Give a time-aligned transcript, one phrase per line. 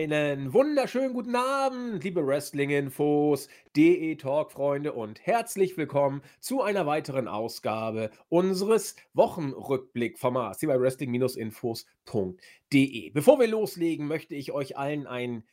[0.00, 8.10] Einen wunderschönen guten Abend, liebe Wrestling-Infos, DE Talk-Freunde und herzlich willkommen zu einer weiteren Ausgabe
[8.30, 13.10] unseres Wochenrückblick-Formats hier bei Wrestling-Infos.de.
[13.10, 15.44] Bevor wir loslegen, möchte ich euch allen ein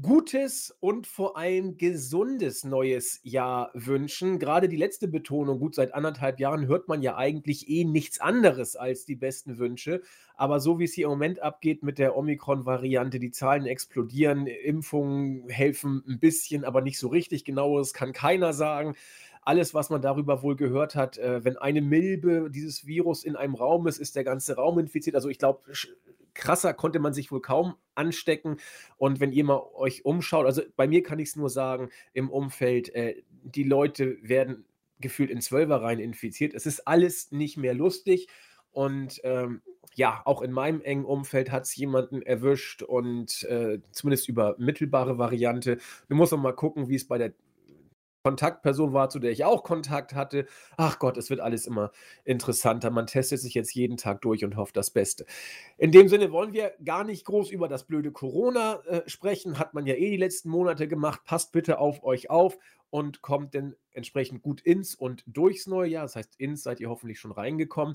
[0.00, 4.38] gutes und vor allem gesundes neues Jahr wünschen.
[4.38, 8.74] Gerade die letzte Betonung, gut seit anderthalb Jahren hört man ja eigentlich eh nichts anderes
[8.74, 10.02] als die besten Wünsche.
[10.36, 15.48] Aber so wie es hier im Moment abgeht mit der Omikron-Variante, die Zahlen explodieren, Impfungen
[15.48, 18.96] helfen ein bisschen, aber nicht so richtig genaues, kann keiner sagen
[19.46, 23.54] alles, was man darüber wohl gehört hat, äh, wenn eine Milbe dieses Virus in einem
[23.54, 25.16] Raum ist, ist der ganze Raum infiziert.
[25.16, 25.60] Also ich glaube,
[26.34, 28.58] krasser konnte man sich wohl kaum anstecken.
[28.96, 32.30] Und wenn ihr mal euch umschaut, also bei mir kann ich es nur sagen, im
[32.30, 34.64] Umfeld, äh, die Leute werden
[35.00, 36.54] gefühlt in Zwölferreihen infiziert.
[36.54, 38.28] Es ist alles nicht mehr lustig.
[38.72, 39.62] Und ähm,
[39.94, 45.16] ja, auch in meinem engen Umfeld hat es jemanden erwischt und äh, zumindest über mittelbare
[45.16, 45.78] Variante.
[46.08, 47.32] Du musst noch mal gucken, wie es bei der
[48.24, 50.46] Kontaktperson war, zu der ich auch Kontakt hatte.
[50.78, 51.92] Ach Gott, es wird alles immer
[52.24, 52.90] interessanter.
[52.90, 55.26] Man testet sich jetzt jeden Tag durch und hofft das Beste.
[55.76, 59.58] In dem Sinne wollen wir gar nicht groß über das blöde Corona äh, sprechen.
[59.58, 61.20] Hat man ja eh die letzten Monate gemacht.
[61.26, 62.56] Passt bitte auf euch auf
[62.88, 66.04] und kommt denn entsprechend gut ins und durchs neue Jahr.
[66.04, 67.94] Das heißt, ins seid ihr hoffentlich schon reingekommen.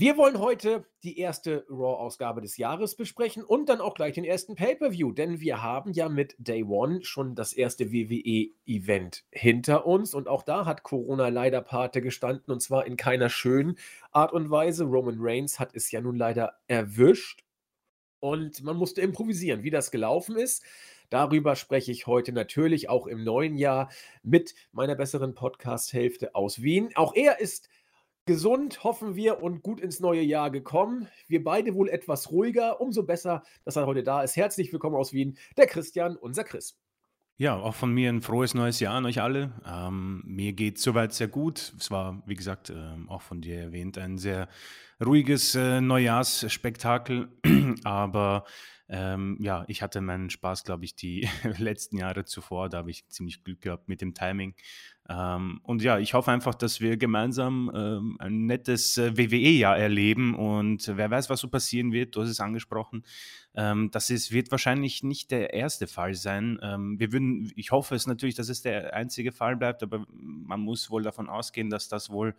[0.00, 4.54] Wir wollen heute die erste Raw-Ausgabe des Jahres besprechen und dann auch gleich den ersten
[4.54, 10.28] Pay-Per-View, denn wir haben ja mit Day One schon das erste WWE-Event hinter uns und
[10.28, 13.76] auch da hat Corona leider Pate gestanden und zwar in keiner schönen
[14.12, 14.84] Art und Weise.
[14.84, 17.42] Roman Reigns hat es ja nun leider erwischt
[18.20, 20.62] und man musste improvisieren, wie das gelaufen ist.
[21.10, 23.90] Darüber spreche ich heute natürlich auch im neuen Jahr
[24.22, 26.90] mit meiner besseren Podcast-Hälfte aus Wien.
[26.94, 27.68] Auch er ist
[28.28, 31.08] gesund, hoffen wir, und gut ins neue Jahr gekommen.
[31.28, 32.78] Wir beide wohl etwas ruhiger.
[32.78, 34.36] Umso besser, dass er heute da ist.
[34.36, 36.78] Herzlich willkommen aus Wien, der Christian, unser Chris.
[37.38, 39.54] Ja, auch von mir ein frohes neues Jahr an euch alle.
[39.66, 41.72] Ähm, mir geht soweit sehr gut.
[41.80, 44.48] Es war, wie gesagt, ähm, auch von dir erwähnt, ein sehr
[45.04, 47.28] ruhiges äh, Neujahrsspektakel.
[47.84, 48.44] Aber
[48.90, 51.28] ähm, ja, ich hatte meinen Spaß, glaube ich, die
[51.58, 52.68] letzten Jahre zuvor.
[52.68, 54.54] Da habe ich ziemlich Glück gehabt mit dem Timing.
[55.10, 60.34] Ähm, und ja, ich hoffe einfach, dass wir gemeinsam ähm, ein nettes äh, WWE-Jahr erleben.
[60.34, 62.16] Und wer weiß, was so passieren wird.
[62.16, 63.04] Du hast es angesprochen.
[63.54, 66.58] Ähm, das ist, wird wahrscheinlich nicht der erste Fall sein.
[66.62, 70.60] Ähm, wir würden, ich hoffe es natürlich, dass es der einzige Fall bleibt, aber man
[70.60, 72.34] muss wohl davon ausgehen, dass das wohl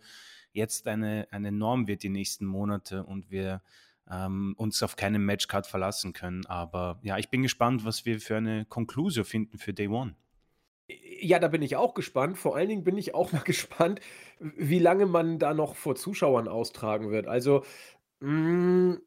[0.52, 3.62] jetzt eine, eine Norm wird die nächsten Monate und wir
[4.10, 6.44] ähm, uns auf keine Matchcard verlassen können.
[6.46, 10.14] Aber ja, ich bin gespannt, was wir für eine Conclusio finden für Day One.
[11.20, 12.36] Ja, da bin ich auch gespannt.
[12.36, 14.00] Vor allen Dingen bin ich auch mal gespannt,
[14.38, 17.26] wie lange man da noch vor Zuschauern austragen wird.
[17.26, 17.64] Also,
[18.20, 19.00] mh, mm,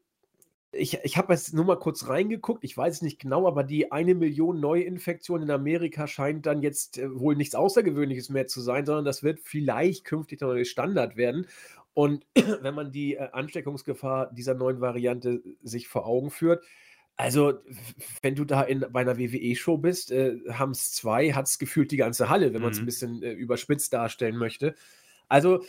[0.76, 3.92] ich, ich habe jetzt nur mal kurz reingeguckt, ich weiß es nicht genau, aber die
[3.92, 8.86] eine Million Neuinfektionen in Amerika scheint dann jetzt äh, wohl nichts Außergewöhnliches mehr zu sein,
[8.86, 11.46] sondern das wird vielleicht künftig der neue Standard werden.
[11.92, 12.26] Und
[12.60, 16.64] wenn man die äh, Ansteckungsgefahr dieser neuen Variante sich vor Augen führt,
[17.16, 17.54] also
[18.22, 21.92] wenn du da in, bei einer WWE-Show bist, äh, haben es zwei, hat es gefühlt
[21.92, 22.86] die ganze Halle, wenn man es ein mhm.
[22.86, 24.74] bisschen äh, überspitzt darstellen möchte.
[25.28, 25.62] Also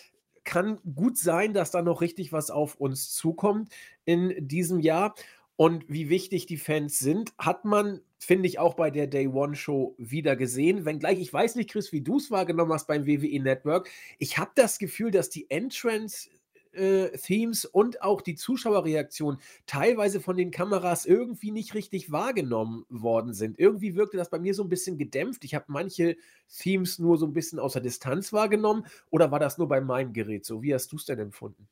[0.44, 3.70] kann gut sein, dass da noch richtig was auf uns zukommt
[4.06, 5.16] in diesem Jahr.
[5.58, 9.56] Und wie wichtig die Fans sind, hat man, finde ich, auch bei der Day One
[9.56, 10.84] Show wieder gesehen.
[10.84, 13.90] Wenngleich, ich weiß nicht, Chris, wie du es wahrgenommen hast beim WWE Network.
[14.20, 16.30] Ich habe das Gefühl, dass die Entrance
[16.76, 23.34] äh, Themes und auch die Zuschauerreaktion teilweise von den Kameras irgendwie nicht richtig wahrgenommen worden
[23.34, 23.58] sind.
[23.58, 25.46] Irgendwie wirkte das bei mir so ein bisschen gedämpft.
[25.46, 26.18] Ich habe manche
[26.60, 28.86] Themes nur so ein bisschen aus der Distanz wahrgenommen.
[29.10, 30.62] Oder war das nur bei meinem Gerät so?
[30.62, 31.68] Wie hast du es denn empfunden?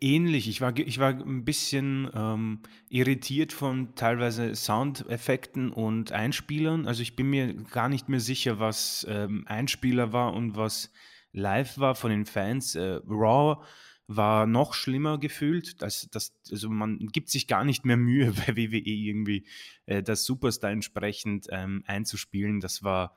[0.00, 0.48] Ähnlich.
[0.48, 6.86] Ich war, ich war ein bisschen ähm, irritiert von teilweise Soundeffekten und Einspielern.
[6.86, 10.92] Also ich bin mir gar nicht mehr sicher, was ähm, Einspieler war und was
[11.32, 12.76] live war von den Fans.
[12.76, 13.64] Äh, Raw
[14.06, 15.82] war noch schlimmer gefühlt.
[15.82, 19.46] Das, das, also man gibt sich gar nicht mehr Mühe bei WWE irgendwie
[19.86, 22.60] äh, das Superstar entsprechend ähm, einzuspielen.
[22.60, 23.16] Das war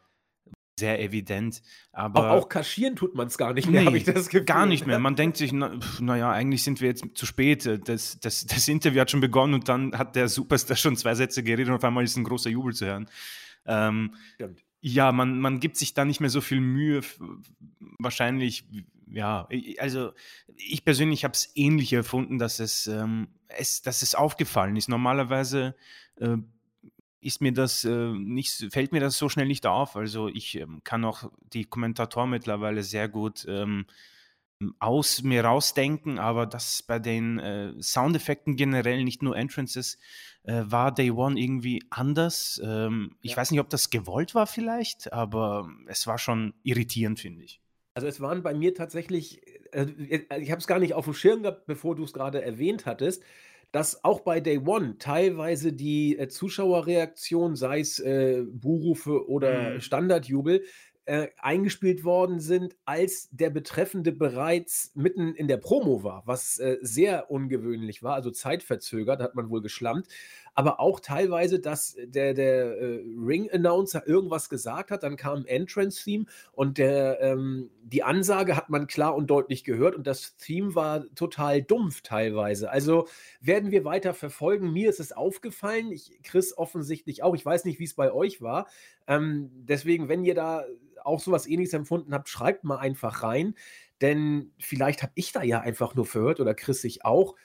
[0.77, 1.61] sehr evident.
[1.91, 4.45] Aber auch, auch kaschieren tut man es gar nicht mehr, nee, habe ich das Gefühl.
[4.45, 4.99] Gar nicht mehr.
[4.99, 7.65] Man denkt sich, naja, na eigentlich sind wir jetzt zu spät.
[7.85, 11.43] Das, das, das Interview hat schon begonnen und dann hat der Superstar schon zwei Sätze
[11.43, 13.09] geredet und auf einmal ist ein großer Jubel zu hören.
[13.65, 14.13] Ähm,
[14.81, 17.01] ja, man, man gibt sich da nicht mehr so viel Mühe.
[17.97, 18.65] Wahrscheinlich,
[19.07, 19.47] ja,
[19.79, 20.11] also
[20.57, 24.89] ich persönlich habe es ähnlich erfunden, dass es, ähm, es, dass es aufgefallen ist.
[24.89, 25.75] Normalerweise
[26.17, 26.37] äh,
[27.25, 29.95] ist mir das äh, nicht, fällt mir das so schnell nicht auf.
[29.95, 33.85] Also ich ähm, kann auch die Kommentatoren mittlerweile sehr gut ähm,
[34.79, 39.97] aus mir rausdenken, aber das bei den äh, Soundeffekten generell, nicht nur Entrances,
[40.43, 42.61] äh, war Day One irgendwie anders.
[42.63, 43.37] Ähm, ich ja.
[43.37, 47.59] weiß nicht, ob das gewollt war vielleicht, aber es war schon irritierend, finde ich.
[47.95, 49.41] Also es waren bei mir tatsächlich,
[49.73, 49.87] äh,
[50.39, 53.23] ich habe es gar nicht auf dem Schirm gehabt, bevor du es gerade erwähnt hattest,
[53.75, 59.81] dass auch bei Day One teilweise die äh, Zuschauerreaktion, sei es äh, Buhrufe oder mhm.
[59.81, 60.63] Standardjubel,
[61.03, 66.77] äh, eingespielt worden sind, als der Betreffende bereits mitten in der Promo war, was äh,
[66.83, 70.07] sehr ungewöhnlich war, also zeitverzögert, hat man wohl geschlammt.
[70.55, 76.77] Aber auch teilweise, dass der, der äh, Ring-Announcer irgendwas gesagt hat, dann kam Entrance-Theme und
[76.77, 81.61] der, ähm, die Ansage hat man klar und deutlich gehört und das Theme war total
[81.61, 82.71] dumpf teilweise.
[82.71, 83.07] Also
[83.41, 84.71] werden wir weiter verfolgen.
[84.71, 87.35] Mir ist es aufgefallen, ich, Chris offensichtlich auch.
[87.35, 88.67] Ich weiß nicht, wie es bei euch war.
[89.07, 90.63] Ähm, deswegen, wenn ihr da
[91.03, 93.55] auch sowas ähnliches empfunden habt, schreibt mal einfach rein.
[94.01, 97.35] Denn vielleicht habe ich da ja einfach nur verhört oder Chris sich auch.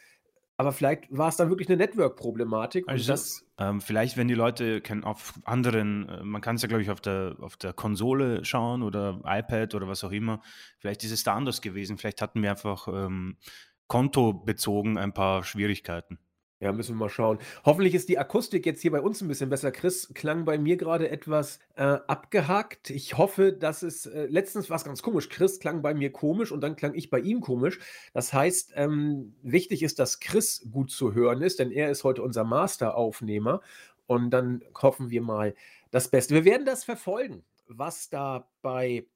[0.61, 2.87] Aber vielleicht war es dann wirklich eine Network-Problematik.
[2.87, 6.69] Also das, ähm, vielleicht, wenn die Leute können auf anderen, äh, man kann es ja,
[6.69, 10.43] glaube ich, auf der, auf der Konsole schauen oder iPad oder was auch immer.
[10.79, 11.97] Vielleicht ist es da anders gewesen.
[11.97, 13.39] Vielleicht hatten wir einfach ähm,
[13.87, 16.19] kontobezogen ein paar Schwierigkeiten.
[16.63, 17.39] Ja, müssen wir mal schauen.
[17.65, 19.73] Hoffentlich ist die Akustik jetzt hier bei uns ein bisschen besser.
[19.73, 22.91] Chris klang bei mir gerade etwas äh, abgehakt.
[22.91, 24.05] Ich hoffe, dass es.
[24.05, 25.31] Äh, letztens war es ganz komisch.
[25.31, 27.79] Chris klang bei mir komisch und dann klang ich bei ihm komisch.
[28.13, 32.23] Das heißt, ähm, wichtig ist, dass Chris gut zu hören ist, denn er ist heute
[32.23, 33.63] unser Master-Aufnehmer.
[34.07, 35.55] Und dann hoffen wir mal
[35.91, 36.35] das Beste.
[36.35, 39.07] Wir werden das verfolgen, was da bei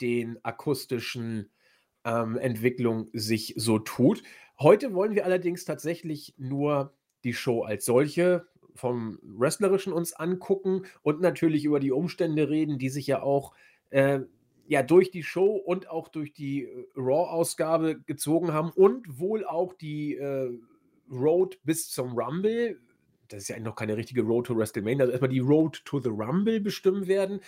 [0.00, 1.50] den akustischen
[2.06, 4.22] ähm, Entwicklungen sich so tut.
[4.58, 6.94] Heute wollen wir allerdings tatsächlich nur
[7.24, 12.88] die Show als solche vom Wrestlerischen uns angucken und natürlich über die Umstände reden, die
[12.88, 13.54] sich ja auch
[13.90, 14.20] äh,
[14.68, 19.74] ja, durch die Show und auch durch die äh, Raw-Ausgabe gezogen haben und wohl auch
[19.74, 20.50] die äh,
[21.10, 22.80] Road bis zum Rumble.
[23.28, 26.10] Das ist ja noch keine richtige Road to WrestleMania, also erstmal die Road to the
[26.10, 27.40] Rumble bestimmen werden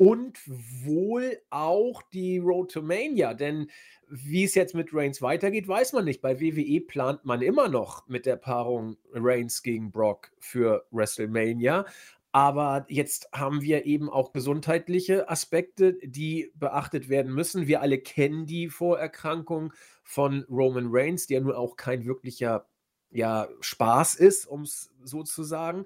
[0.00, 3.70] und wohl auch die Road to Mania, denn
[4.08, 6.22] wie es jetzt mit Reigns weitergeht, weiß man nicht.
[6.22, 11.84] Bei WWE plant man immer noch mit der Paarung Reigns gegen Brock für WrestleMania.
[12.32, 17.66] Aber jetzt haben wir eben auch gesundheitliche Aspekte, die beachtet werden müssen.
[17.66, 22.66] Wir alle kennen die Vorerkrankung von Roman Reigns, der nun auch kein wirklicher
[23.10, 25.84] ja, Spaß ist, um es so zu sagen.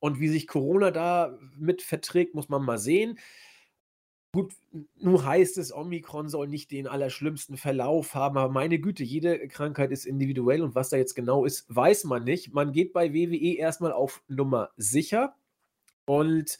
[0.00, 3.18] Und wie sich Corona da mit verträgt, muss man mal sehen.
[4.34, 4.52] Gut,
[4.98, 9.92] nun heißt es, Omikron soll nicht den allerschlimmsten Verlauf haben, aber meine Güte, jede Krankheit
[9.92, 12.52] ist individuell und was da jetzt genau ist, weiß man nicht.
[12.52, 15.36] Man geht bei WWE erstmal auf Nummer sicher
[16.04, 16.58] und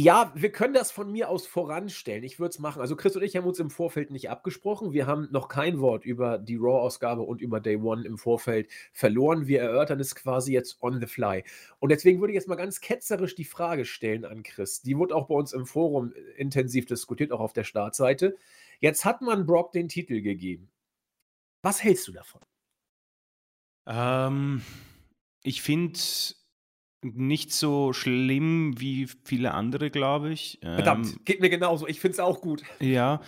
[0.00, 2.24] ja, wir können das von mir aus voranstellen.
[2.24, 2.80] Ich würde es machen.
[2.80, 4.94] Also Chris und ich haben uns im Vorfeld nicht abgesprochen.
[4.94, 9.46] Wir haben noch kein Wort über die Raw-Ausgabe und über Day One im Vorfeld verloren.
[9.46, 11.44] Wir erörtern es quasi jetzt on the fly.
[11.80, 14.80] Und deswegen würde ich jetzt mal ganz ketzerisch die Frage stellen an Chris.
[14.80, 18.38] Die wurde auch bei uns im Forum intensiv diskutiert, auch auf der Startseite.
[18.78, 20.70] Jetzt hat man Brock den Titel gegeben.
[21.60, 22.40] Was hältst du davon?
[23.86, 24.62] Ähm,
[25.42, 25.98] ich finde
[27.02, 30.58] nicht so schlimm wie viele andere, glaube ich.
[30.60, 31.86] Verdammt, ähm, geht mir genauso.
[31.86, 32.62] Ich finde es auch gut.
[32.80, 33.20] Ja.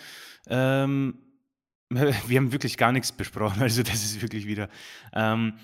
[0.46, 1.18] Ähm,
[1.90, 4.68] wir haben wirklich gar nichts besprochen, also das ist wirklich wieder.
[5.12, 5.54] Ähm,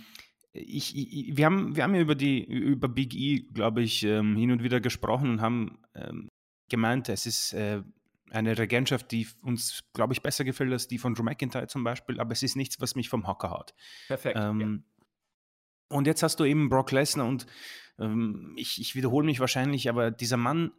[0.52, 4.36] ich, ich, wir, haben, wir haben ja über, die, über Big E, glaube ich, ähm,
[4.36, 6.28] hin und wieder gesprochen und haben ähm,
[6.68, 7.82] gemeint, es ist äh,
[8.30, 12.20] eine Regentschaft, die uns, glaube ich, besser gefällt als die von Drew McIntyre zum Beispiel,
[12.20, 13.74] aber es ist nichts, was mich vom Hocker haut.
[14.08, 14.36] Perfekt.
[14.36, 14.50] Ja.
[14.50, 14.84] Ähm,
[15.90, 17.46] und jetzt hast du eben Brock Lesnar und
[17.98, 20.72] ähm, ich, ich wiederhole mich wahrscheinlich, aber dieser Mann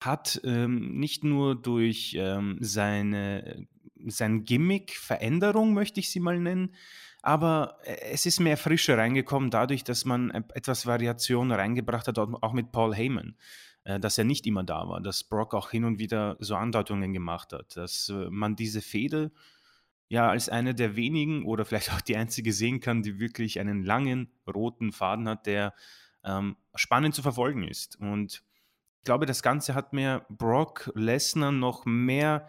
[0.00, 3.66] hat ähm, nicht nur durch ähm, seine
[4.06, 6.74] sein Gimmick, Veränderung möchte ich sie mal nennen,
[7.22, 12.52] aber äh, es ist mehr Frische reingekommen dadurch, dass man etwas Variation reingebracht hat, auch
[12.52, 13.36] mit Paul Heyman,
[13.84, 17.12] äh, dass er nicht immer da war, dass Brock auch hin und wieder so Andeutungen
[17.12, 19.30] gemacht hat, dass äh, man diese Fehde
[20.08, 23.84] ja als eine der wenigen oder vielleicht auch die einzige sehen kann, die wirklich einen
[23.84, 25.74] langen roten Faden hat, der
[26.24, 27.96] ähm, spannend zu verfolgen ist.
[27.96, 28.42] Und
[28.98, 32.48] ich glaube, das Ganze hat mir Brock Lesnar noch mehr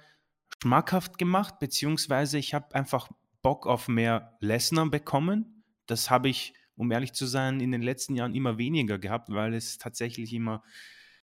[0.61, 3.09] schmackhaft gemacht, beziehungsweise ich habe einfach
[3.41, 5.63] Bock auf mehr Lesnar bekommen.
[5.85, 9.53] Das habe ich, um ehrlich zu sein, in den letzten Jahren immer weniger gehabt, weil
[9.53, 10.63] es tatsächlich immer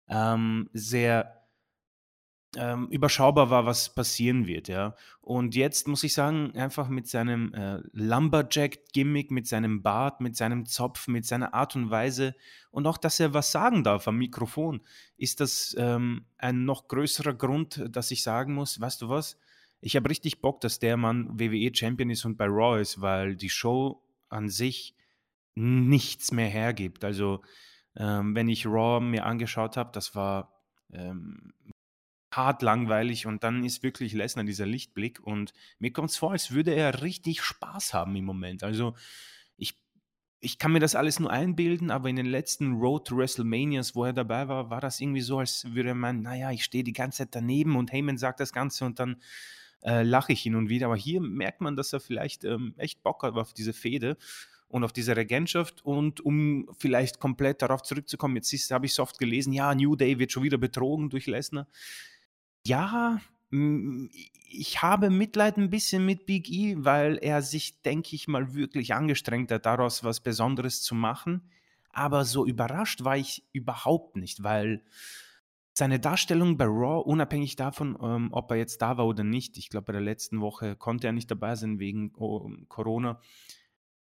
[0.08, 1.43] ähm, sehr
[2.56, 4.94] ähm, überschaubar war, was passieren wird, ja.
[5.20, 10.66] Und jetzt muss ich sagen, einfach mit seinem äh, Lumberjack-Gimmick, mit seinem Bart, mit seinem
[10.66, 12.34] Zopf, mit seiner Art und Weise
[12.70, 14.80] und auch, dass er was sagen darf am Mikrofon,
[15.16, 19.38] ist das ähm, ein noch größerer Grund, dass ich sagen muss, weißt du was,
[19.80, 23.50] ich habe richtig Bock, dass der Mann WWE-Champion ist und bei Raw ist, weil die
[23.50, 24.94] Show an sich
[25.54, 27.04] nichts mehr hergibt.
[27.04, 27.42] Also,
[27.96, 30.54] ähm, wenn ich Raw mir angeschaut habe, das war
[30.92, 31.52] ähm,
[32.36, 36.52] hart langweilig und dann ist wirklich Lesnar dieser Lichtblick und mir kommt es vor, als
[36.52, 38.62] würde er richtig Spaß haben im Moment.
[38.62, 38.94] Also
[39.56, 39.78] ich,
[40.40, 44.04] ich kann mir das alles nur einbilden, aber in den letzten Road to WrestleManias, wo
[44.04, 47.18] er dabei war, war das irgendwie so, als würde man, naja, ich stehe die ganze
[47.18, 49.16] Zeit daneben und Heyman sagt das Ganze und dann
[49.84, 50.86] äh, lache ich hin und wieder.
[50.86, 54.16] Aber hier merkt man, dass er vielleicht ähm, echt Bock hat auf diese Fehde
[54.68, 55.84] und auf diese Regentschaft.
[55.84, 60.18] Und um vielleicht komplett darauf zurückzukommen, jetzt habe ich so oft gelesen, ja, New Day
[60.18, 61.68] wird schon wieder betrogen durch Lesnar.
[62.66, 68.54] Ja, ich habe Mitleid ein bisschen mit Big E, weil er sich, denke ich mal,
[68.54, 71.50] wirklich angestrengt hat, daraus was Besonderes zu machen.
[71.90, 74.82] Aber so überrascht war ich überhaupt nicht, weil
[75.74, 79.68] seine Darstellung bei Raw, unabhängig davon, ähm, ob er jetzt da war oder nicht, ich
[79.68, 83.20] glaube, bei der letzten Woche konnte er nicht dabei sein wegen oh, Corona.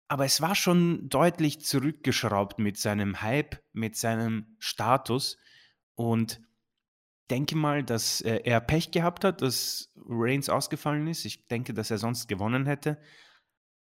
[0.07, 5.37] Aber es war schon deutlich zurückgeschraubt mit seinem Hype, mit seinem Status.
[5.95, 6.41] Und
[7.27, 11.25] denke mal, dass äh, er Pech gehabt hat, dass Reigns ausgefallen ist.
[11.25, 12.97] Ich denke, dass er sonst gewonnen hätte.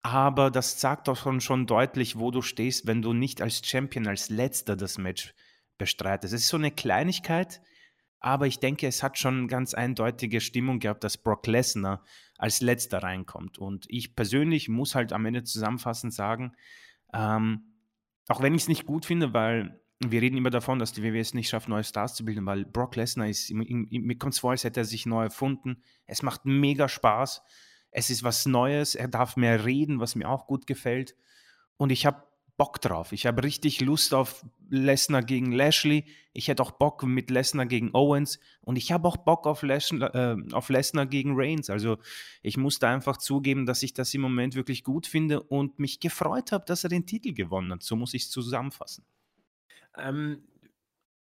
[0.03, 4.07] Aber das sagt doch schon, schon deutlich, wo du stehst, wenn du nicht als Champion,
[4.07, 5.35] als letzter das Match
[5.79, 6.33] bestreitest.
[6.33, 7.61] Es ist so eine Kleinigkeit,
[8.21, 12.05] aber ich denke, es hat schon ganz eindeutige Stimmung gehabt, dass Brock Lesnar
[12.39, 13.59] als letzter reinkommt.
[13.59, 16.53] Und ich persönlich muss halt am Ende zusammenfassend sagen,
[17.13, 17.75] ähm,
[18.29, 21.21] auch wenn ich es nicht gut finde, weil wir reden immer davon, dass die WWE
[21.21, 24.51] es nicht schafft, neue Stars zu bilden, weil Brock Lesnar ist, mir kommt es vor,
[24.51, 25.83] als hätte er sich neu erfunden.
[26.07, 27.43] Es macht mega Spaß.
[27.91, 28.95] Es ist was Neues.
[28.95, 31.17] Er darf mehr reden, was mir auch gut gefällt.
[31.79, 32.23] Und ich habe
[32.59, 33.13] Bock drauf.
[33.13, 36.05] Ich habe richtig Lust auf Lesnar gegen Lashley.
[36.33, 38.39] Ich hätte auch Bock mit Lesnar gegen Owens.
[38.63, 40.37] Und ich habe auch Bock auf Lesnar, äh,
[40.69, 41.71] Lesnar gegen Reigns.
[41.71, 41.99] Also
[42.43, 46.01] ich muss da einfach zugeben, dass ich das im Moment wirklich gut finde und mich
[46.01, 47.83] gefreut habe, dass er den Titel gewonnen hat.
[47.83, 49.05] So muss ich es zusammenfassen.
[49.99, 50.43] Ähm,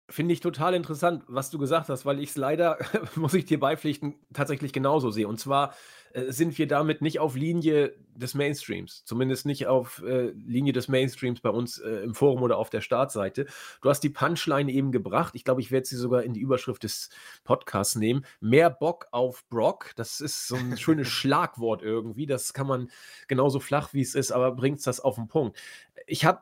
[0.09, 2.77] Finde ich total interessant, was du gesagt hast, weil ich es leider,
[3.15, 5.29] muss ich dir beipflichten, tatsächlich genauso sehe.
[5.29, 5.73] Und zwar
[6.11, 10.89] äh, sind wir damit nicht auf Linie des Mainstreams, zumindest nicht auf äh, Linie des
[10.89, 13.45] Mainstreams bei uns äh, im Forum oder auf der Startseite.
[13.81, 15.35] Du hast die Punchline eben gebracht.
[15.35, 17.09] Ich glaube, ich werde sie sogar in die Überschrift des
[17.45, 18.25] Podcasts nehmen.
[18.41, 19.93] Mehr Bock auf Brock.
[19.95, 22.25] Das ist so ein schönes Schlagwort irgendwie.
[22.25, 22.91] Das kann man
[23.29, 25.57] genauso flach wie es ist, aber bringt das auf den Punkt.
[26.05, 26.41] Ich habe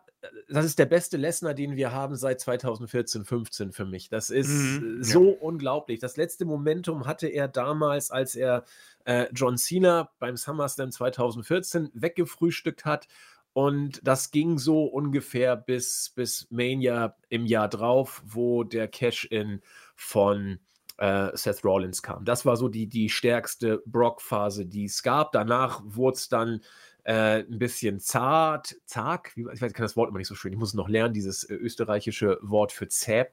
[0.50, 4.10] das ist der beste Lesnar, den wir haben seit 2014, 15 für mich.
[4.10, 5.38] Das ist mhm, so ja.
[5.40, 6.00] unglaublich.
[6.00, 8.63] Das letzte Momentum hatte er damals, als er
[9.06, 13.08] äh, John Cena beim SummerSlam 2014 weggefrühstückt hat.
[13.54, 19.62] Und das ging so ungefähr bis, bis Mania im Jahr drauf, wo der Cash-In
[19.96, 20.60] von
[20.98, 22.24] äh, Seth Rollins kam.
[22.24, 25.32] Das war so die, die stärkste Brock-Phase, die es gab.
[25.32, 26.62] Danach wurde es dann
[27.03, 30.53] äh, ein bisschen zart, zag, ich weiß, ich kann das Wort immer nicht so schön,
[30.53, 33.25] ich muss es noch lernen, dieses äh, österreichische Wort für zäh.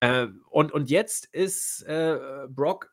[0.00, 2.90] Äh, und, und jetzt ist äh, Brock,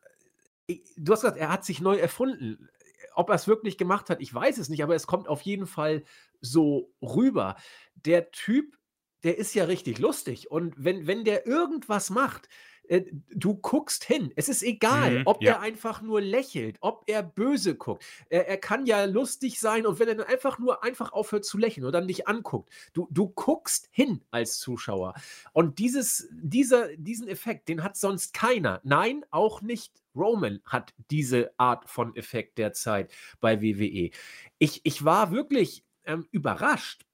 [0.96, 2.68] du hast gesagt, er hat sich neu erfunden.
[3.14, 5.66] Ob er es wirklich gemacht hat, ich weiß es nicht, aber es kommt auf jeden
[5.66, 6.04] Fall
[6.40, 7.56] so rüber.
[7.94, 8.76] Der Typ,
[9.24, 10.50] der ist ja richtig lustig.
[10.50, 12.48] Und wenn, wenn der irgendwas macht,
[12.88, 13.04] äh,
[13.34, 14.32] du guckst hin.
[14.36, 15.52] Es ist egal, mhm, ob ja.
[15.52, 18.04] er einfach nur lächelt, ob er böse guckt.
[18.28, 21.58] Er, er, kann ja lustig sein und wenn er dann einfach nur einfach aufhört zu
[21.58, 25.14] lächeln und dann dich anguckt, du, du guckst hin als Zuschauer.
[25.52, 28.80] Und dieses, dieser, diesen Effekt, den hat sonst keiner.
[28.84, 34.10] Nein, auch nicht Roman hat diese Art von Effekt derzeit bei WWE.
[34.58, 37.04] Ich, ich war wirklich ähm, überrascht,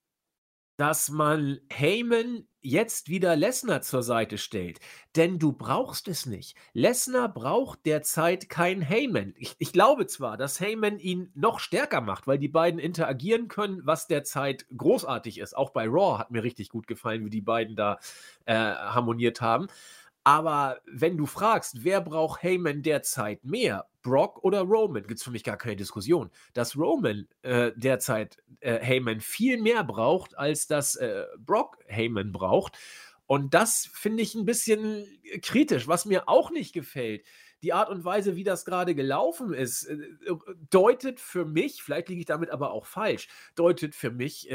[0.76, 4.80] dass man Heyman jetzt wieder Lesnar zur Seite stellt.
[5.16, 6.56] Denn du brauchst es nicht.
[6.72, 9.34] Lesnar braucht derzeit kein Heyman.
[9.36, 13.82] Ich, ich, glaube zwar, dass Heyman ihn noch stärker macht, weil die beiden interagieren können,
[13.84, 15.56] was derzeit großartig ist.
[15.56, 17.98] Auch bei Raw hat mir richtig gut gefallen, wie die beiden da
[18.46, 19.68] äh, harmoniert haben.
[20.24, 25.30] Aber wenn du fragst, wer braucht Heyman derzeit mehr, Brock oder Roman, gibt es für
[25.30, 26.30] mich gar keine Diskussion.
[26.54, 32.78] Dass Roman äh, derzeit äh, Heyman viel mehr braucht, als dass äh, Brock Heyman braucht.
[33.26, 35.06] Und das finde ich ein bisschen
[35.42, 35.88] kritisch.
[35.88, 37.24] Was mir auch nicht gefällt,
[37.62, 39.96] die Art und Weise, wie das gerade gelaufen ist, äh,
[40.70, 44.50] deutet für mich, vielleicht liege ich damit aber auch falsch, deutet für mich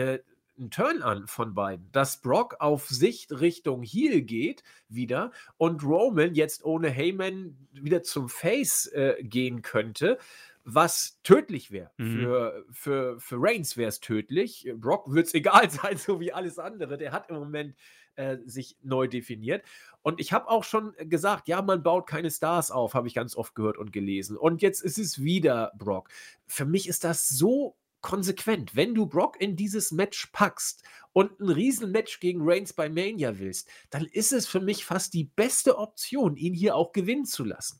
[0.59, 6.35] äh, ein Turn-an von beiden, dass Brock auf Sicht Richtung Heel geht wieder und Roman
[6.35, 10.17] jetzt ohne Heyman wieder zum Face äh, gehen könnte,
[10.65, 11.91] was tödlich wäre.
[11.97, 12.19] Mhm.
[12.19, 14.71] Für, für, für Reigns wäre es tödlich.
[14.75, 16.97] Brock wird es egal sein, so wie alles andere.
[16.97, 17.75] Der hat im Moment
[18.15, 19.63] äh, sich neu definiert.
[20.01, 23.35] Und ich habe auch schon gesagt, ja, man baut keine Stars auf, habe ich ganz
[23.35, 24.37] oft gehört und gelesen.
[24.37, 26.09] Und jetzt ist es wieder Brock.
[26.45, 28.75] Für mich ist das so konsequent.
[28.75, 33.69] Wenn du Brock in dieses Match packst und ein Riesenmatch gegen Reigns bei Mania willst,
[33.89, 37.79] dann ist es für mich fast die beste Option, ihn hier auch gewinnen zu lassen.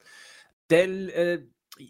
[0.70, 1.44] Denn äh,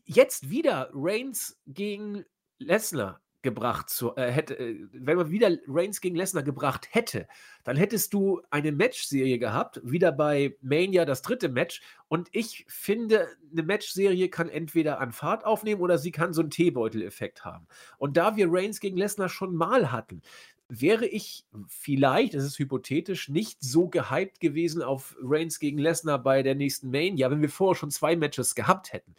[0.05, 2.25] jetzt wieder Reigns gegen
[2.59, 7.27] Lesnar gebracht zu, äh, hätte, äh, wenn man wieder Reigns gegen Lesnar gebracht hätte,
[7.63, 11.81] dann hättest du eine Matchserie gehabt, wieder bei Mania das dritte Match.
[12.07, 16.51] Und ich finde, eine Matchserie kann entweder an Fahrt aufnehmen oder sie kann so einen
[16.51, 17.67] Teebeutel-Effekt haben.
[17.97, 20.21] Und da wir Reigns gegen Lesnar schon mal hatten,
[20.69, 26.43] wäre ich vielleicht, das ist hypothetisch, nicht so gehypt gewesen auf Reigns gegen Lesnar bei
[26.43, 29.15] der nächsten Mania, wenn wir vorher schon zwei Matches gehabt hätten.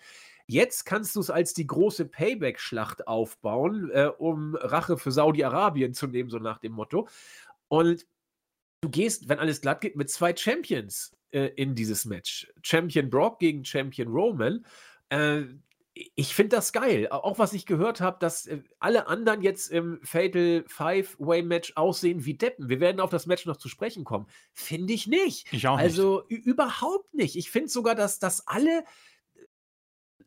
[0.51, 6.09] Jetzt kannst du es als die große Payback-Schlacht aufbauen, äh, um Rache für Saudi-Arabien zu
[6.09, 7.07] nehmen, so nach dem Motto.
[7.69, 8.05] Und
[8.81, 12.53] du gehst, wenn alles glatt geht, mit zwei Champions äh, in dieses Match.
[12.63, 14.67] Champion Brock gegen Champion Roman.
[15.11, 15.43] Äh,
[15.95, 17.07] ich finde das geil.
[17.11, 22.35] Auch was ich gehört habe, dass äh, alle anderen jetzt im Fatal Five-Way-Match aussehen wie
[22.35, 22.69] Deppen.
[22.69, 24.27] Wir werden auf das Match noch zu sprechen kommen.
[24.53, 25.47] Finde ich nicht.
[25.53, 26.45] Ich auch also nicht.
[26.45, 27.37] überhaupt nicht.
[27.37, 28.83] Ich finde sogar, dass, dass alle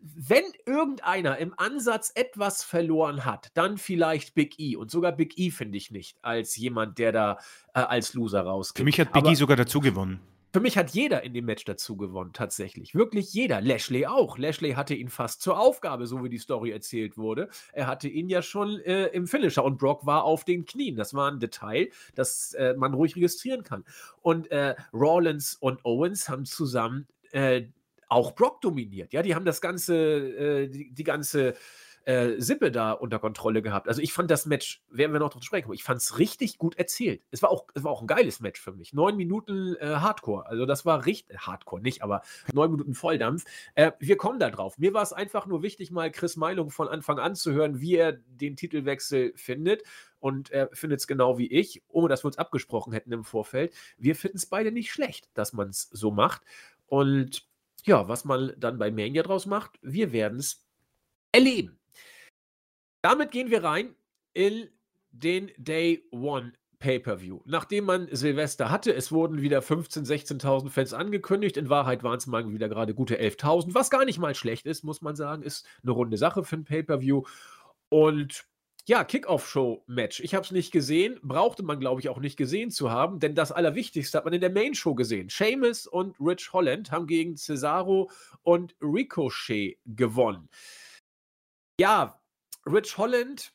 [0.04, 4.76] wenn irgendeiner im Ansatz etwas verloren hat, dann vielleicht Big E.
[4.76, 7.38] Und sogar Big E finde ich nicht als jemand, der da
[7.74, 8.80] äh, als Loser rausgeht.
[8.80, 10.20] Für mich hat Big E sogar dazu gewonnen.
[10.52, 12.94] Für mich hat jeder in dem Match dazu gewonnen, tatsächlich.
[12.94, 13.60] Wirklich jeder.
[13.60, 14.38] Lashley auch.
[14.38, 17.50] Lashley hatte ihn fast zur Aufgabe, so wie die Story erzählt wurde.
[17.72, 20.96] Er hatte ihn ja schon äh, im Finisher und Brock war auf den Knien.
[20.96, 23.84] Das war ein Detail, das äh, man ruhig registrieren kann.
[24.22, 27.64] Und äh, Rollins und Owens haben zusammen äh,
[28.14, 29.14] auch Brock dominiert.
[29.14, 31.54] Ja, die haben das ganze, äh, die, die, ganze
[32.06, 33.88] äh, Sippe da unter Kontrolle gehabt.
[33.88, 36.76] Also ich fand das Match, werden wir noch drüber sprechen, ich fand es richtig gut
[36.76, 37.22] erzählt.
[37.32, 38.94] Es war auch, es war auch ein geiles Match für mich.
[38.94, 40.46] Neun Minuten äh, Hardcore.
[40.48, 42.22] Also das war richtig, Hardcore nicht, aber
[42.54, 43.46] neun Minuten Volldampf.
[43.76, 44.78] Äh, wir kommen da drauf.
[44.78, 47.96] Mir war es einfach nur wichtig, mal Chris Meinung von Anfang an zu hören, wie
[47.96, 49.84] er den Titelwechsel findet
[50.20, 53.74] und er findet es genau wie ich, ohne dass wir uns abgesprochen hätten im Vorfeld.
[53.98, 56.42] Wir finden es beide nicht schlecht, dass man es so macht.
[56.88, 57.48] Und
[57.84, 60.66] ja, was man dann bei Mania draus macht, wir werden es
[61.32, 61.80] erleben.
[63.02, 63.96] Damit gehen wir rein
[64.34, 64.70] in
[65.12, 67.42] den Day One Pay-per-View.
[67.46, 71.56] Nachdem man Silvester hatte, es wurden wieder 15.000, 16.000 Fans angekündigt.
[71.56, 74.84] In Wahrheit waren es mal wieder gerade gute 11.000, was gar nicht mal schlecht ist,
[74.84, 75.44] muss man sagen.
[75.44, 77.24] Ist eine runde Sache für ein Pay-per-View.
[77.90, 78.46] Und
[78.86, 80.20] ja, Kickoff-Show-Match.
[80.20, 83.34] Ich habe es nicht gesehen, brauchte man, glaube ich, auch nicht gesehen zu haben, denn
[83.34, 85.30] das Allerwichtigste hat man in der Main-Show gesehen.
[85.30, 90.50] Seamus und Rich Holland haben gegen Cesaro und Ricochet gewonnen.
[91.80, 92.20] Ja,
[92.66, 93.54] Rich Holland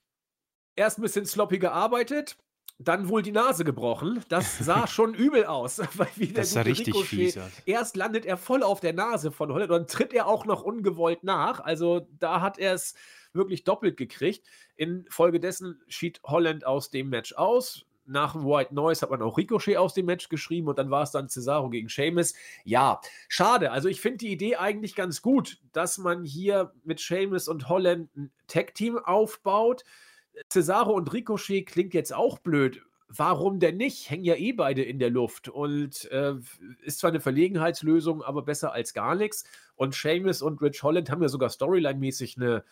[0.77, 2.39] erst ein bisschen sloppy gearbeitet,
[2.79, 4.25] dann wohl die Nase gebrochen.
[4.29, 5.79] Das sah schon übel aus.
[5.95, 7.51] Weil wie das sah richtig Ricochet, fies aus.
[7.67, 10.63] Erst landet er voll auf der Nase von Holland und dann tritt er auch noch
[10.63, 11.61] ungewollt nach.
[11.61, 12.95] Also da hat er es
[13.33, 14.47] wirklich doppelt gekriegt.
[14.77, 17.87] Infolgedessen schied Holland aus dem Match aus.
[18.07, 21.03] Nach dem White Noise hat man auch Ricochet aus dem Match geschrieben und dann war
[21.03, 22.33] es dann Cesaro gegen Sheamus.
[22.65, 23.71] Ja, schade.
[23.71, 28.17] Also ich finde die Idee eigentlich ganz gut, dass man hier mit Sheamus und Holland
[28.17, 29.85] ein Tag-Team aufbaut.
[30.51, 32.83] Cesaro und Ricochet klingt jetzt auch blöd.
[33.11, 34.11] Warum denn nicht?
[34.11, 36.35] Hängen ja eh beide in der Luft und äh,
[36.83, 39.45] ist zwar eine Verlegenheitslösung, aber besser als gar nichts.
[39.77, 42.65] Und Sheamus und Rich Holland haben ja sogar storyline-mäßig eine,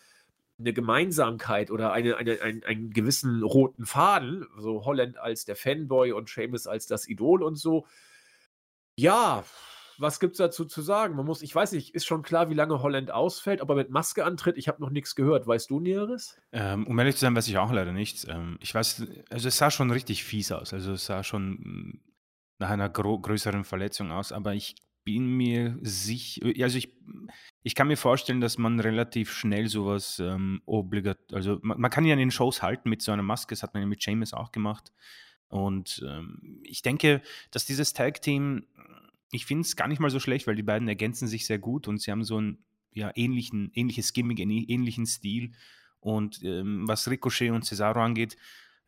[0.58, 6.12] eine Gemeinsamkeit oder eine, eine, ein, einen gewissen roten Faden, so Holland als der Fanboy
[6.12, 7.86] und Seamus als das Idol und so.
[8.96, 9.44] Ja,
[9.98, 11.16] was gibt es dazu zu sagen?
[11.16, 13.90] Man muss, ich weiß nicht, ist schon klar, wie lange Holland ausfällt, ob er mit
[13.90, 14.56] Maske antritt.
[14.58, 15.46] Ich habe noch nichts gehört.
[15.46, 16.38] Weißt du Näheres?
[16.52, 18.26] Ähm, um ehrlich zu sein, weiß ich auch leider nichts.
[18.28, 20.72] Ähm, ich weiß, also es sah schon richtig fies aus.
[20.72, 22.00] Also es sah schon mm,
[22.58, 26.92] nach einer größeren Verletzung aus, aber ich bin mir sicher, also ich,
[27.62, 32.04] ich kann mir vorstellen, dass man relativ schnell sowas ähm, obligat, also man, man, kann
[32.04, 34.34] ja in den Shows halten mit so einer Maske, das hat man ja mit James
[34.34, 34.92] auch gemacht.
[35.48, 38.66] Und ähm, ich denke, dass dieses Tag-Team,
[39.30, 41.86] ich finde es gar nicht mal so schlecht, weil die beiden ergänzen sich sehr gut
[41.86, 42.58] und sie haben so ein
[42.92, 45.52] ja, ähnlichen, ähnliches Gimmick, einen ähnlichen Stil.
[46.00, 48.36] Und ähm, was Ricochet und Cesaro angeht,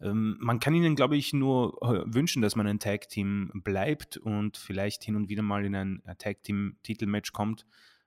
[0.00, 5.02] man kann ihnen, glaube ich, nur äh, wünschen, dass man ein Tag-Team bleibt und vielleicht
[5.02, 7.66] hin und wieder mal in ein äh, Tag-Team-Titelmatch kommt.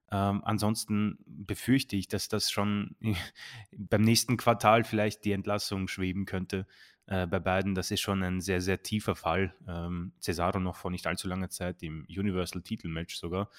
[0.09, 2.95] Ähm, ansonsten befürchte ich, dass das schon
[3.71, 6.65] beim nächsten Quartal vielleicht die Entlassung schweben könnte
[7.07, 7.75] äh, bei beiden.
[7.75, 9.53] Das ist schon ein sehr, sehr tiefer Fall.
[9.67, 13.49] Ähm, Cesaro noch vor nicht allzu langer Zeit im Universal-Titelmatch sogar.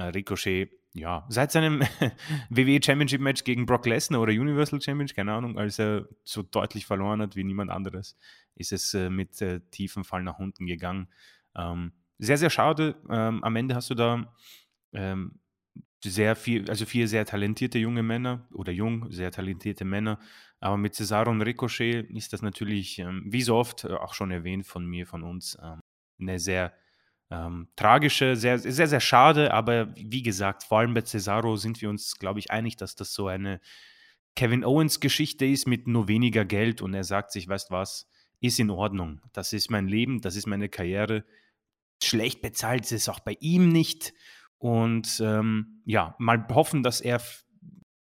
[0.00, 1.80] Äh, Ricochet ja, seit seinem
[2.50, 6.86] WWE Championship Match gegen Brock Lesnar oder Universal Championship, keine Ahnung, als er so deutlich
[6.86, 8.16] verloren hat wie niemand anderes,
[8.56, 11.08] ist es äh, mit äh, tiefem Fall nach unten gegangen.
[11.54, 12.96] Ähm, sehr, sehr schade.
[13.08, 14.34] Ähm, am Ende hast du da
[14.92, 15.38] ähm,
[16.02, 20.18] sehr viel, also vier sehr talentierte junge Männer oder jung, sehr talentierte Männer.
[20.58, 24.32] Aber mit Cesaro und Ricochet ist das natürlich, ähm, wie so oft äh, auch schon
[24.32, 25.80] erwähnt von mir, von uns, ähm,
[26.18, 26.72] eine sehr
[27.30, 29.52] ähm, tragische, sehr, sehr, sehr schade.
[29.54, 33.14] Aber wie gesagt, vor allem bei Cesaro sind wir uns, glaube ich, einig, dass das
[33.14, 33.60] so eine
[34.36, 38.08] Kevin Owens Geschichte ist mit nur weniger Geld und er sagt sich, weißt was,
[38.40, 39.20] ist in Ordnung.
[39.32, 41.24] Das ist mein Leben, das ist meine Karriere.
[42.02, 44.14] Schlecht bezahlt ist es auch bei ihm nicht.
[44.58, 47.20] Und ähm, ja, mal hoffen, dass er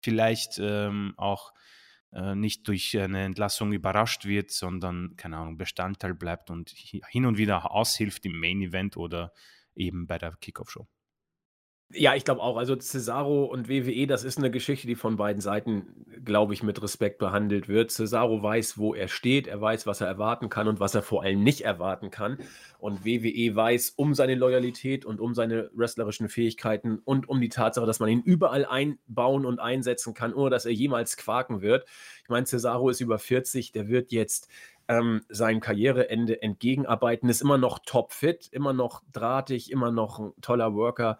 [0.01, 1.53] vielleicht ähm, auch
[2.11, 7.71] nicht durch eine Entlassung überrascht wird, sondern, keine Ahnung, Bestandteil bleibt und hin und wieder
[7.71, 9.33] aushilft im Main Event oder
[9.75, 10.87] eben bei der Kickoff-Show.
[11.93, 12.57] Ja, ich glaube auch.
[12.57, 16.81] Also Cesaro und WWE, das ist eine Geschichte, die von beiden Seiten, glaube ich, mit
[16.83, 17.91] Respekt behandelt wird.
[17.91, 21.23] Cesaro weiß, wo er steht, er weiß, was er erwarten kann und was er vor
[21.23, 22.39] allem nicht erwarten kann.
[22.77, 27.85] Und WWE weiß um seine Loyalität und um seine wrestlerischen Fähigkeiten und um die Tatsache,
[27.85, 31.87] dass man ihn überall einbauen und einsetzen kann, ohne dass er jemals quaken wird.
[32.21, 34.49] Ich meine, Cesaro ist über 40, der wird jetzt
[34.89, 40.73] ähm, seinem Karriereende entgegenarbeiten, ist immer noch topfit, immer noch drahtig, immer noch ein toller
[40.73, 41.17] Worker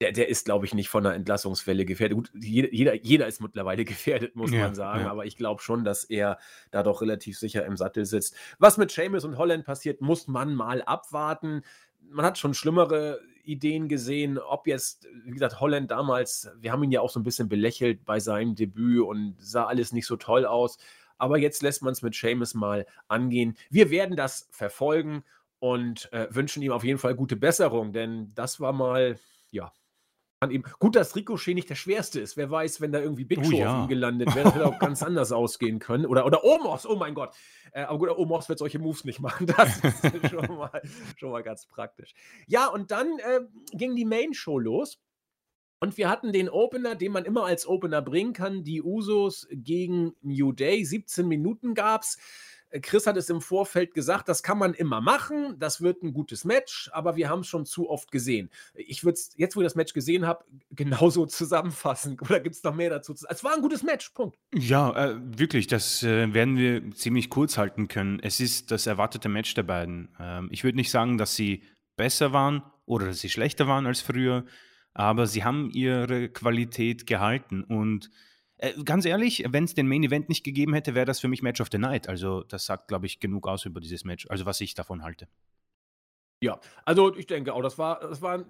[0.00, 2.16] der, der ist, glaube ich, nicht von einer Entlassungswelle gefährdet.
[2.16, 5.10] Gut, jeder, jeder ist mittlerweile gefährdet, muss ja, man sagen, ja.
[5.10, 6.38] aber ich glaube schon, dass er
[6.70, 8.36] da doch relativ sicher im Sattel sitzt.
[8.58, 11.62] Was mit Seamus und Holland passiert, muss man mal abwarten.
[12.00, 16.92] Man hat schon schlimmere Ideen gesehen, ob jetzt, wie gesagt, Holland damals, wir haben ihn
[16.92, 20.46] ja auch so ein bisschen belächelt bei seinem Debüt und sah alles nicht so toll
[20.46, 20.78] aus.
[21.18, 23.56] Aber jetzt lässt man es mit Seamus mal angehen.
[23.70, 25.24] Wir werden das verfolgen
[25.60, 29.18] und äh, wünschen ihm auf jeden Fall gute Besserung, denn das war mal,
[29.50, 29.72] ja,
[30.50, 32.36] Eben, gut, dass Ricochet nicht der schwerste ist.
[32.36, 33.76] Wer weiß, wenn da irgendwie Big oh Show oh, ja.
[33.76, 36.06] auf ihn gelandet wäre, das hätte auch ganz anders ausgehen können.
[36.06, 37.34] Oder, oder Omos, oh mein Gott.
[37.72, 39.46] Äh, aber gut, Omos wird solche Moves nicht machen.
[39.46, 40.82] Das ist schon mal,
[41.16, 42.14] schon mal ganz praktisch.
[42.46, 43.40] Ja, und dann äh,
[43.72, 44.98] ging die Main Show los.
[45.80, 50.14] Und wir hatten den Opener, den man immer als Opener bringen kann, die Usos gegen
[50.22, 50.82] New Day.
[50.82, 52.16] 17 Minuten gab es.
[52.82, 56.44] Chris hat es im Vorfeld gesagt, das kann man immer machen, das wird ein gutes
[56.44, 58.50] Match, aber wir haben es schon zu oft gesehen.
[58.74, 62.18] Ich würde es jetzt, wo ich das Match gesehen habe, genauso zusammenfassen.
[62.20, 63.14] Oder gibt es noch mehr dazu?
[63.28, 64.38] Es war ein gutes Match, Punkt.
[64.52, 68.20] Ja, äh, wirklich, das äh, werden wir ziemlich kurz halten können.
[68.20, 70.14] Es ist das erwartete Match der beiden.
[70.18, 71.62] Ähm, ich würde nicht sagen, dass sie
[71.96, 74.44] besser waren oder dass sie schlechter waren als früher,
[74.92, 78.10] aber sie haben ihre Qualität gehalten und
[78.58, 81.42] äh, ganz ehrlich, wenn es den Main Event nicht gegeben hätte, wäre das für mich
[81.42, 82.08] Match of the Night.
[82.08, 85.28] Also das sagt, glaube ich, genug aus über dieses Match, also was ich davon halte.
[86.40, 88.44] Ja, also ich denke auch, das war, das war,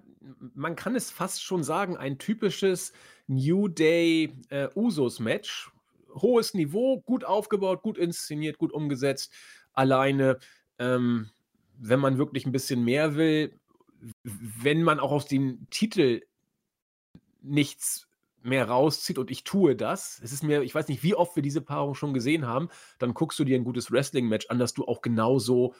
[0.53, 2.91] man kann es fast schon sagen, ein typisches
[3.27, 5.71] New Day äh, Usos Match.
[6.13, 9.33] Hohes Niveau, gut aufgebaut, gut inszeniert, gut umgesetzt.
[9.73, 10.39] Alleine,
[10.79, 11.29] ähm,
[11.77, 13.59] wenn man wirklich ein bisschen mehr will,
[14.23, 16.21] wenn man auch aus dem Titel
[17.41, 18.07] nichts
[18.45, 20.21] mehr rauszieht und ich tue das.
[20.23, 23.13] Es ist mir, ich weiß nicht, wie oft wir diese Paarung schon gesehen haben, dann
[23.13, 25.73] guckst du dir ein gutes Wrestling-Match an, das du auch genauso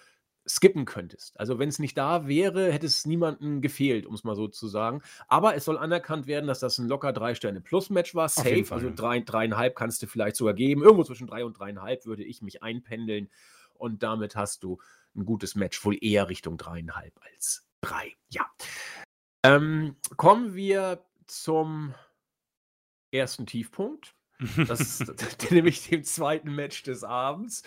[0.47, 1.39] skippen könntest.
[1.39, 4.67] Also wenn es nicht da wäre, hätte es niemandem gefehlt, um es mal so zu
[4.67, 5.01] sagen.
[5.27, 8.65] Aber es soll anerkannt werden, dass das ein locker drei Sterne Plus Match war, safe.
[8.69, 10.83] Also drei, dreieinhalb kannst du vielleicht sogar geben.
[10.83, 13.29] Irgendwo zwischen drei und dreieinhalb würde ich mich einpendeln
[13.73, 14.79] und damit hast du
[15.15, 18.13] ein gutes Match, wohl eher Richtung dreieinhalb als drei.
[18.29, 18.45] Ja.
[19.43, 21.93] Ähm, kommen wir zum
[23.11, 24.15] ersten Tiefpunkt.
[24.67, 25.07] Das ist
[25.51, 27.63] nämlich dem zweiten Match des Abends.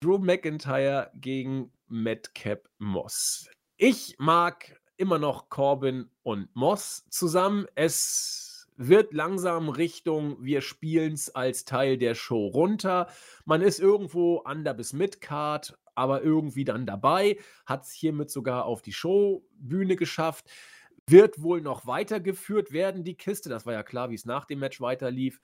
[0.00, 3.50] Drew McIntyre gegen Madcap Moss.
[3.76, 7.66] Ich mag immer noch Corbin und Moss zusammen.
[7.74, 13.08] Es wird langsam Richtung, wir spielen es als Teil der Show runter.
[13.44, 18.80] Man ist irgendwo under bis Midcard, aber irgendwie dann dabei, hat es hiermit sogar auf
[18.80, 20.50] die Showbühne geschafft
[21.10, 23.48] wird wohl noch weitergeführt werden, die Kiste.
[23.48, 25.40] Das war ja klar, wie es nach dem Match weiterlief.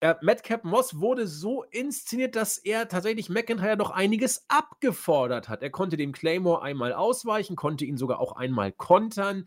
[0.00, 5.62] Äh, Madcap Moss wurde so inszeniert, dass er tatsächlich McIntyre noch einiges abgefordert hat.
[5.62, 9.46] Er konnte dem Claymore einmal ausweichen, konnte ihn sogar auch einmal kontern.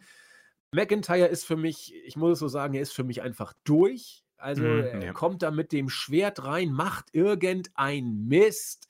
[0.72, 4.24] McIntyre ist für mich, ich muss es so sagen, er ist für mich einfach durch.
[4.38, 5.14] Also mm, er ja.
[5.14, 8.88] kommt da mit dem Schwert rein, macht irgendein Mist.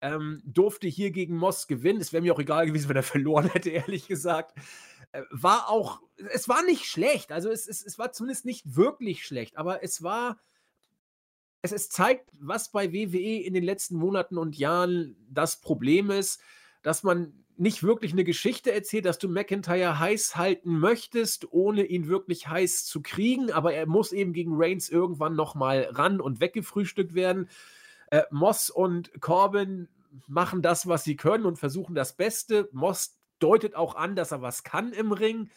[0.00, 2.00] Ähm, durfte hier gegen Moss gewinnen.
[2.00, 4.54] Es wäre mir auch egal gewesen, wenn er verloren hätte, ehrlich gesagt.
[5.14, 6.00] Äh, war auch,
[6.32, 7.30] es war nicht schlecht.
[7.30, 10.40] Also es, es, es war zumindest nicht wirklich schlecht, aber es war,
[11.62, 16.40] es, es zeigt, was bei WWE in den letzten Monaten und Jahren das Problem ist,
[16.82, 22.08] dass man nicht wirklich eine Geschichte erzählt, dass du McIntyre heiß halten möchtest, ohne ihn
[22.08, 27.14] wirklich heiß zu kriegen, aber er muss eben gegen Reigns irgendwann nochmal ran und weggefrühstückt
[27.14, 27.48] werden.
[28.10, 29.88] Äh, Moss und Corbin
[30.26, 32.68] machen das, was sie können und versuchen das Beste.
[32.72, 35.50] Moss deutet auch an, dass er was kann im Ring.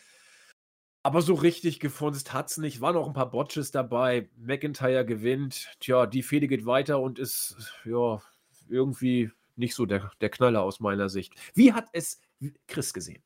[1.03, 2.81] Aber so richtig gefunzt hat es nicht.
[2.81, 4.29] Waren auch ein paar Botches dabei.
[4.35, 5.69] McIntyre gewinnt.
[5.79, 8.21] Tja, die Fehde geht weiter und ist ja
[8.67, 11.33] irgendwie nicht so der, der Knaller aus meiner Sicht.
[11.53, 12.19] Wie hat es
[12.67, 13.23] Chris gesehen?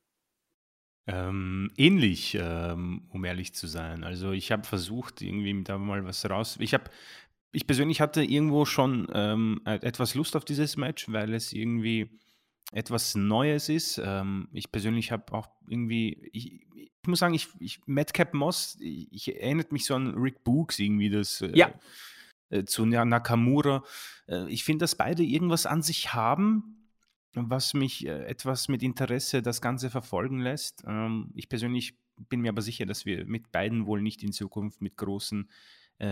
[1.07, 4.03] Ähm, ähnlich, ähm, um ehrlich zu sein.
[4.03, 6.57] Also ich habe versucht, irgendwie da mal was raus.
[6.59, 6.83] Ich habe,
[7.51, 12.11] ich persönlich hatte irgendwo schon ähm, e-, etwas Lust auf dieses Match, weil es irgendwie
[12.71, 14.01] etwas Neues ist.
[14.03, 19.11] Ähm, ich persönlich habe auch irgendwie, ich, ich, muss sagen, ich, ich Madcap Moss, ich,
[19.11, 21.73] ich erinnert mich so an Rick Books irgendwie, das äh, ja.
[22.49, 23.83] äh, zu Nakamura.
[24.27, 26.87] Äh, ich finde, dass beide irgendwas an sich haben,
[27.33, 30.83] was mich äh, etwas mit Interesse das Ganze verfolgen lässt.
[30.87, 31.97] Ähm, ich persönlich
[32.29, 35.49] bin mir aber sicher, dass wir mit beiden wohl nicht in Zukunft mit großen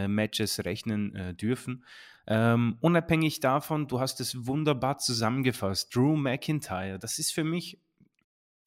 [0.07, 1.83] Matches rechnen äh, dürfen.
[2.27, 5.95] Ähm, unabhängig davon, du hast es wunderbar zusammengefasst.
[5.95, 7.81] Drew McIntyre, das ist für mich,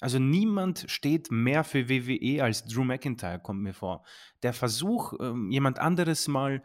[0.00, 4.04] also niemand steht mehr für WWE als Drew McIntyre, kommt mir vor.
[4.42, 6.62] Der Versuch, ähm, jemand anderes mal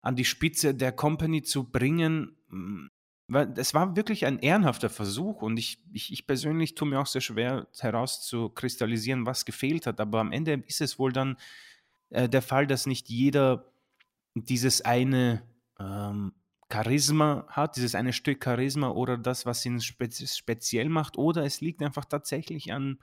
[0.00, 2.86] an die Spitze der Company zu bringen, mm,
[3.56, 7.20] es war wirklich ein ehrenhafter Versuch und ich, ich, ich persönlich tue mir auch sehr
[7.20, 10.00] schwer herauszukristallisieren, was gefehlt hat.
[10.00, 11.36] Aber am Ende ist es wohl dann
[12.08, 13.70] äh, der Fall, dass nicht jeder
[14.34, 15.42] dieses eine
[15.78, 16.32] ähm,
[16.70, 21.60] Charisma hat, dieses eine Stück Charisma oder das, was ihn spe speziell macht, oder es
[21.60, 22.98] liegt einfach tatsächlich an,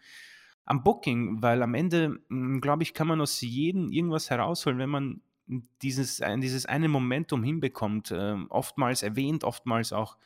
[0.66, 4.90] am Booking, weil am Ende, hm, glaube ich, kann man aus jedem irgendwas herausholen, wenn
[4.90, 5.22] man
[5.82, 8.12] dieses, dieses eine Momentum hinbekommt.
[8.12, 10.18] Äh, oftmals erwähnt, oftmals auch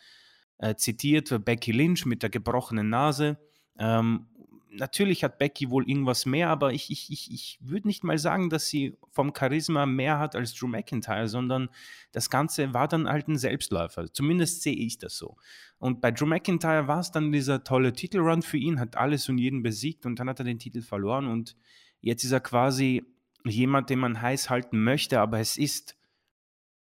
[0.60, 3.38] äh, zitiert, Becky Lynch mit der gebrochenen Nase.
[3.78, 4.28] Ähm,
[4.72, 8.50] natürlich hat Becky wohl irgendwas mehr, aber ich, ich, ich, ich würde nicht mal sagen,
[8.50, 11.70] dass sie vom Charisma mehr hat als Drew McIntyre, sondern
[12.12, 14.12] das Ganze war dann halt ein Selbstläufer.
[14.12, 15.38] Zumindest sehe ich das so.
[15.78, 19.38] Und bei Drew McIntyre war es dann dieser tolle Titelrun für ihn, hat alles und
[19.38, 21.56] jeden besiegt und dann hat er den Titel verloren und
[22.02, 23.04] jetzt ist er quasi
[23.46, 25.96] jemand, den man heiß halten möchte, aber es ist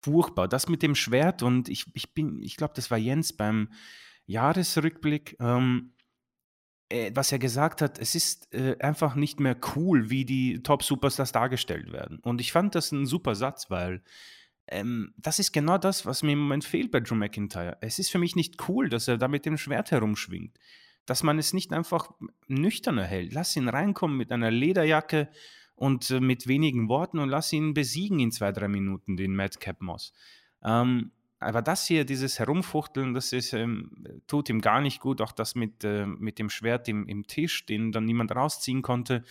[0.01, 0.47] furchtbar.
[0.47, 3.69] Das mit dem Schwert und ich, ich bin, ich glaube, das war Jens beim
[4.25, 5.37] Jahresrückblick.
[5.39, 5.92] Ähm, äh,
[7.13, 11.91] was er gesagt hat, es ist äh, einfach nicht mehr cool, wie die Top-Superstars dargestellt
[11.91, 12.19] werden.
[12.19, 14.03] Und ich fand das ein super Satz, weil
[14.67, 17.77] ähm, das ist genau das, was mir im Moment fehlt bei Drew McIntyre.
[17.81, 20.57] Es ist für mich nicht cool, dass er da mit dem Schwert herumschwingt.
[21.05, 22.11] Dass man es nicht einfach
[22.47, 23.33] nüchtern erhält.
[23.33, 25.29] Lass ihn reinkommen mit einer Lederjacke
[25.75, 29.81] und äh, mit wenigen Worten und lass ihn besiegen in zwei, drei Minuten, den Madcap
[29.81, 30.13] Moss.
[30.63, 31.11] Ähm,
[31.43, 33.91] aber das hier, dieses Herumfuchteln, das ist, ähm,
[34.27, 35.21] tut ihm gar nicht gut.
[35.21, 39.23] Auch das mit, äh, mit dem Schwert im, im, Tisch, den dann niemand rausziehen konnte.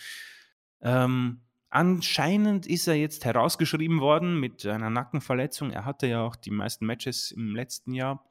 [0.81, 5.71] Ähm, anscheinend ist er jetzt herausgeschrieben worden mit einer Nackenverletzung.
[5.71, 8.25] Er hatte ja auch die meisten Matches im letzten Jahr.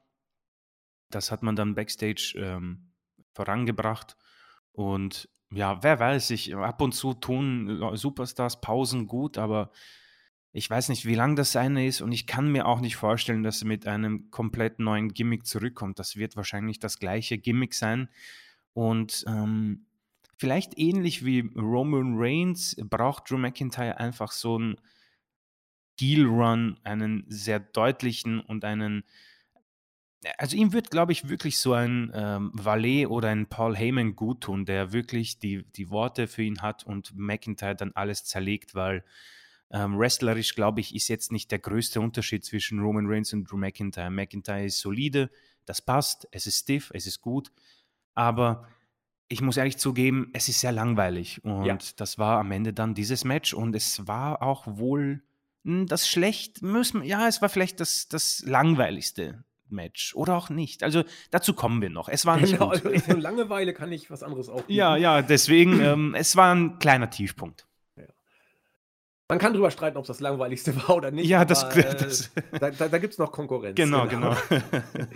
[1.09, 2.93] Das hat man dann backstage ähm,
[3.33, 4.17] vorangebracht.
[4.71, 9.71] Und ja, wer weiß, ich ab und zu tun Superstars Pausen gut, aber
[10.55, 13.41] ich weiß nicht, wie lang das eine ist und ich kann mir auch nicht vorstellen,
[13.41, 15.97] dass er mit einem komplett neuen Gimmick zurückkommt.
[15.97, 18.07] Das wird wahrscheinlich das gleiche Gimmick sein.
[18.73, 19.87] Und ähm,
[20.37, 24.75] vielleicht ähnlich wie Roman Reigns braucht Drew McIntyre einfach so einen
[25.99, 29.03] Heel Run, einen sehr deutlichen und einen.
[30.37, 34.41] Also ihm wird, glaube ich, wirklich so ein ähm, Valet oder ein Paul Heyman gut
[34.41, 39.03] tun, der wirklich die, die Worte für ihn hat und McIntyre dann alles zerlegt, weil
[39.73, 43.57] ähm, wrestlerisch, glaube ich, ist jetzt nicht der größte Unterschied zwischen Roman Reigns und Drew
[43.57, 44.11] McIntyre.
[44.11, 45.29] McIntyre ist solide,
[45.65, 47.51] das passt, es ist stiff, es ist gut,
[48.13, 48.67] aber
[49.27, 51.77] ich muss ehrlich zugeben, es ist sehr langweilig und ja.
[51.97, 55.23] das war am Ende dann dieses Match und es war auch wohl
[55.65, 60.83] hm, das schlecht, müssen, ja, es war vielleicht das, das langweiligste Match oder auch nicht.
[60.83, 62.09] Also dazu kommen wir noch.
[62.09, 62.85] Es war nicht genau, gut.
[62.85, 64.63] Also Langeweile kann ich was anderes auch.
[64.67, 67.65] Ja, ja, deswegen, ähm, es war ein kleiner Tiefpunkt.
[69.33, 71.27] Man kann drüber streiten, ob es das langweiligste war oder nicht.
[71.27, 73.75] Ja, das, aber, äh, das da, da, da gibt es noch Konkurrenz.
[73.75, 74.35] Genau, genau.
[74.47, 74.61] genau.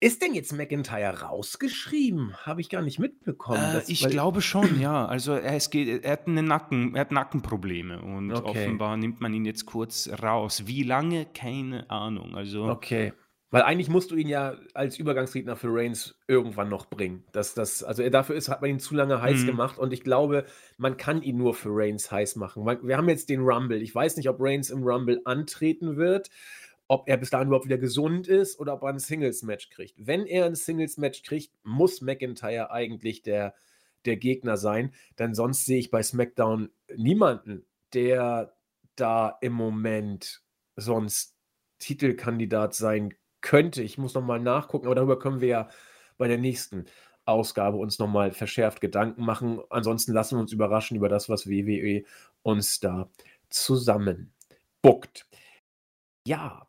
[0.00, 2.34] Ist denn jetzt McIntyre rausgeschrieben?
[2.46, 3.62] Habe ich gar nicht mitbekommen.
[3.62, 5.04] Äh, das, ich glaube schon, ja.
[5.04, 8.48] Also er, es geht, er hat eine Nacken, er hat Nackenprobleme und okay.
[8.48, 10.62] offenbar nimmt man ihn jetzt kurz raus.
[10.64, 11.26] Wie lange?
[11.26, 12.34] Keine Ahnung.
[12.34, 13.12] Also okay.
[13.54, 17.22] Weil eigentlich musst du ihn ja als Übergangsredner für Reigns irgendwann noch bringen.
[17.30, 19.46] Das, das, also dafür ist, hat man ihn zu lange heiß mhm.
[19.46, 20.44] gemacht und ich glaube,
[20.76, 22.66] man kann ihn nur für Reigns heiß machen.
[22.66, 23.80] Wir haben jetzt den Rumble.
[23.80, 26.30] Ich weiß nicht, ob Reigns im Rumble antreten wird,
[26.88, 30.04] ob er bis dahin überhaupt wieder gesund ist oder ob er ein Singles-Match kriegt.
[30.04, 33.54] Wenn er ein Singles-Match kriegt, muss McIntyre eigentlich der,
[34.04, 38.52] der Gegner sein, denn sonst sehe ich bei SmackDown niemanden, der
[38.96, 40.42] da im Moment
[40.74, 41.36] sonst
[41.78, 43.82] Titelkandidat sein könnte.
[43.82, 45.68] Ich muss nochmal nachgucken, aber darüber können wir ja
[46.16, 46.86] bei der nächsten
[47.26, 49.60] Ausgabe uns nochmal verschärft Gedanken machen.
[49.70, 52.04] Ansonsten lassen wir uns überraschen über das, was WWE
[52.42, 53.08] uns da
[53.50, 54.32] zusammen
[54.82, 55.26] buckt.
[56.26, 56.66] Ja,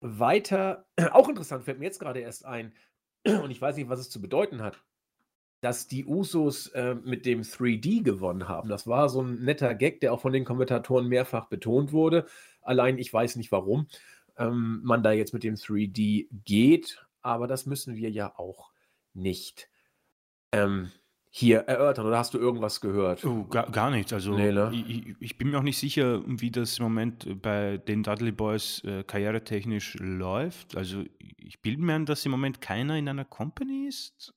[0.00, 2.74] weiter, auch interessant, fällt mir jetzt gerade erst ein,
[3.24, 4.82] und ich weiß nicht, was es zu bedeuten hat,
[5.60, 8.68] dass die Usos äh, mit dem 3D gewonnen haben.
[8.68, 12.26] Das war so ein netter Gag, der auch von den Kommentatoren mehrfach betont wurde.
[12.62, 13.88] Allein ich weiß nicht, warum
[14.38, 18.70] ähm, man da jetzt mit dem 3D geht, aber das müssen wir ja auch
[19.12, 19.68] nicht
[20.52, 20.90] ähm,
[21.30, 22.06] hier erörtern.
[22.06, 23.24] Oder hast du irgendwas gehört?
[23.24, 24.12] Oh, gar, gar nichts.
[24.12, 24.70] Also nee, ne?
[24.72, 28.82] ich, ich, bin mir auch nicht sicher, wie das im Moment bei den Dudley Boys
[28.84, 30.76] äh, karrieretechnisch läuft.
[30.76, 31.04] Also
[31.36, 34.34] ich bilde mir an, dass im Moment keiner in einer Company ist.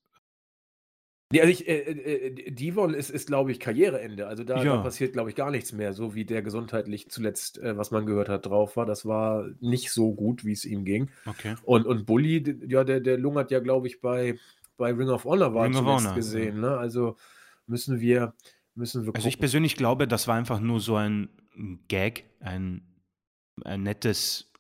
[1.32, 4.28] Nee, also ich, äh, äh, äh Devon ist, ist glaube ich, Karriereende.
[4.28, 4.76] Also da, ja.
[4.76, 8.06] da passiert, glaube ich, gar nichts mehr, so wie der gesundheitlich zuletzt, äh, was man
[8.06, 8.86] gehört hat, drauf war.
[8.86, 11.10] Das war nicht so gut, wie es ihm ging.
[11.26, 11.56] Okay.
[11.64, 14.38] Und, und Bully, ja, der, der lungert ja, glaube ich, bei
[14.82, 16.56] bei Ring of Honor war Ring zuletzt Honor, gesehen.
[16.56, 16.62] Ja.
[16.62, 16.78] Ne?
[16.78, 17.16] Also
[17.68, 18.34] müssen wir,
[18.76, 19.20] müssen wir gucken.
[19.20, 21.30] Also ich persönlich glaube, das war einfach nur so ein
[21.88, 22.82] Gag, ein,
[23.64, 24.51] ein nettes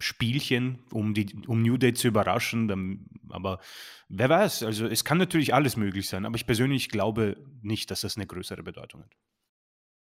[0.00, 3.08] Spielchen, um, die, um New Day zu überraschen.
[3.28, 3.60] Aber
[4.08, 8.00] wer weiß, also es kann natürlich alles möglich sein, aber ich persönlich glaube nicht, dass
[8.00, 9.16] das eine größere Bedeutung hat.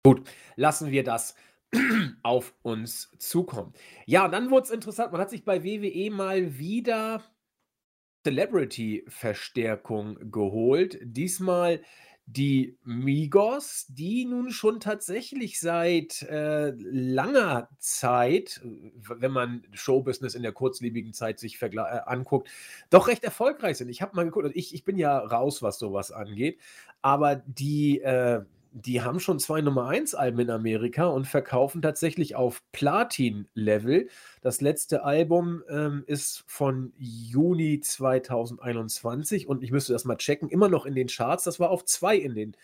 [0.05, 1.35] Gut, lassen wir das
[2.23, 3.73] auf uns zukommen.
[4.07, 5.13] Ja, dann wurde es interessant.
[5.13, 7.25] Man hat sich bei WWE mal wieder
[8.25, 10.99] Celebrity-Verstärkung geholt.
[11.03, 11.83] Diesmal
[12.27, 20.51] die Migos, die nun schon tatsächlich seit äh, langer Zeit, wenn man Showbusiness in der
[20.51, 22.49] kurzlebigen Zeit sich äh, anguckt,
[22.91, 23.89] doch recht erfolgreich sind.
[23.91, 26.59] Ich habe mal geguckt, ich, ich bin ja raus, was sowas angeht,
[27.01, 28.43] aber die äh,
[28.79, 34.11] die haben schon zwei Nummer 1 Alben in Amerika und verkaufen tatsächlich auf Platin-Level.
[34.43, 40.69] Das letzte Album ähm, ist von Juni 2021 und ich müsste das mal checken, immer
[40.69, 41.45] noch in den Charts.
[41.45, 42.57] Das war auf zwei in den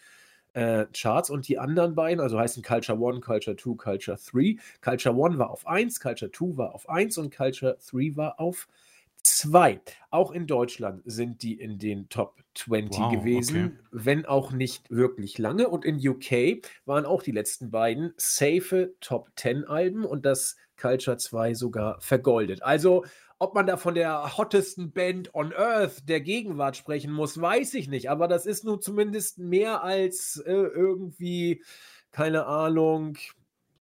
[0.52, 4.56] äh, Charts und die anderen beiden, also heißen Culture 1, Culture 2, Culture 3.
[4.82, 8.68] Culture 1 war auf 1, Culture 2 war auf 1 und Culture 3 war auf
[8.68, 8.91] 2.
[9.22, 9.80] Zwei.
[10.10, 13.88] Auch in Deutschland sind die in den Top 20 wow, gewesen, okay.
[13.92, 15.68] wenn auch nicht wirklich lange.
[15.68, 21.16] Und in UK waren auch die letzten beiden safe Top 10 Alben und das Culture
[21.16, 22.62] 2 sogar vergoldet.
[22.62, 23.04] Also,
[23.38, 27.88] ob man da von der hottesten Band on Earth der Gegenwart sprechen muss, weiß ich
[27.88, 28.10] nicht.
[28.10, 31.62] Aber das ist nun zumindest mehr als äh, irgendwie,
[32.10, 33.18] keine Ahnung,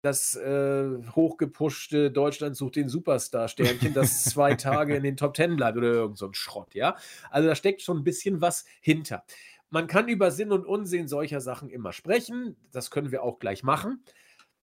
[0.02, 5.78] das äh, hochgepushte Deutschland sucht den Superstar-Sternchen, das zwei Tage in den Top Ten bleibt
[5.78, 6.98] oder irgend so ein Schrott, ja.
[7.30, 9.24] Also da steckt schon ein bisschen was hinter.
[9.70, 12.58] Man kann über Sinn und Unsinn solcher Sachen immer sprechen.
[12.72, 14.04] Das können wir auch gleich machen.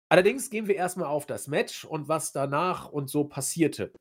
[0.09, 3.93] Allerdings gehen wir erstmal auf das Match und was danach und so passierte.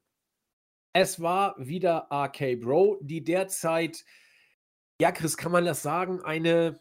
[0.94, 4.06] Es war wieder RK Bro, die derzeit,
[5.00, 6.80] ja, Chris, kann man das sagen, eine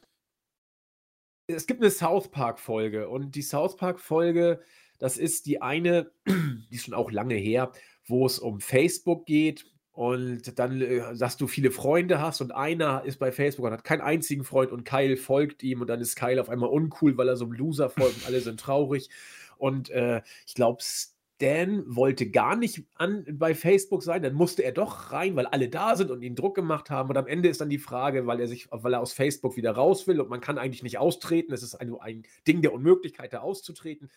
[1.47, 4.61] es gibt eine South Park-Folge und die South Park-Folge,
[4.99, 7.73] das ist die eine, die ist schon auch lange her,
[8.07, 13.05] wo es um Facebook geht und dann, äh, dass du viele Freunde hast und einer
[13.05, 16.17] ist bei Facebook und hat keinen einzigen Freund und Kyle folgt ihm und dann ist
[16.17, 19.09] Kyle auf einmal uncool, weil er so einem Loser folgt und alle sind traurig.
[19.57, 20.83] Und äh, ich glaube,
[21.39, 25.69] Dan wollte gar nicht an, bei Facebook sein, dann musste er doch rein, weil alle
[25.69, 27.11] da sind und ihn Druck gemacht haben.
[27.11, 29.73] Und am Ende ist dann die Frage, weil er sich, weil er aus Facebook wieder
[29.73, 31.53] raus will und man kann eigentlich nicht austreten.
[31.53, 34.11] Es ist ein, ein Ding der Unmöglichkeit, da auszutreten.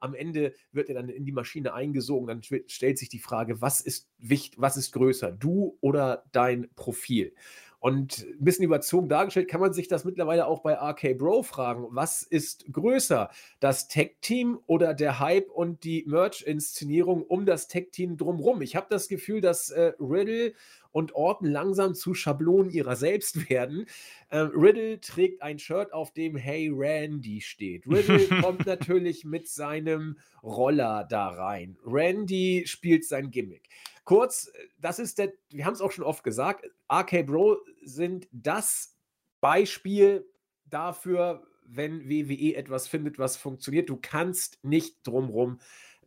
[0.00, 2.26] Am Ende wird er dann in die Maschine eingesogen.
[2.26, 7.34] Dann stellt sich die Frage, was ist wichtig, was ist größer, du oder dein Profil?
[7.78, 11.86] Und ein bisschen überzogen dargestellt kann man sich das mittlerweile auch bei RK Bro fragen.
[11.90, 18.62] Was ist größer, das Tech-Team oder der Hype und die Merch-Inszenierung um das Tech-Team drumherum?
[18.62, 20.54] Ich habe das Gefühl, dass äh, Riddle
[20.96, 23.84] und Orton langsam zu Schablonen ihrer selbst werden.
[24.30, 27.86] Ähm, Riddle trägt ein Shirt, auf dem Hey Randy steht.
[27.86, 31.76] Riddle kommt natürlich mit seinem Roller da rein.
[31.84, 33.68] Randy spielt sein Gimmick.
[34.04, 38.96] Kurz, das ist der, wir haben es auch schon oft gesagt, RK Bro sind das
[39.42, 40.26] Beispiel
[40.64, 43.90] dafür, wenn WWE etwas findet, was funktioniert.
[43.90, 45.58] Du kannst nicht drumrum,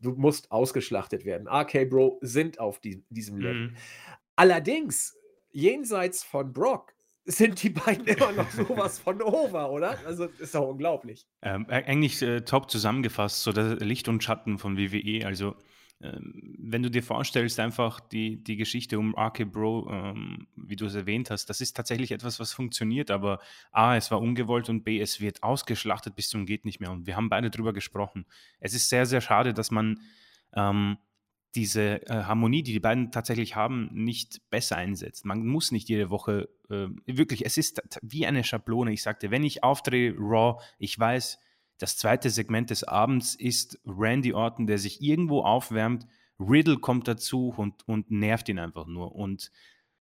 [0.01, 1.47] du musst ausgeschlachtet werden.
[1.47, 3.67] RK Bro sind auf die, diesem Level.
[3.67, 3.75] Mhm.
[4.39, 5.17] Allerdings,
[5.51, 6.93] jenseits von Brock,
[7.25, 9.97] sind die beiden immer noch sowas von over, oder?
[10.05, 11.27] Also ist doch unglaublich.
[11.41, 15.25] Ähm, eigentlich äh, top zusammengefasst, so das Licht und Schatten von WWE.
[15.25, 15.57] Also
[16.01, 20.85] ähm, wenn du dir vorstellst, einfach die, die Geschichte um RK Bro, ähm, wie du
[20.85, 23.39] es erwähnt hast, das ist tatsächlich etwas, was funktioniert, aber
[23.73, 26.91] A, es war ungewollt und B, es wird ausgeschlachtet bis zum geht nicht mehr.
[26.91, 28.25] Und wir haben beide drüber gesprochen.
[28.61, 29.99] Es ist sehr, sehr schade, dass man
[30.55, 30.97] ähm,
[31.55, 35.25] diese äh, Harmonie, die die beiden tatsächlich haben, nicht besser einsetzt.
[35.25, 38.91] Man muss nicht jede Woche, äh, wirklich, es ist wie eine Schablone.
[38.91, 41.39] Ich sagte, wenn ich aufdrehe Raw, ich weiß,
[41.79, 46.05] das zweite Segment des Abends ist Randy Orton, der sich irgendwo aufwärmt,
[46.39, 49.15] Riddle kommt dazu und, und nervt ihn einfach nur.
[49.15, 49.51] Und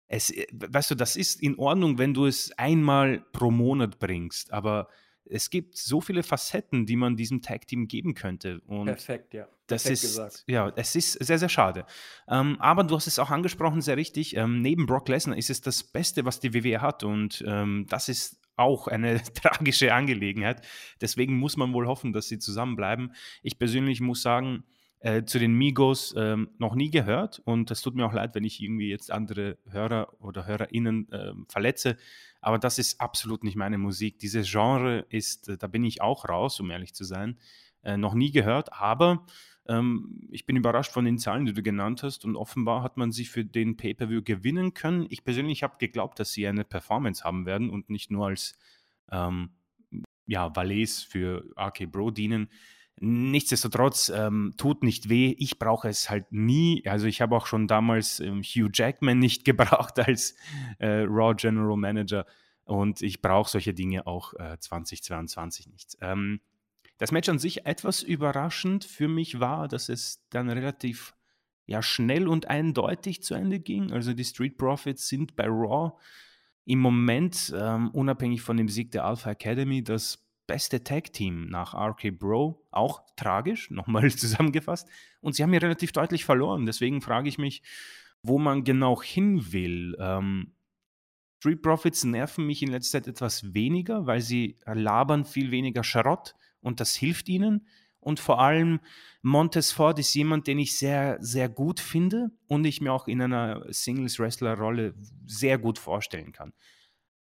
[0.07, 4.53] es, äh, weißt du, das ist in Ordnung, wenn du es einmal pro Monat bringst,
[4.53, 4.88] aber
[5.26, 8.61] es gibt so viele Facetten, die man diesem Tag-Team geben könnte.
[8.67, 9.47] Und Perfekt, ja.
[9.67, 10.43] Das Perfekt ist, gesagt.
[10.47, 11.86] ja, es ist sehr, sehr schade.
[12.28, 14.36] Ähm, aber du hast es auch angesprochen, sehr richtig.
[14.36, 17.03] Ähm, neben Brock Lesnar ist es das Beste, was die WWE hat.
[17.03, 20.65] Und ähm, das ist auch eine tragische Angelegenheit.
[21.01, 23.13] Deswegen muss man wohl hoffen, dass sie zusammenbleiben.
[23.41, 24.63] Ich persönlich muss sagen,
[25.03, 28.45] äh, zu den Migos äh, noch nie gehört und es tut mir auch leid, wenn
[28.45, 31.97] ich irgendwie jetzt andere Hörer oder HörerInnen äh, verletze,
[32.43, 34.19] aber das ist absolut nicht meine Musik.
[34.19, 37.39] Dieses Genre ist, äh, da bin ich auch raus, um ehrlich zu sein,
[37.83, 39.25] äh, noch nie gehört, aber
[39.67, 43.11] ähm, ich bin überrascht von den Zahlen, die du genannt hast und offenbar hat man
[43.11, 45.07] sie für den Pay-Per-View gewinnen können.
[45.09, 48.57] Ich persönlich habe geglaubt, dass sie eine Performance haben werden und nicht nur als
[49.11, 49.51] ähm,
[50.25, 52.49] ja, Valets für RK Bro dienen.
[52.99, 55.35] Nichtsdestotrotz ähm, tut nicht weh.
[55.37, 56.83] Ich brauche es halt nie.
[56.85, 60.35] Also ich habe auch schon damals ähm, Hugh Jackman nicht gebraucht als
[60.79, 62.25] äh, Raw General Manager
[62.65, 65.97] und ich brauche solche Dinge auch äh, 2022 nicht.
[66.01, 66.39] Ähm,
[66.97, 71.13] das Match an sich etwas überraschend für mich war, dass es dann relativ
[71.65, 73.91] ja, schnell und eindeutig zu Ende ging.
[73.91, 75.93] Also die Street Profits sind bei Raw
[76.65, 82.11] im Moment, ähm, unabhängig von dem Sieg der Alpha Academy, das beste Tag-Team nach RK
[82.11, 82.65] Bro.
[82.71, 84.87] Auch tragisch, nochmal zusammengefasst.
[85.21, 86.65] Und sie haben hier relativ deutlich verloren.
[86.65, 87.61] Deswegen frage ich mich,
[88.21, 89.95] wo man genau hin will.
[89.99, 90.53] Ähm,
[91.39, 96.35] Street Profits nerven mich in letzter Zeit etwas weniger, weil sie labern viel weniger Schrott
[96.61, 97.67] und das hilft ihnen.
[97.99, 98.79] Und vor allem
[99.21, 103.21] Montes Ford ist jemand, den ich sehr, sehr gut finde und ich mir auch in
[103.21, 104.93] einer Singles-Wrestler-Rolle
[105.25, 106.53] sehr gut vorstellen kann.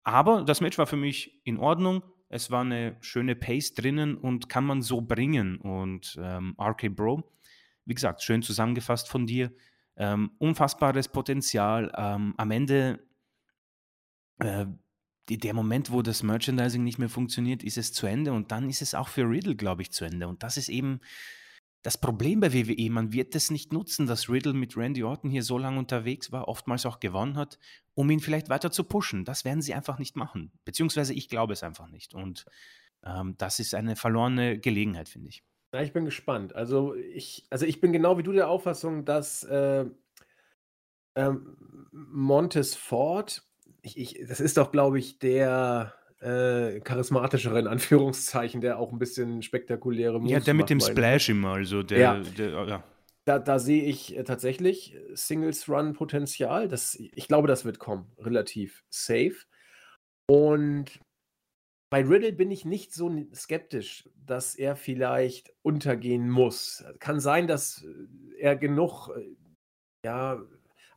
[0.02, 2.02] Aber das Match war für mich in Ordnung.
[2.32, 5.56] Es war eine schöne Pace drinnen und kann man so bringen.
[5.56, 7.24] Und ähm, RK Bro,
[7.84, 9.52] wie gesagt, schön zusammengefasst von dir.
[9.96, 11.92] Ähm, unfassbares Potenzial.
[11.96, 13.04] Ähm, am Ende,
[14.38, 14.66] äh,
[15.28, 18.32] der Moment, wo das Merchandising nicht mehr funktioniert, ist es zu Ende.
[18.32, 20.28] Und dann ist es auch für Riddle, glaube ich, zu Ende.
[20.28, 21.00] Und das ist eben
[21.82, 25.42] das Problem bei WWE, man wird es nicht nutzen, dass Riddle mit Randy Orton hier
[25.42, 27.58] so lange unterwegs war, oftmals auch gewonnen hat,
[27.94, 29.24] um ihn vielleicht weiter zu pushen.
[29.24, 30.52] Das werden sie einfach nicht machen.
[30.64, 32.14] Beziehungsweise ich glaube es einfach nicht.
[32.14, 32.44] Und
[33.04, 35.42] ähm, das ist eine verlorene Gelegenheit, finde ich.
[35.72, 36.54] Ja, ich bin gespannt.
[36.54, 39.86] Also ich, also ich bin genau wie du der Auffassung, dass äh,
[41.14, 41.56] ähm,
[41.92, 43.42] Montes Ford,
[43.82, 48.98] ich, ich, das ist doch, glaube ich, der äh, charismatischere, in Anführungszeichen, der auch ein
[48.98, 52.20] bisschen spektakuläre Moves Ja, der mit dem Splash immer, also der, ja.
[52.20, 52.84] der ja.
[53.24, 56.68] Da, da sehe ich äh, tatsächlich Singles-Run-Potenzial.
[57.14, 59.36] Ich glaube, das wird kommen, relativ safe.
[60.28, 61.00] Und
[61.90, 66.84] bei Riddle bin ich nicht so skeptisch, dass er vielleicht untergehen muss.
[67.00, 67.84] Kann sein, dass
[68.38, 69.36] er genug äh,
[70.04, 70.40] ja,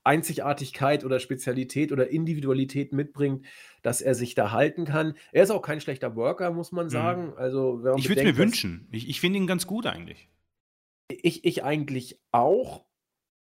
[0.03, 3.45] Einzigartigkeit oder Spezialität oder Individualität mitbringt,
[3.81, 5.15] dass er sich da halten kann.
[5.31, 6.91] Er ist auch kein schlechter Worker, muss man mhm.
[6.91, 7.25] sagen.
[7.27, 7.37] Mhm.
[7.37, 8.87] Also, ich würde es mir wünschen.
[8.91, 10.29] Ich, ich finde ihn ganz gut eigentlich.
[11.09, 12.85] Ich, ich eigentlich auch.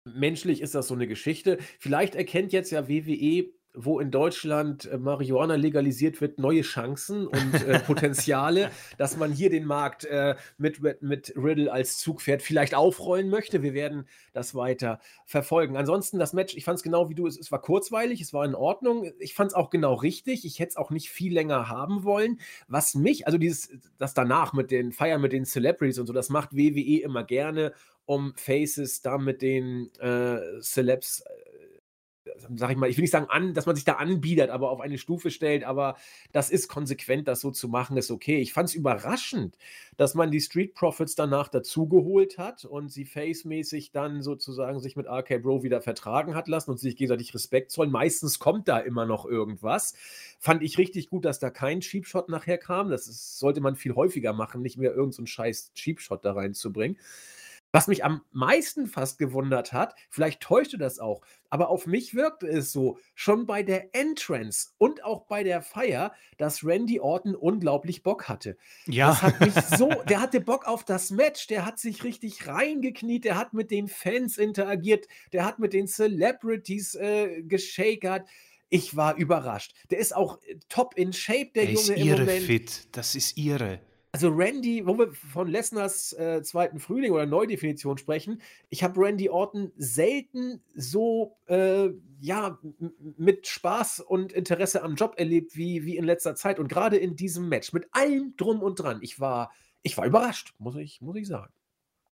[0.03, 1.59] Menschlich ist das so eine Geschichte.
[1.77, 7.53] Vielleicht erkennt jetzt ja WWE wo in Deutschland äh, Marihuana legalisiert wird, neue Chancen und
[7.67, 13.29] äh, Potenziale, dass man hier den Markt äh, mit, mit Riddle als Zugpferd vielleicht aufrollen
[13.29, 13.63] möchte.
[13.63, 15.77] Wir werden das weiter verfolgen.
[15.77, 18.45] Ansonsten das Match, ich fand es genau wie du, es, es war kurzweilig, es war
[18.45, 19.11] in Ordnung.
[19.19, 20.45] Ich fand es auch genau richtig.
[20.45, 22.39] Ich hätte es auch nicht viel länger haben wollen.
[22.67, 26.29] Was mich, also dieses, das danach mit den Feiern mit den Celebrities und so, das
[26.29, 27.73] macht WWE immer gerne,
[28.05, 31.50] um Faces da mit den äh, Celebs äh,
[32.55, 34.79] sag ich mal, ich will nicht sagen, an, dass man sich da anbietet, aber auf
[34.79, 35.95] eine Stufe stellt, aber
[36.31, 38.37] das ist konsequent, das so zu machen, ist okay.
[38.39, 39.57] Ich fand es überraschend,
[39.97, 45.07] dass man die Street Profits danach dazugeholt hat und sie face-mäßig dann sozusagen sich mit
[45.07, 47.91] RK Bro wieder vertragen hat lassen und sich gegenseitig Respekt zollen.
[47.91, 49.93] Meistens kommt da immer noch irgendwas.
[50.39, 52.89] Fand ich richtig gut, dass da kein Cheap Shot nachher kam.
[52.89, 56.33] Das ist, sollte man viel häufiger machen, nicht mehr irgendeinen so scheiß Cheap Shot da
[56.33, 56.97] reinzubringen.
[57.73, 62.47] Was mich am meisten fast gewundert hat, vielleicht täuschte das auch, aber auf mich wirkte
[62.47, 68.03] es so, schon bei der Entrance und auch bei der Feier, dass Randy Orton unglaublich
[68.03, 68.57] Bock hatte.
[68.87, 69.09] Ja.
[69.09, 73.23] Das hat mich so, der hatte Bock auf das Match, der hat sich richtig reingekniet,
[73.23, 78.27] der hat mit den Fans interagiert, der hat mit den Celebrities äh, geschakert.
[78.69, 79.73] Ich war überrascht.
[79.89, 82.45] Der ist auch äh, top in Shape, der der Junge ist im ihre Moment.
[82.45, 83.79] fit, das ist ihre.
[84.13, 89.29] Also Randy, wo wir von Lesners äh, zweiten Frühling oder Neudefinition sprechen, ich habe Randy
[89.29, 91.89] Orton selten so äh,
[92.19, 92.59] ja,
[93.17, 96.59] mit Spaß und Interesse am Job erlebt wie, wie in letzter Zeit.
[96.59, 100.53] Und gerade in diesem Match, mit allem drum und dran, ich war, ich war überrascht,
[100.57, 101.53] muss ich, muss ich sagen.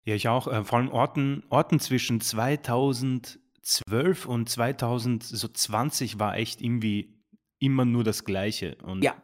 [0.06, 0.48] Ja, ich auch.
[0.48, 7.18] Äh, vor allem Orten, Orten zwischen 2012 und 2020 war echt irgendwie
[7.60, 8.78] immer nur das Gleiche.
[8.84, 9.16] Und ja.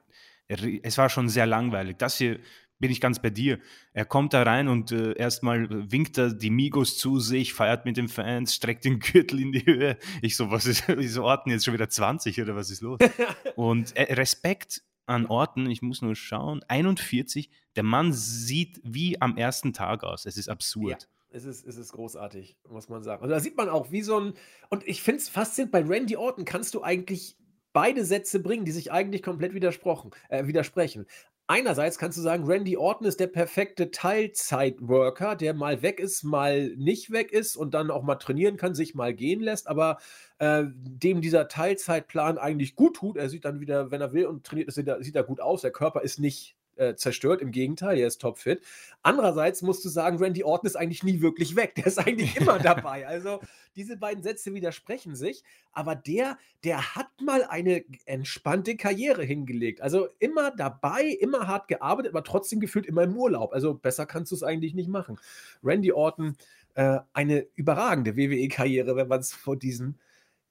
[0.47, 1.97] es war schon sehr langweilig.
[1.99, 2.39] Das hier
[2.79, 3.59] bin ich ganz bei dir.
[3.93, 7.97] Er kommt da rein und äh, erstmal winkt er die Migos zu sich, feiert mit
[7.97, 9.97] den Fans, streckt den Gürtel in die Höhe.
[10.21, 12.99] Ich so, was ist, wieso Orten jetzt schon wieder 20 oder was ist los?
[13.55, 19.37] und äh, Respekt an Orten, ich muss nur schauen, 41, der Mann sieht wie am
[19.37, 20.25] ersten Tag aus.
[20.25, 21.03] Es ist absurd.
[21.03, 21.07] Ja.
[21.35, 23.23] Es ist, es ist großartig, muss man sagen.
[23.23, 24.33] Also da sieht man auch, wie so ein.
[24.69, 27.37] Und ich finde es faszinierend, bei Randy Orton kannst du eigentlich
[27.73, 31.07] beide Sätze bringen, die sich eigentlich komplett widersprochen, äh, widersprechen.
[31.47, 36.69] Einerseits kannst du sagen, Randy Orton ist der perfekte Teilzeitworker, der mal weg ist, mal
[36.77, 39.97] nicht weg ist und dann auch mal trainieren kann, sich mal gehen lässt, aber
[40.39, 43.17] äh, dem dieser Teilzeitplan eigentlich gut tut.
[43.17, 45.61] Er sieht dann wieder, wenn er will und trainiert, sieht er, sieht er gut aus.
[45.61, 47.41] Der Körper ist nicht äh, zerstört.
[47.41, 48.61] Im Gegenteil, er ist topfit.
[49.01, 51.75] Andererseits musst du sagen, Randy Orton ist eigentlich nie wirklich weg.
[51.75, 53.07] Der ist eigentlich immer dabei.
[53.07, 53.39] Also
[53.75, 55.43] diese beiden Sätze widersprechen sich.
[55.71, 59.81] Aber der, der hat mal eine entspannte Karriere hingelegt.
[59.81, 63.53] Also immer dabei, immer hart gearbeitet, aber trotzdem gefühlt immer im Urlaub.
[63.53, 65.19] Also besser kannst du es eigentlich nicht machen.
[65.63, 66.37] Randy Orton,
[66.75, 69.95] äh, eine überragende WWE-Karriere, wenn man es vor diesem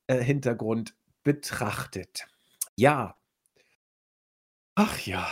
[0.07, 2.27] äh, Hintergrund betrachtet.
[2.77, 3.17] Ja.
[4.75, 5.29] Ach ja.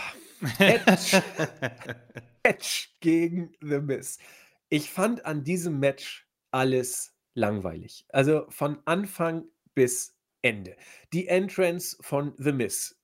[0.59, 1.21] Edge.
[2.43, 4.17] Edge gegen The Miz.
[4.69, 8.05] Ich fand an diesem Match alles langweilig.
[8.09, 10.75] Also von Anfang bis Ende.
[11.13, 12.97] Die Entrance von The Miz.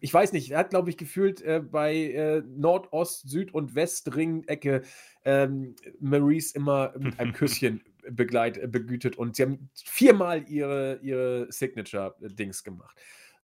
[0.00, 4.82] Ich weiß nicht, er hat, glaube ich, gefühlt äh, bei äh, Nordost, Süd- und Westring-Ecke
[5.24, 12.64] ähm, Maurice immer mit einem Küsschen begleit, begütet und sie haben viermal ihre, ihre Signature-Dings
[12.64, 12.98] gemacht.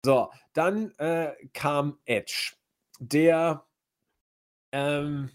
[0.04, 2.54] So, dann äh, kam Edge
[3.00, 3.66] der
[4.72, 5.30] ähm,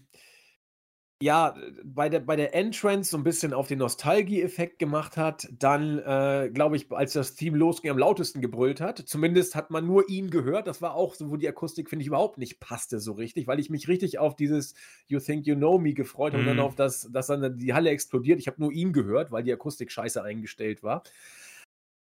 [1.21, 5.99] ja, bei der, bei der Entrance so ein bisschen auf den Nostalgie-Effekt gemacht hat, dann,
[5.99, 8.97] äh, glaube ich, als das Team losging, am lautesten gebrüllt hat.
[8.97, 10.65] Zumindest hat man nur ihn gehört.
[10.65, 13.59] Das war auch so, wo die Akustik, finde ich, überhaupt nicht passte so richtig, weil
[13.59, 14.73] ich mich richtig auf dieses
[15.07, 16.49] You Think You Know Me gefreut habe mhm.
[16.49, 16.69] und dann mhm.
[16.69, 18.39] auf das, dass dann die Halle explodiert.
[18.39, 21.03] Ich habe nur ihn gehört, weil die Akustik scheiße eingestellt war.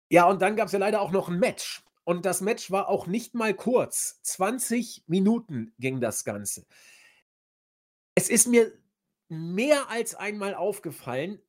[0.10, 1.84] Ja, und dann gab es ja leider auch noch ein Match.
[2.08, 4.22] Und das Match war auch nicht mal kurz.
[4.24, 6.66] 20 Minuten ging das Ganze.
[8.16, 8.72] Es ist mir
[9.28, 11.42] mehr als einmal aufgefallen,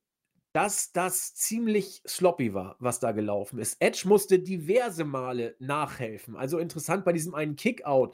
[0.51, 3.77] dass das ziemlich sloppy war, was da gelaufen ist.
[3.79, 6.35] Edge musste diverse Male nachhelfen.
[6.35, 8.13] Also interessant bei diesem einen Kickout,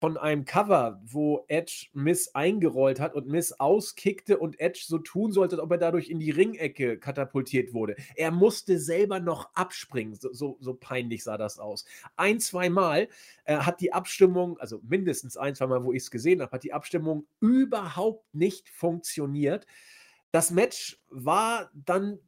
[0.00, 5.32] von einem Cover, wo Edge Miss eingerollt hat und Miss auskickte und Edge so tun
[5.32, 7.96] sollte, als ob er dadurch in die Ringecke katapultiert wurde.
[8.14, 10.14] Er musste selber noch abspringen.
[10.14, 11.84] So, so, so peinlich sah das aus.
[12.16, 13.08] Ein, zwei Mal
[13.44, 16.64] äh, hat die Abstimmung, also mindestens ein, zwei Mal, wo ich es gesehen habe, hat
[16.64, 19.66] die Abstimmung überhaupt nicht funktioniert.
[20.32, 22.18] Das Match war dann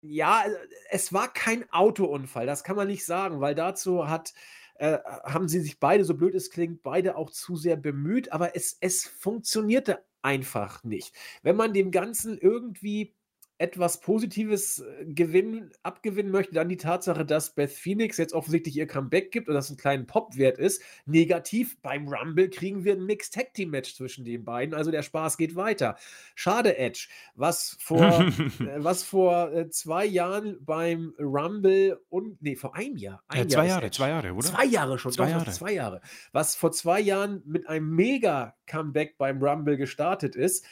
[0.00, 0.44] ja,
[0.90, 4.32] es war kein Autounfall, das kann man nicht sagen, weil dazu hat
[4.78, 8.56] äh, haben sie sich beide, so blöd es klingt, beide auch zu sehr bemüht, aber
[8.56, 11.14] es, es funktionierte einfach nicht.
[11.42, 13.14] Wenn man dem Ganzen irgendwie
[13.58, 18.86] etwas Positives äh, gewinnen, abgewinnen möchte, dann die Tatsache, dass Beth Phoenix jetzt offensichtlich ihr
[18.86, 20.82] Comeback gibt und das einen kleinen Pop-Wert ist.
[21.06, 25.02] Negativ, beim Rumble kriegen wir ein Mixed Tag Team Match zwischen den beiden, also der
[25.02, 25.96] Spaß geht weiter.
[26.34, 28.20] Schade, Edge, was vor,
[28.60, 33.22] äh, was vor äh, zwei Jahren beim Rumble und, nee, vor einem Jahr.
[33.28, 34.46] Ein ja, zwei Jahr Jahre, zwei Jahre, oder?
[34.46, 35.50] Zwei Jahre schon, zwei, doch, Jahre.
[35.50, 36.00] zwei Jahre.
[36.32, 40.64] Was vor zwei Jahren mit einem Mega-Comeback beim Rumble gestartet ist,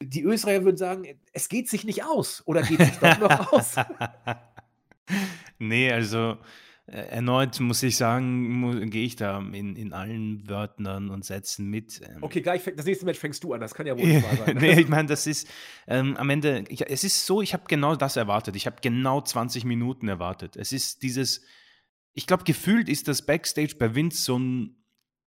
[0.00, 3.74] die Österreicher würden sagen, es geht sich nicht aus oder geht sich doch noch aus?
[5.58, 6.36] nee, also
[6.86, 12.00] äh, erneut muss ich sagen, gehe ich da in, in allen Wörtern und Sätzen mit.
[12.00, 12.22] Ähm.
[12.22, 14.56] Okay, gleich das nächste Match fängst du an, das kann ja wohl nicht wahr sein.
[14.60, 15.48] nee, ich meine, das ist
[15.86, 18.56] ähm, am Ende, ich, es ist so, ich habe genau das erwartet.
[18.56, 20.56] Ich habe genau 20 Minuten erwartet.
[20.56, 21.42] Es ist dieses,
[22.14, 24.76] ich glaube, gefühlt ist das Backstage bei Vince so ein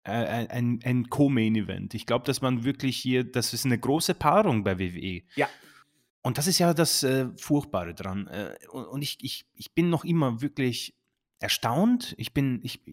[0.03, 1.93] äh, ein, ein Co-Main-Event.
[1.93, 5.23] Ich glaube, dass man wirklich hier, das ist eine große Paarung bei WWE.
[5.35, 5.47] Ja.
[6.21, 8.27] Und das ist ja das äh, Furchtbare dran.
[8.27, 10.95] Äh, und, ich, ich, ich bin noch immer wirklich
[11.39, 12.13] erstaunt.
[12.17, 12.83] Ich bin, ich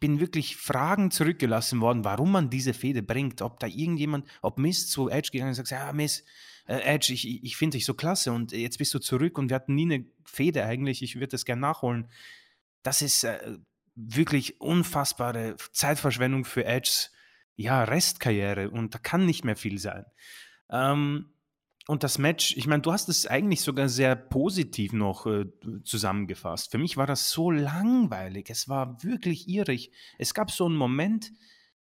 [0.00, 3.42] bin wirklich Fragen zurückgelassen worden, warum man diese Fehde bringt.
[3.42, 6.24] Ob da irgendjemand, ob Miss zu Edge gegangen ist und sagt, ja, Miss,
[6.66, 9.56] äh, Edge, ich, ich finde dich so klasse und jetzt bist du zurück und wir
[9.56, 12.08] hatten nie eine Fehde eigentlich, ich würde das gerne nachholen.
[12.82, 13.58] Das ist, äh,
[13.98, 17.08] wirklich unfassbare Zeitverschwendung für Edge.
[17.56, 20.04] ja, Restkarriere und da kann nicht mehr viel sein.
[20.70, 21.32] Ähm,
[21.88, 25.46] und das Match, ich meine, du hast es eigentlich sogar sehr positiv noch äh,
[25.82, 26.70] zusammengefasst.
[26.70, 28.50] Für mich war das so langweilig.
[28.50, 29.90] Es war wirklich irrig.
[30.18, 31.32] Es gab so einen Moment,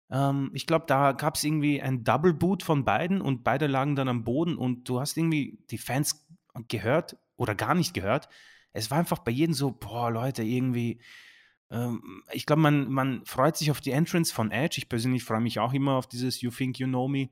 [0.10, 3.96] ähm, ich glaube, da gab es irgendwie ein Double Boot von beiden und beide lagen
[3.96, 6.28] dann am Boden und du hast irgendwie die Fans
[6.68, 8.28] gehört oder gar nicht gehört.
[8.74, 11.00] Es war einfach bei jedem so, boah, Leute, irgendwie.
[11.72, 14.78] Ähm, ich glaube, man, man freut sich auf die Entrance von Edge.
[14.78, 17.30] Ich persönlich freue mich auch immer auf dieses You Think You Know Me.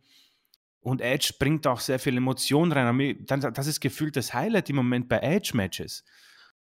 [0.81, 3.25] Und Edge bringt auch sehr viel Emotion rein.
[3.25, 6.05] Das ist gefühlt das Highlight im Moment bei Edge-Matches.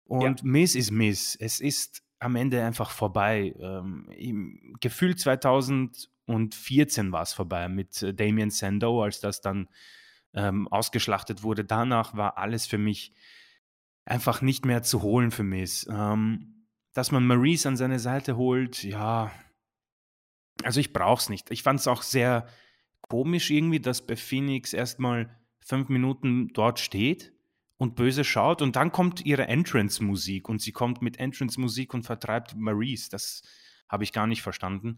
[0.06, 0.46] Und ja.
[0.48, 1.36] Miss ist Miss.
[1.36, 3.54] Es ist am Ende einfach vorbei.
[3.60, 9.68] Ähm, gefühlt 2014 war es vorbei mit äh, Damien Sandow, als das dann
[10.34, 11.66] ähm, ausgeschlachtet wurde.
[11.66, 13.12] Danach war alles für mich
[14.06, 15.88] einfach nicht mehr zu holen für Miss.
[15.90, 16.55] Ähm,
[16.96, 19.30] dass man Maurice an seine Seite holt, ja,
[20.64, 21.52] also ich brauche es nicht.
[21.52, 22.48] Ich fand es auch sehr
[23.02, 25.30] komisch irgendwie, dass bei Phoenix erstmal
[25.60, 27.34] fünf Minuten dort steht
[27.78, 32.56] und böse schaut und dann kommt ihre Entrance-Musik und sie kommt mit Entrance-Musik und vertreibt
[32.56, 33.10] Maurice.
[33.10, 33.44] Das
[33.90, 34.98] habe ich gar nicht verstanden.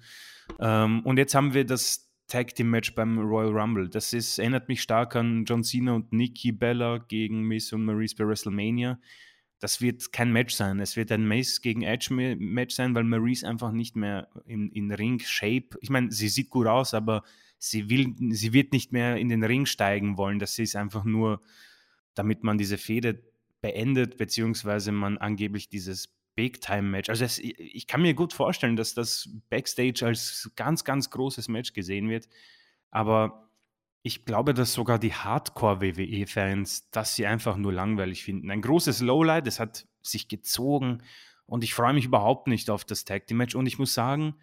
[0.60, 3.89] Ähm, und jetzt haben wir das Tag Team Match beim Royal Rumble.
[3.89, 8.16] Das ist, erinnert mich stark an John Cena und Nikki Bella gegen Miss und Maurice
[8.16, 9.00] bei WrestleMania.
[9.60, 10.80] Das wird kein Match sein.
[10.80, 14.91] Es wird ein Mace gegen Edge Match sein, weil Maurice einfach nicht mehr in, in
[14.91, 15.78] Ring-Shape.
[15.82, 17.24] Ich meine, sie sieht gut aus, aber
[17.58, 20.38] sie will, sie wird nicht mehr in den Ring steigen wollen.
[20.38, 21.41] Das ist einfach nur,
[22.14, 23.24] damit man diese Fehde
[23.62, 27.10] beendet, beziehungsweise man angeblich dieses Big-Time-Match.
[27.10, 31.74] Also es, ich kann mir gut vorstellen, dass das Backstage als ganz, ganz großes Match
[31.74, 32.30] gesehen wird.
[32.91, 33.47] Aber
[34.04, 38.52] ich glaube, dass sogar die Hardcore-WWE-Fans das sie einfach nur langweilig finden.
[38.52, 41.04] Ein großes Lowlight, es hat sich gezogen
[41.45, 43.56] und ich freue mich überhaupt nicht auf das Tag Team Match.
[43.56, 44.36] Und ich muss sagen,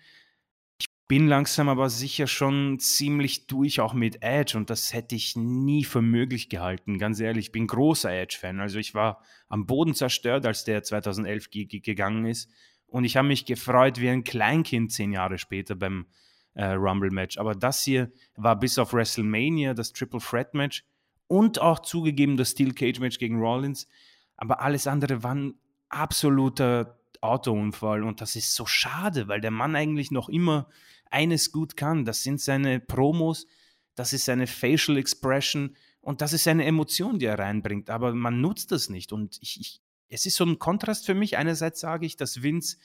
[1.06, 5.84] bin langsam aber sicher schon ziemlich durch auch mit Edge und das hätte ich nie
[5.84, 6.98] für möglich gehalten.
[6.98, 8.60] Ganz ehrlich, ich bin großer Edge-Fan.
[8.60, 12.50] Also ich war am Boden zerstört, als der 2011 gegangen ist
[12.86, 16.06] und ich habe mich gefreut wie ein Kleinkind zehn Jahre später beim
[16.54, 17.38] äh, Rumble-Match.
[17.38, 20.84] Aber das hier war bis auf WrestleMania das Triple Threat Match
[21.26, 23.88] und auch zugegeben das Steel Cage Match gegen Rollins.
[24.36, 25.54] Aber alles andere war ein
[25.88, 30.68] absoluter Autounfall und das ist so schade, weil der Mann eigentlich noch immer
[31.10, 32.04] eines gut kann.
[32.04, 33.46] Das sind seine Promos,
[33.94, 37.88] das ist seine Facial Expression und das ist seine Emotion, die er reinbringt.
[37.88, 39.12] Aber man nutzt das nicht.
[39.12, 41.38] Und ich, ich, es ist so ein Kontrast für mich.
[41.38, 42.76] Einerseits sage ich, dass Vince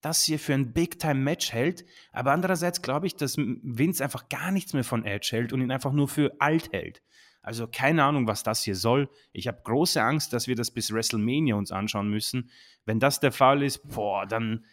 [0.00, 4.72] das hier für ein Big-Time-Match hält, aber andererseits glaube ich, dass Vince einfach gar nichts
[4.72, 7.02] mehr von Edge hält und ihn einfach nur für alt hält.
[7.42, 9.08] Also keine Ahnung, was das hier soll.
[9.32, 12.50] Ich habe große Angst, dass wir das bis WrestleMania uns anschauen müssen.
[12.84, 14.64] Wenn das der Fall ist, boah, dann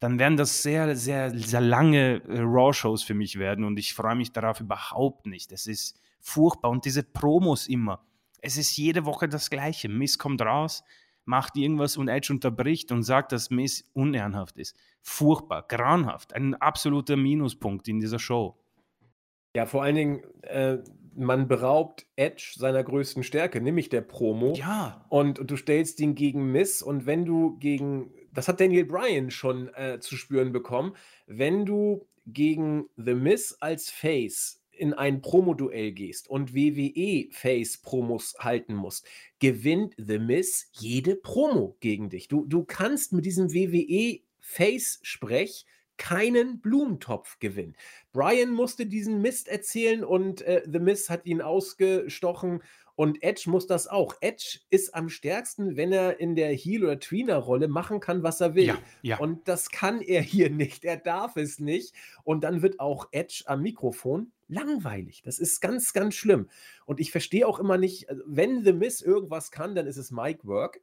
[0.00, 4.14] dann werden das sehr, sehr, sehr lange äh, Raw-Shows für mich werden und ich freue
[4.14, 5.52] mich darauf überhaupt nicht.
[5.52, 8.02] Es ist furchtbar und diese Promos immer.
[8.40, 9.90] Es ist jede Woche das Gleiche.
[9.90, 10.82] Miss kommt raus,
[11.24, 14.76] macht irgendwas und Edge unterbricht und sagt, dass Miss unehrenhaft ist.
[15.02, 16.34] Furchtbar, grauenhaft.
[16.34, 18.56] Ein absoluter Minuspunkt in dieser Show.
[19.54, 20.78] Ja, vor allen Dingen, äh,
[21.14, 24.54] man beraubt Edge seiner größten Stärke, nämlich der Promo.
[24.54, 25.04] Ja.
[25.08, 29.30] Und, und du stellst ihn gegen Miss und wenn du gegen das hat Daniel Bryan
[29.30, 30.94] schon äh, zu spüren bekommen,
[31.26, 39.06] wenn du gegen The Miz als Face in ein Promo-Duell gehst und WWE-Face-Promos halten musst,
[39.38, 42.28] gewinnt The Miz jede Promo gegen dich.
[42.28, 45.66] Du, du kannst mit diesem WWE-Face-Sprech
[46.00, 47.76] keinen Blumentopf gewinnen.
[48.12, 52.62] Brian musste diesen Mist erzählen und äh, The Miz hat ihn ausgestochen
[53.00, 54.14] und Edge muss das auch.
[54.20, 58.54] Edge ist am stärksten, wenn er in der Heel- oder Tweener-Rolle machen kann, was er
[58.54, 58.66] will.
[58.66, 59.18] Ja, ja.
[59.18, 60.84] Und das kann er hier nicht.
[60.84, 61.94] Er darf es nicht.
[62.24, 65.22] Und dann wird auch Edge am Mikrofon langweilig.
[65.24, 66.50] Das ist ganz, ganz schlimm.
[66.84, 70.10] Und ich verstehe auch immer nicht, also wenn The Miss irgendwas kann, dann ist es
[70.10, 70.82] Mic Work.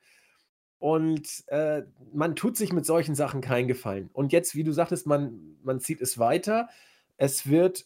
[0.79, 4.09] Und äh, man tut sich mit solchen Sachen keinen Gefallen.
[4.11, 6.67] Und jetzt, wie du sagtest, man, man zieht es weiter.
[7.17, 7.85] Es wird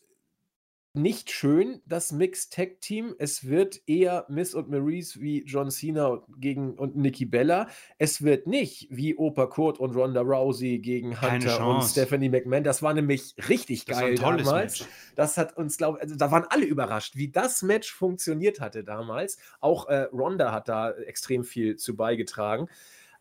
[0.93, 3.15] nicht schön, das Mixed Tag Team.
[3.17, 7.67] Es wird eher Miss und Maurice wie John Cena gegen und Nikki Bella.
[7.97, 12.63] Es wird nicht wie Opa Kurt und Ronda Rousey gegen Hunter und Stephanie McMahon.
[12.63, 14.81] Das war nämlich richtig das geil damals.
[14.81, 14.85] Match.
[15.15, 19.37] Das hat uns, glaube also da waren alle überrascht, wie das Match funktioniert hatte damals.
[19.61, 22.67] Auch äh, Ronda hat da extrem viel zu beigetragen.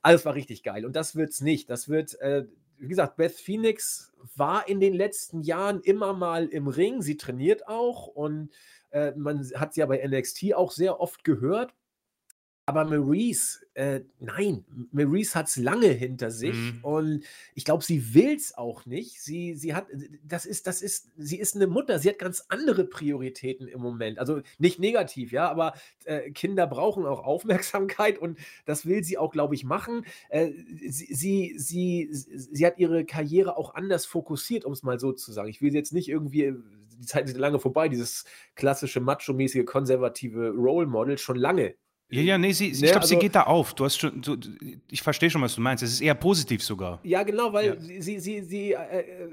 [0.02, 0.84] Alles war richtig geil.
[0.84, 1.70] Und das wird es nicht.
[1.70, 2.46] Das wird äh,
[2.80, 7.02] wie gesagt, Beth Phoenix war in den letzten Jahren immer mal im Ring.
[7.02, 8.50] Sie trainiert auch und
[8.90, 11.74] äh, man hat sie ja bei NXT auch sehr oft gehört.
[12.70, 16.78] Aber Maurice, äh, nein, Maurice hat es lange hinter sich Mhm.
[16.84, 17.24] und
[17.56, 19.20] ich glaube, sie will es auch nicht.
[19.20, 19.88] Sie, sie hat,
[20.22, 24.20] das ist, das ist, sie ist eine Mutter, sie hat ganz andere Prioritäten im Moment.
[24.20, 29.32] Also nicht negativ, ja, aber äh, Kinder brauchen auch Aufmerksamkeit und das will sie auch,
[29.32, 30.06] glaube ich, machen.
[30.28, 30.52] Äh,
[30.88, 35.32] sie, sie, sie, sie hat ihre Karriere auch anders fokussiert, um es mal so zu
[35.32, 35.48] sagen.
[35.48, 36.54] Ich will sie jetzt nicht irgendwie,
[37.00, 41.74] die Zeiten sind lange vorbei, dieses klassische macho-mäßige, konservative Role Model schon lange.
[42.10, 43.72] Ja, ja, nee, sie, Ne, ich glaube, sie also- geht da auf.
[43.74, 44.36] Du hast schon, du,
[44.90, 45.82] ich verstehe schon, was du meinst.
[45.84, 46.98] Es ist eher positiv sogar.
[47.04, 47.80] Ja, genau, weil Ja.
[47.80, 49.28] sie, sie, sie, sie äh, äh,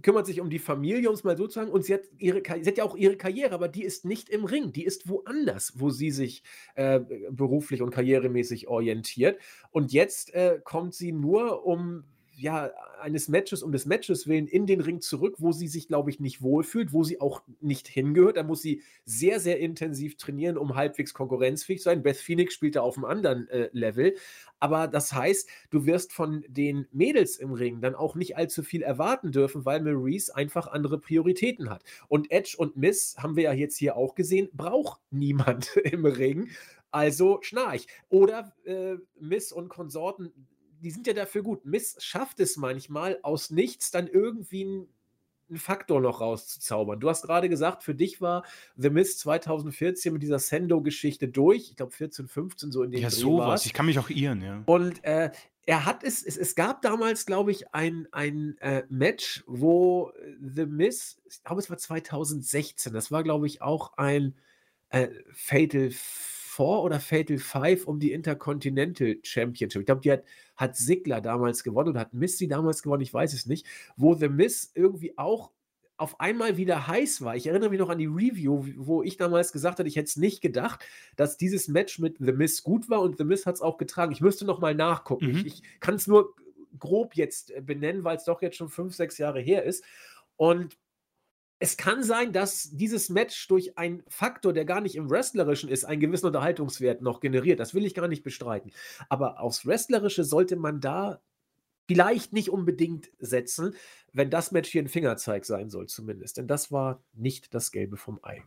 [0.00, 2.40] kümmert sich um die Familie, um es mal so zu sagen, und sie hat, ihre,
[2.62, 5.72] sie hat ja auch ihre Karriere, aber die ist nicht im Ring, die ist woanders,
[5.76, 6.42] wo sie sich
[6.76, 7.00] äh,
[7.30, 9.40] beruflich und karrieremäßig orientiert.
[9.70, 12.04] Und jetzt äh, kommt sie nur um
[12.36, 12.70] ja,
[13.00, 16.20] eines Matches, um des Matches willen in den Ring zurück, wo sie sich, glaube ich,
[16.20, 18.36] nicht wohlfühlt, wo sie auch nicht hingehört.
[18.36, 22.02] Da muss sie sehr, sehr intensiv trainieren, um halbwegs konkurrenzfähig zu sein.
[22.02, 24.14] Beth Phoenix spielt da auf einem anderen äh, Level.
[24.58, 28.82] Aber das heißt, du wirst von den Mädels im Ring dann auch nicht allzu viel
[28.82, 31.84] erwarten dürfen, weil Maurice einfach andere Prioritäten hat.
[32.08, 36.48] Und Edge und Miss, haben wir ja jetzt hier auch gesehen, braucht niemand im Ring.
[36.90, 37.86] Also schnarch.
[38.08, 40.32] Oder äh, Miss und Konsorten,
[40.84, 41.64] die sind ja dafür gut.
[41.64, 44.88] Miss schafft es manchmal aus nichts dann irgendwie ein
[45.48, 47.00] einen Faktor noch rauszuzaubern.
[47.00, 48.44] Du hast gerade gesagt, für dich war
[48.76, 51.70] The Mist 2014 mit dieser Sendo-Geschichte durch.
[51.70, 53.46] Ich glaube 14, 15 so in den Ja, Dreh sowas.
[53.46, 53.66] war's.
[53.66, 54.62] Ich kann mich auch irren, ja.
[54.66, 55.30] Und äh,
[55.66, 60.66] er hat es, es, es gab damals, glaube ich, ein, ein äh, Match, wo The
[60.66, 64.34] Miz, ich glaube, es war 2016, das war, glaube ich, auch ein
[64.90, 65.90] äh, Fatal
[66.56, 69.80] 4 oder Fatal 5 um die Intercontinental Championship.
[69.80, 70.24] Ich glaube, die hat,
[70.56, 74.14] hat Sigler damals gewonnen oder hat Miz sie damals gewonnen, ich weiß es nicht, wo
[74.14, 75.50] The Miz irgendwie auch
[75.96, 77.36] auf einmal wieder heiß war.
[77.36, 80.16] Ich erinnere mich noch an die Review, wo ich damals gesagt hatte, ich hätte es
[80.16, 80.84] nicht gedacht,
[81.16, 84.12] dass dieses Match mit The Miz gut war und The Miz hat es auch getragen.
[84.12, 85.26] Ich müsste noch mal nachgucken.
[85.26, 85.36] Mhm.
[85.36, 86.34] Ich, ich kann es nur
[86.78, 89.84] grob jetzt äh, benennen, weil es doch jetzt schon fünf, sechs Jahre her ist.
[90.36, 90.76] Und
[91.58, 95.84] es kann sein, dass dieses Match durch einen Faktor, der gar nicht im Wrestlerischen ist,
[95.84, 97.60] einen gewissen Unterhaltungswert noch generiert.
[97.60, 98.72] Das will ich gar nicht bestreiten.
[99.08, 101.22] Aber aufs Wrestlerische sollte man da
[101.86, 103.74] vielleicht nicht unbedingt setzen,
[104.12, 106.36] wenn das Match hier ein Fingerzeig sein soll, zumindest.
[106.36, 108.42] Denn das war nicht das Gelbe vom Ei.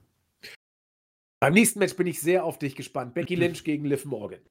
[1.39, 3.13] Beim nächsten Match bin ich sehr auf dich gespannt.
[3.13, 4.41] Becky Lynch gegen Liv Morgan.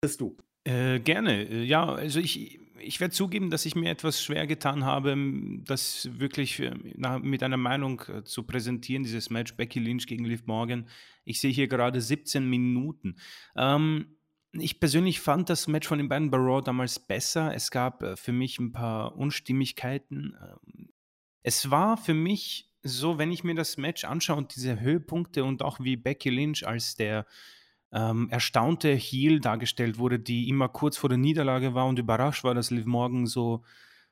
[0.00, 0.36] Bist du?
[0.64, 1.48] Äh, gerne.
[1.48, 5.16] Äh, Ja, also ich, ich werde zugeben, dass ich mir etwas schwer getan habe,
[5.64, 6.74] das wirklich äh,
[7.20, 10.88] mit einer Meinung äh, zu präsentieren, dieses Match Becky Lynch gegen Liv Morgan.
[11.24, 13.16] Ich sehe hier gerade 17 Minuten.
[13.56, 14.16] Ähm,
[14.52, 17.54] ich persönlich fand das Match von den beiden bei Raw damals besser.
[17.54, 20.36] Es gab äh, für mich ein paar Unstimmigkeiten.
[20.40, 20.90] Ähm,
[21.42, 25.62] es war für mich so, wenn ich mir das Match anschaue und diese Höhepunkte und
[25.62, 27.26] auch wie Becky Lynch als der
[27.94, 32.52] ähm, erstaunte Heel dargestellt wurde, die immer kurz vor der Niederlage war und überrascht war,
[32.52, 33.62] dass Liv Morgan so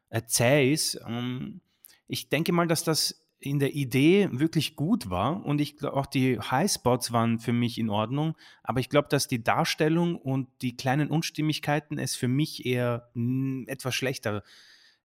[0.09, 1.01] äh, zäh ist.
[1.07, 1.61] Ähm,
[2.07, 6.07] ich denke mal, dass das in der Idee wirklich gut war und ich glaube auch
[6.07, 10.77] die Highspots waren für mich in Ordnung, aber ich glaube, dass die Darstellung und die
[10.77, 14.45] kleinen Unstimmigkeiten es für mich eher mh, etwas schlechter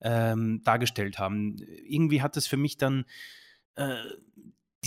[0.01, 1.57] ähm, dargestellt haben.
[1.83, 3.05] Irgendwie hat es für mich dann
[3.75, 3.95] äh,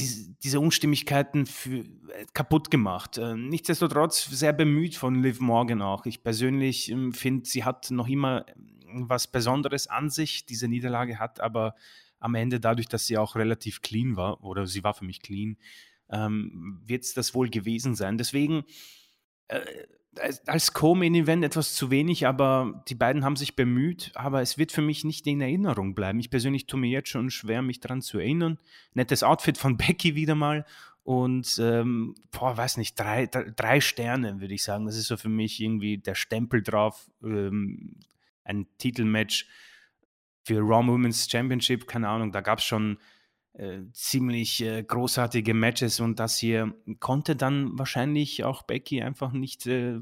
[0.00, 1.84] diese, diese Unstimmigkeiten für, äh,
[2.32, 3.18] kaputt gemacht.
[3.18, 6.06] Äh, nichtsdestotrotz sehr bemüht von Liv Morgan auch.
[6.06, 10.46] Ich persönlich ähm, finde, sie hat noch immer ähm, was Besonderes an sich.
[10.46, 11.74] Diese Niederlage hat aber
[12.18, 15.56] am Ende dadurch, dass sie auch relativ clean war, oder sie war für mich clean,
[16.10, 18.18] ähm, wird es das wohl gewesen sein.
[18.18, 18.64] Deswegen
[19.48, 19.60] äh,
[20.16, 24.82] als- Co-Main-Event etwas zu wenig, aber die beiden haben sich bemüht, aber es wird für
[24.82, 26.18] mich nicht in Erinnerung bleiben.
[26.20, 28.58] Ich persönlich tue mir jetzt schon schwer, mich daran zu erinnern.
[28.94, 30.66] Nettes Outfit von Becky wieder mal
[31.02, 34.86] und, ähm, boah, weiß nicht, drei, drei, drei Sterne, würde ich sagen.
[34.86, 37.10] Das ist so für mich irgendwie der Stempel drauf.
[37.22, 37.96] Ähm,
[38.44, 39.46] ein Titelmatch
[40.42, 42.98] für Raw Women's Championship, keine Ahnung, da gab es schon
[43.54, 49.66] äh, ziemlich äh, großartige Matches und das hier konnte dann wahrscheinlich auch Becky einfach nicht
[49.66, 49.98] äh,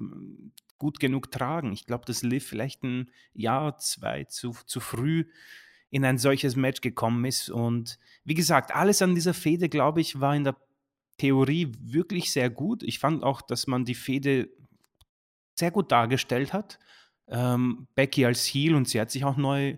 [0.78, 1.72] gut genug tragen.
[1.72, 5.24] Ich glaube, dass Liv vielleicht ein Jahr, zwei zu, zu früh
[5.90, 7.50] in ein solches Match gekommen ist.
[7.50, 10.56] Und wie gesagt, alles an dieser Fehde, glaube ich, war in der
[11.16, 12.82] Theorie wirklich sehr gut.
[12.82, 14.50] Ich fand auch, dass man die Fehde
[15.54, 16.78] sehr gut dargestellt hat.
[17.26, 19.76] Ähm, Becky als Heel und sie hat sich auch neu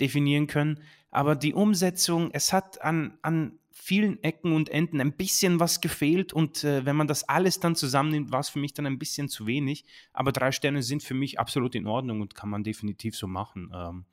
[0.00, 0.82] definieren können.
[1.10, 6.32] Aber die Umsetzung, es hat an, an vielen Ecken und Enden ein bisschen was gefehlt
[6.32, 9.28] und äh, wenn man das alles dann zusammennimmt, war es für mich dann ein bisschen
[9.28, 9.84] zu wenig.
[10.12, 13.70] Aber drei Sterne sind für mich absolut in Ordnung und kann man definitiv so machen.
[13.74, 14.04] Ähm,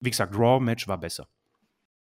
[0.00, 1.28] wie gesagt, Raw-Match war besser.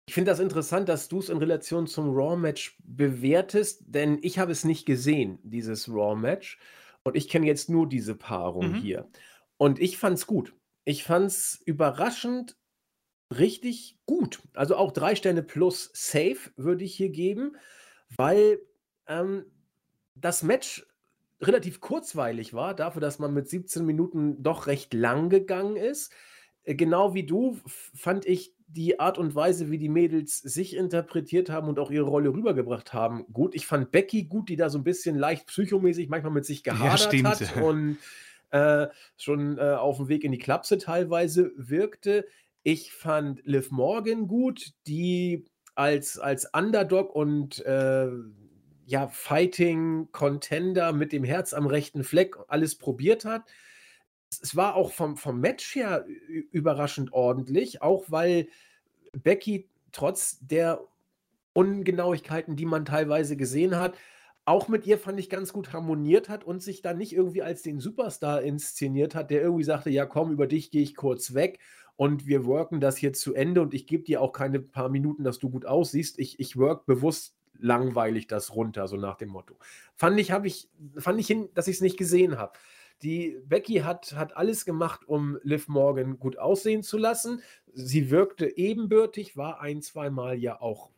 [0.07, 4.51] Ich finde das interessant, dass du es in Relation zum Raw-Match bewertest, denn ich habe
[4.51, 6.59] es nicht gesehen, dieses Raw-Match.
[7.03, 8.75] Und ich kenne jetzt nur diese Paarung Mhm.
[8.75, 9.09] hier.
[9.57, 10.53] Und ich fand's gut.
[10.83, 12.57] Ich fand's überraschend
[13.35, 14.41] richtig gut.
[14.53, 17.55] Also auch 3 Sterne plus safe würde ich hier geben,
[18.15, 18.59] weil,
[19.07, 19.45] ähm,
[20.15, 20.87] das Match
[21.41, 26.11] relativ kurzweilig war, dafür, dass man mit 17 Minuten doch recht lang gegangen ist.
[26.63, 31.49] Äh, genau wie du fand ich die Art und Weise, wie die Mädels sich interpretiert
[31.49, 33.55] haben und auch ihre Rolle rübergebracht haben, gut.
[33.55, 36.97] Ich fand Becky gut, die da so 'n bisschen leicht psychomäßig manchmal mit sich Ja,
[36.97, 37.41] gehadert stimmt.
[37.43, 37.99] hat und,
[38.51, 42.25] äh, schon, äh, aufm Weg in die Klapse teilweise wirkte.
[42.63, 45.45] Ich fand Liv Morgan gut, die
[45.75, 48.09] als als Underdog und, äh,
[48.85, 53.43] ja, Fighting Contender mit dem Herz am rechten Fleck alles probiert hat.
[54.29, 56.05] Es war auch vom vom Match her
[56.51, 58.47] überraschend ordentlich, auch weil
[59.13, 60.81] Becky trotz der
[61.53, 63.97] Ungenauigkeiten, die man teilweise gesehen hat,
[64.45, 67.63] auch mit ihr, fand ich, ganz gut harmoniert hat und sich da nicht irgendwie als
[67.63, 71.59] den Superstar inszeniert hat, der irgendwie sagte: „Ja, komm, über dich gehe ich kurz weg
[71.97, 75.23] und wir worken das hier zu Ende und ich gebe dir auch keine paar Minuten,
[75.23, 76.19] dass du gut aussiehst.
[76.19, 79.57] Ich ich work bewusst langweilig das runter“, so nach dem Motto.
[79.95, 82.53] Fand ich ich fand ich hin dass ich's nicht gesehen habe.
[83.01, 87.41] Die Becky hat hat alles gemacht, um Liv Morgan gut aussehen zu lassen.
[87.73, 90.91] Sie wirkte ebenbürtig, war ein zweimal ja auch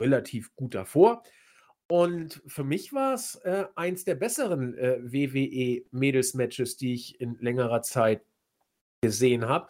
[0.00, 1.22] relativ gut davor.
[1.88, 8.22] Und für mich war's, äh, eins der besseren, äh, WWE-Mädels-Matches, die ich in längerer Zeit
[9.02, 9.68] gesehen habe.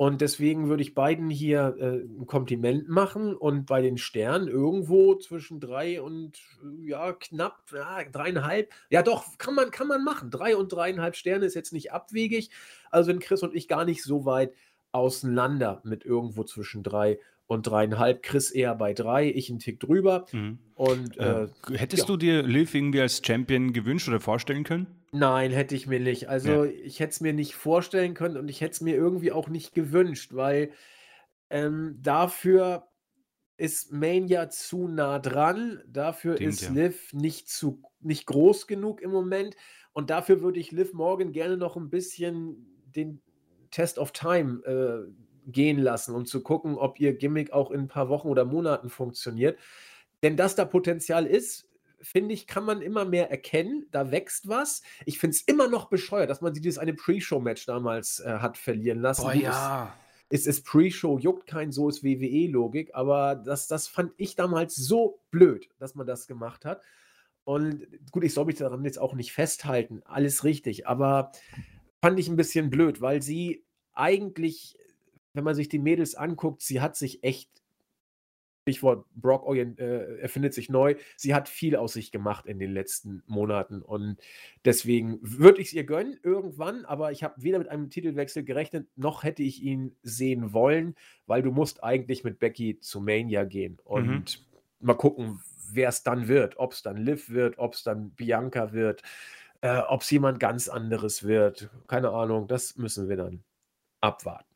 [0.00, 5.14] Und deswegen würde ich beiden hier, äh, 'n Kompliment machen und bei den Sternen irgendwo
[5.16, 10.30] zwischen 3 und, äh, ja, knapp, ja, 3,5 ja doch, kann man kann man machen.
[10.30, 12.50] 3 und 3,5 Sterne ist jetzt nicht abwegig.
[12.90, 14.52] Also, sind Chris und ich gar nicht so weit
[14.92, 18.22] auseinander mit irgendwo zwischen 3 und 3,5.
[18.22, 20.26] Chris eher bei 3, ich 'n Tick drüber.
[20.32, 20.58] Mhm.
[20.74, 22.08] Und, Äh, äh, hättest ja.
[22.08, 25.03] du dir Liv irgendwie als Champion gewünscht oder vorstellen können?
[25.16, 26.28] Nein, hätte ich mir nicht.
[26.42, 26.58] Ja.
[26.58, 29.48] Also, ich hätte es mir nicht vorstellen können und ich hätte es mir irgendwie auch
[29.48, 30.72] nicht gewünscht, weil,
[31.50, 32.88] ähm, dafür
[33.58, 35.82] ist Mania zu nah dran.
[35.88, 36.70] Dafür Stimmt, ist ja.
[36.70, 39.56] Liv nicht zu nicht groß genug im Moment.
[39.92, 43.22] Und dafür würde ich Liv Morgan gerne noch 'n bisschen den
[43.70, 45.12] Test of Time, äh,
[45.52, 48.90] gehen lassen, um zu gucken, ob ihr Gimmick auch in 'n paar Wochen oder Monaten
[48.90, 49.58] funktioniert.
[50.24, 51.68] Denn dass da Potenzial ist,
[52.04, 53.86] finde ich, kann man immer mehr erkennen.
[53.90, 54.82] Da wächst was.
[55.06, 58.56] Ich finde es immer noch bescheuert, dass man sie dieses eine Pre-Show-Match damals, äh, hat
[58.58, 59.22] verlieren lassen.
[59.22, 59.96] Boah, ja.
[60.28, 65.20] es ist Pre-Show, juckt keinen, so ist WWE-Logik, aber das das fand ich damals so
[65.30, 66.82] blöd, dass man das gemacht hat.
[67.44, 71.32] Und gut, ich soll mich daran jetzt auch nicht festhalten, alles richtig, aber
[72.00, 74.78] fand ich 'n bisschen blöd, weil sie eigentlich,
[75.34, 77.50] wenn man sich die Mädels anguckt, sie hat sich echt
[78.64, 80.94] Stichwort Brock orient äh, erfindet sich neu.
[81.18, 84.16] Sie hat viel aus sich gemacht in den letzten Monaten und
[84.64, 89.22] deswegen würde ich's ihr gönnen irgendwann, aber ich habe weder mit einem Titelwechsel gerechnet, noch
[89.22, 90.94] hätte ich ihn sehen wollen,
[91.26, 93.90] weil du musst eigentlich mit Becky zu Mania gehen Mhm.
[93.90, 94.46] und
[94.80, 95.40] mal gucken,
[95.70, 96.58] wer's dann wird.
[96.58, 99.02] Ob's dann Liv wird, ob's dann Bianca wird,
[99.60, 101.68] äh, ob's jemand ganz anderes wird.
[101.86, 103.44] Keine Ahnung, das müssen wir dann
[104.00, 104.53] abwarten.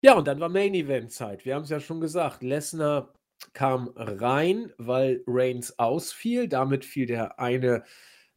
[0.00, 1.44] Ja, und dann war Main Event Zeit.
[1.44, 3.12] Wir haben's ja schon gesagt, Lesnar
[3.52, 6.48] kam rein, weil Reigns ausfiel.
[6.48, 7.84] Damit fiel der eine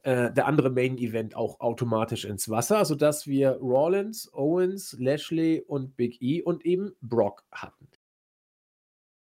[0.03, 5.95] äh, der andere Main Event auch automatisch ins Wasser, sodass wir Rollins, Owens, Lashley und
[5.95, 7.87] Big E und eben Brock hatten.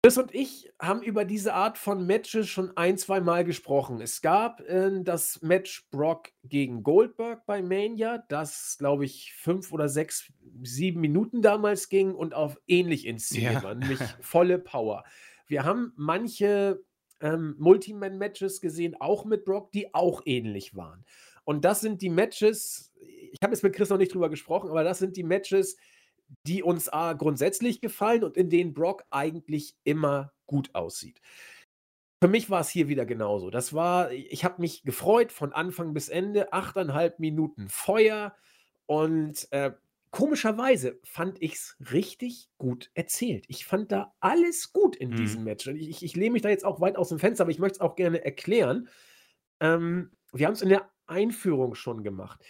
[0.07, 4.01] Chris und ich haben über diese Art von Matches schon ein, zweimal gesprochen.
[4.01, 9.89] Es gab, äh, das Match Brock gegen Goldberg bei Mania, das, glaube ich, 5 oder
[9.89, 10.33] 6,
[10.63, 13.63] 7 Minuten damals ging und auch ähnlich inszeniert Ja.
[13.65, 15.03] war, nämlich volle Power.
[15.49, 16.85] Wir haben manche,
[17.21, 21.05] ähm, Multi-Man-Matches gesehen, auch mit Brock, die auch ähnlich waren.
[21.43, 22.93] Und das sind die Matches
[23.37, 25.77] ich habe jetzt mit Chris noch nicht drüber gesprochen, aber das sind die Matches,
[26.47, 31.21] die uns A grundsätzlich gefallen und in denen Brock eigentlich immer gut aussieht.
[32.23, 33.51] Für mich war's hier wieder genauso.
[33.51, 38.35] Das war ich habe mich gefreut von Anfang bis Ende, 8,5 Minuten Feuer
[38.87, 39.73] und, äh,
[40.11, 43.45] komischerweise fand ich's richtig gut erzählt.
[43.49, 45.45] Ich fand da alles gut in diesem Mhm.
[45.45, 45.67] Match.
[45.69, 47.81] Und ich ich lehne mich da jetzt auch weit aus'm Fenster, aber ich möchte es
[47.83, 48.89] auch gerne erklären.
[49.61, 52.45] Ähm, wir haben's in der Einführung schon gemacht.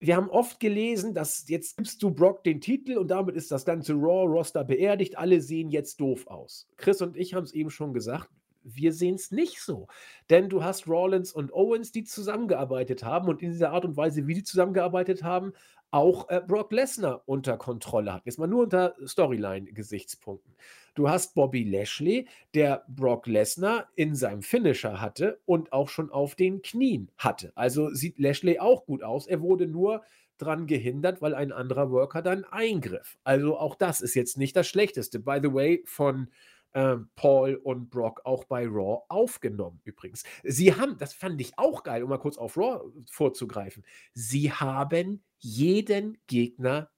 [0.00, 3.64] Wir haben oft gelesen, dass jetzt gibst du Brock den Titel und damit ist das
[3.64, 5.18] ganze Raw-Roster beerdigt.
[5.18, 6.68] Alle sehen jetzt doof aus.
[6.76, 8.30] Chris und ich haben's eben schon gesagt,
[8.62, 9.88] wir sehen's nicht so.
[10.30, 14.26] Denn du hast Rollins und Owens, die zusammengearbeitet haben und in dieser Art und Weise,
[14.26, 15.52] wie die zusammengearbeitet haben,
[15.90, 18.28] auch, äh, Brock Lesnar unter Kontrolle hatten.
[18.28, 20.54] Jetzt mal nur unter Storyline-Gesichtspunkten.
[20.98, 26.34] Du hast Bobby Lashley, der Brock Lesnar in seinem Finisher hatte und auch schon auf
[26.34, 27.52] den Knien hatte.
[27.54, 29.28] Also sieht Lashley auch gut aus.
[29.28, 30.02] Er wurde nur
[30.38, 33.16] dran gehindert, weil ein anderer Worker dann eingriff.
[33.22, 35.20] Also auch das ist jetzt nicht das Schlechteste.
[35.20, 36.32] By the way, von
[36.74, 40.24] ähm, Paul und Brock auch bei Raw aufgenommen übrigens.
[40.42, 43.84] Sie haben, das fand ich auch geil, um mal kurz auf Raw vorzugreifen,
[44.14, 46.90] sie haben jeden Gegner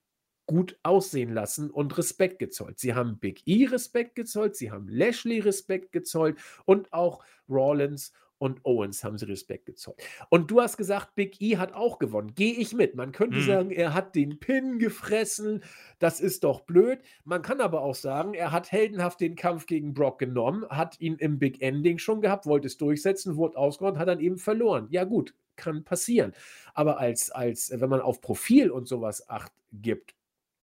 [0.51, 2.77] gut aussehen lassen und Respekt gezollt.
[2.77, 8.65] Sie haben Big E Respekt gezollt, sie haben Lashley Respekt gezollt und auch Rollins und
[8.65, 10.01] Owens haben sie Respekt gezollt.
[10.29, 12.33] Und du hast gesagt, Big E hat auch gewonnen.
[12.33, 12.95] Gehe ich mit.
[12.95, 13.45] Man könnte mhm.
[13.45, 15.63] sagen, er hat den Pin gefressen.
[15.99, 16.99] Das ist doch blöd.
[17.23, 21.15] Man kann aber auch sagen, er hat heldenhaft den Kampf gegen Brock genommen, hat ihn
[21.17, 24.87] im Big Ending schon gehabt, wollte es durchsetzen, wurde ausgeräumt, hat dann eben verloren.
[24.89, 26.33] Ja, gut, kann passieren.
[26.73, 30.15] Aber als, als wenn man auf Profil und sowas Acht gibt,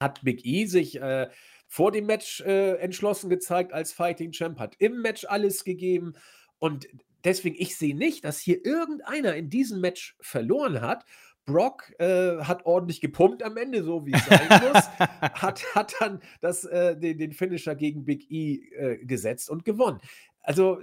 [0.01, 1.01] hat Big E sich.
[1.01, 1.29] Äh,
[1.69, 6.15] vor dem Match äh, entschlossen gezeigt als Fighting Champ, hat im Match alles gegeben.
[6.59, 6.89] Und
[7.25, 11.05] deswegen, ich sehe nicht, dass hier irgendeiner in diesem Match verloren hat.
[11.45, 14.89] Brock äh, hat ordentlich gepumpt am Ende, so wie es sein muss.
[15.21, 20.01] hat, hat dann das, äh, den, den, Finisher gegen Big E äh, gesetzt und gewonnen.
[20.41, 20.81] Also,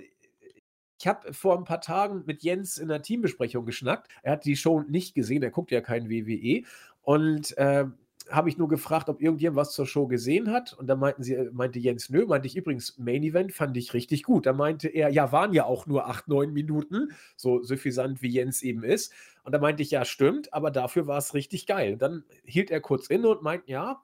[0.99, 4.07] ich habe vor ein paar Tagen mit Jens in einer Teambesprechung geschnackt.
[4.21, 6.63] Er hat die Show nicht gesehen, er guckt ja kein WWE.
[7.01, 7.95] Und ähm,
[8.33, 10.73] habe ich nur gefragt, ob irgendjemand was zur Show gesehen hat.
[10.73, 13.93] Und da meinten sie, äh, meinte Jens, nö, meinte ich übrigens, Main Event fand ich
[13.93, 14.47] richtig gut.
[14.47, 18.63] Da meinte er, ja, waren ja auch nur acht, neun Minuten, so suffisant wie Jens
[18.63, 19.13] eben ist.
[19.43, 21.93] Und da meinte ich, ja, stimmt, aber dafür war es richtig geil.
[21.93, 24.01] Und dann hielt er kurz inne und meinte, ja,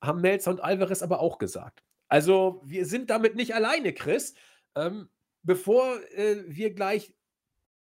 [0.00, 1.82] haben Melzer und Alvarez aber auch gesagt.
[2.08, 4.34] Also, wir sind damit nicht alleine, Chris.
[4.76, 5.08] Ähm,
[5.42, 7.12] bevor äh, wir gleich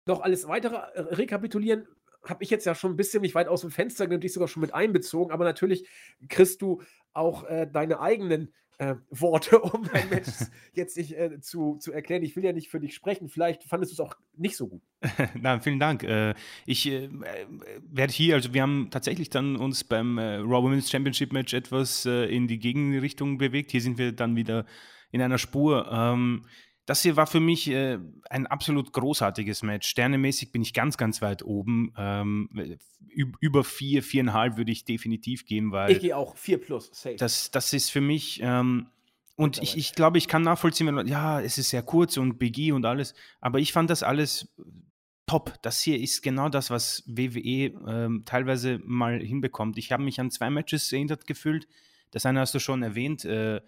[0.07, 1.87] noch alles weitere äh, rekapitulieren,
[2.25, 4.49] habe ich jetzt ja schon ein bisschen mich weit aus dem Fenster genommen, dich sogar
[4.49, 5.89] schon mit einbezogen, aber natürlich
[6.29, 10.29] kriegst du auch äh, deine eigenen äh, Worte, um dein Match
[10.73, 12.23] jetzt nicht äh, zu, zu erklären.
[12.23, 13.29] Ich will ja nicht für dich sprechen.
[13.29, 14.83] Vielleicht fandest du es auch nicht so gut.
[15.35, 16.03] Na, vielen Dank.
[16.03, 16.35] Äh,
[16.67, 17.09] ich äh,
[17.83, 22.07] werde hier, also wir haben tatsächlich dann uns beim äh, Raw Women's Championship Match etwas
[22.07, 23.71] äh, in die Gegenrichtung bewegt.
[23.71, 24.65] Hier sind wir dann wieder
[25.13, 25.89] in einer Spur.
[25.93, 26.47] Ähm,
[26.91, 29.87] das hier war für mich äh, ein absolut großartiges Match.
[29.89, 31.95] Sternemäßig bin ich ganz, ganz weit oben.
[31.97, 32.51] Ähm,
[33.15, 35.93] über vier, viereinhalb würde ich definitiv gehen, weil.
[35.93, 37.15] Ich gehe auch vier plus, safe.
[37.15, 38.41] Das, das ist für mich.
[38.43, 38.89] Ähm,
[39.37, 42.73] und ich, ich glaube, ich kann nachvollziehen, wenn, ja, es ist sehr kurz und Biggie
[42.73, 44.53] und alles, aber ich fand das alles
[45.27, 45.63] top.
[45.63, 49.79] Das hier ist genau das, was WWE ähm, teilweise mal hinbekommt.
[49.79, 51.69] Ich habe mich an zwei Matches erinnert gefühlt.
[52.11, 53.25] Das eine hast du schon erwähnt.
[53.25, 53.61] Äh,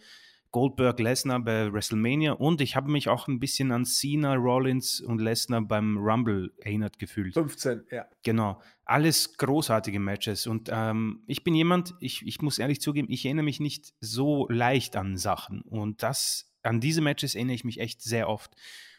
[0.52, 5.20] Goldberg Lesnar bei WrestleMania und ich habe mich auch ein bisschen an Cena, Rollins und
[5.20, 7.34] Lesnar beim Rumble erinnert gefühlt.
[7.34, 8.06] 15, ja.
[8.22, 8.60] Genau.
[8.84, 13.44] Alles großartige Matches und ähm, ich bin jemand, ich, ich muss ehrlich zugeben, ich erinnere
[13.44, 18.02] mich nicht so leicht an Sachen und das, an diese Matches erinnere ich mich echt
[18.02, 18.54] sehr oft.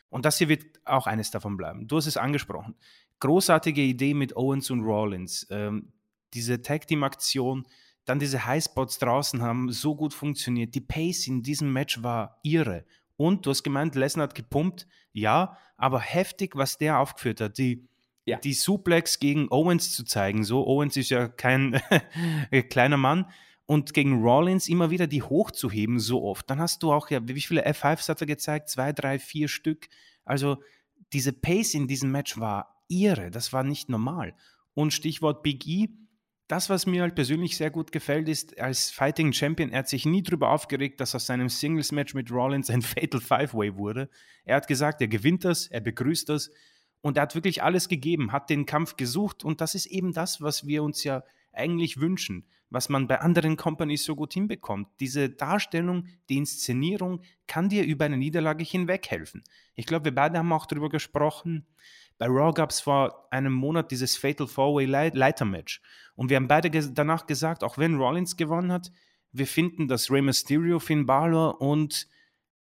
[0.10, 1.88] Und das hier wird auch eines davon bleiben.
[1.88, 2.76] Du hast es angesprochen.
[3.20, 5.48] Großartige Idee mit Owens und Rollins.
[5.50, 5.92] Ähm,
[6.36, 7.66] diese Tag Team Aktion,
[8.06, 10.76] dann diese Highspots draußen haben so gut funktioniert.
[10.76, 12.86] Die Pace in diesem Match war irre.
[13.16, 14.88] Und du hast gemeint, Lesnar hat gepumpt.
[15.14, 17.58] Ja, aber heftig, was der aufgeführt hat.
[17.58, 17.88] Die,
[18.26, 18.38] ja.
[18.38, 20.44] die Suplex gegen Owens zu zeigen.
[20.44, 21.82] So, Owens ist ja kein
[22.70, 23.28] kleiner Mann.
[23.66, 26.50] Und gegen Rollins immer wieder die hochzuheben, so oft.
[26.50, 28.68] Dann hast du auch, ja, wie viele F5s hat er gezeigt?
[28.70, 29.88] Zwei, drei, vier Stück.
[30.26, 30.58] Also
[31.14, 33.32] diese Pace in diesem Match war irre.
[33.32, 34.36] Das war nicht normal.
[34.74, 35.90] Und Stichwort Big E
[36.48, 40.06] das, was mir halt persönlich sehr gut gefällt, ist, als Fighting Champion, er hat sich
[40.06, 44.10] nie darüber aufgeregt, dass aus seinem Singles-Match mit Rollins ein Fatal Five-Way wurde.
[44.44, 46.52] Er hat gesagt, er gewinnt das, er begrüßt das
[47.02, 50.42] und er hat wirklich alles gegeben, hat den Kampf gesucht und das ist eben das,
[50.42, 51.24] was wir uns ja
[51.54, 54.88] eigentlich wünschen, was man bei anderen Companies so gut hinbekommt.
[55.00, 59.44] Diese Darstellung, die Inszenierung kann dir über eine Niederlage hinweg helfen.
[59.76, 61.68] Ich glaube, wir beide haben auch darüber gesprochen,
[62.18, 65.82] bei Raw gab es vor einem Monat dieses Fatal Four-Way Leiter-Match.
[66.16, 68.92] Und wir haben beide ges danach gesagt, auch wenn Rollins gewonnen hat,
[69.32, 72.08] wir finden, dass Rey Mysterio, Finn Balor und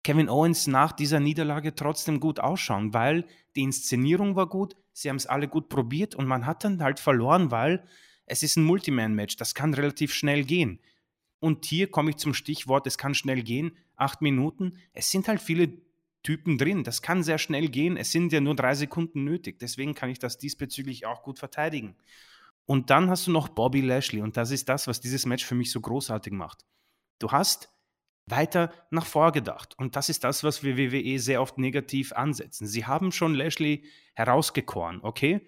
[0.04, 5.16] Kevin Owens nach dieser Niederlage trotzdem gut ausschauen, weil die Inszenierung war gut, sie haben
[5.16, 7.84] es alle gut probiert und man hat dann halt verloren, weil
[8.26, 10.80] es ist ein Multiman-Match, das kann relativ schnell gehen.
[11.38, 14.78] Und hier komme ich zum Stichwort, es kann schnell gehen, acht Minuten.
[14.92, 15.72] Es sind halt viele
[16.22, 16.84] Typen drin.
[16.84, 17.96] Das kann sehr schnell gehen.
[17.96, 19.58] Es sind ja nur drei Sekunden nötig.
[19.58, 21.96] Deswegen kann ich das diesbezüglich auch gut verteidigen.
[22.66, 24.22] Und dann hast du noch Bobby Lashley.
[24.22, 26.64] Und das ist das, was dieses Match für mich so großartig macht.
[27.18, 27.72] Du hast
[28.26, 29.76] weiter nach vorgedacht.
[29.78, 32.66] Und das ist das, was wir WWE sehr oft negativ ansetzen.
[32.66, 35.46] Sie haben schon Lashley herausgekoren, okay?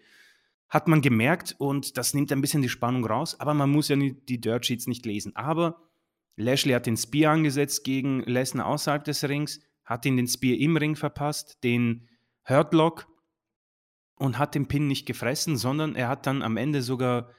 [0.69, 3.97] Hat man gemerkt und das nimmt ein bisschen die Spannung raus, aber man muss ja
[3.97, 5.37] die Dirt Sheets nicht lesen.
[5.37, 5.83] Aber
[6.37, 10.77] Lashley hat den Spear angesetzt gegen Lesnar außerhalb des Rings, hat ihn den Spear im
[10.77, 12.09] Ring verpasst, den
[12.49, 13.07] Hurtlock
[14.17, 17.31] und hat den Pin nicht gefressen, sondern er hat dann am Ende sogar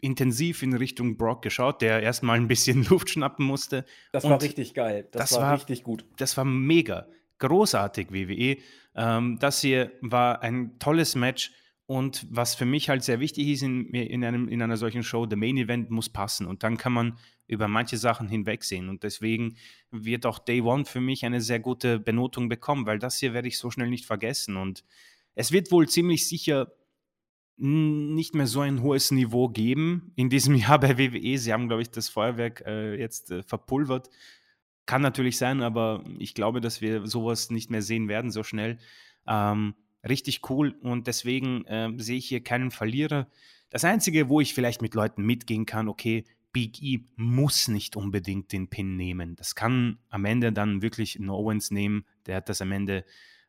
[0.00, 3.84] intensiv in Richtung Brock geschaut, der erstmal ein bisschen Luft schnappen musste.
[4.12, 5.08] Das war richtig geil.
[5.12, 6.04] Das, das war, war, richtig gut.
[6.18, 7.06] Das war mega.
[7.38, 8.58] Großartig, WWE.
[8.94, 11.52] Ähm, das hier war ein tolles Match.
[11.86, 15.26] Und was für mich halt sehr wichtig ist in, in, einem, in einer solchen Show,
[15.26, 16.46] der Main Event muss passen.
[16.46, 18.88] Und dann kann man über manche Sachen hinwegsehen.
[18.88, 19.56] Und deswegen
[19.90, 23.48] wird auch Day One für mich eine sehr gute Benotung bekommen, weil das hier werde
[23.48, 24.56] ich so schnell nicht vergessen.
[24.56, 24.82] Und
[25.34, 26.72] es wird wohl ziemlich sicher
[27.56, 31.38] nicht mehr so ein hohes Niveau geben in diesem Jahr bei WWE.
[31.38, 34.08] Sie haben, glaube ich, das Feuerwerk äh, jetzt äh, verpulvert.
[34.86, 38.78] Kann natürlich sein, aber ich glaube, dass wir sowas nicht mehr sehen werden so schnell.
[39.26, 39.74] Ähm,
[40.08, 43.28] richtig cool und deswegen äh, sehe ich hier keinen Verlierer.
[43.70, 48.52] Das Einzige, wo ich vielleicht mit Leuten mitgehen kann, okay, Big E muss nicht unbedingt
[48.52, 49.34] den Pin nehmen.
[49.34, 52.06] Das kann am Ende dann wirklich No Owens nehmen.
[52.26, 53.04] Der hat das am Ende,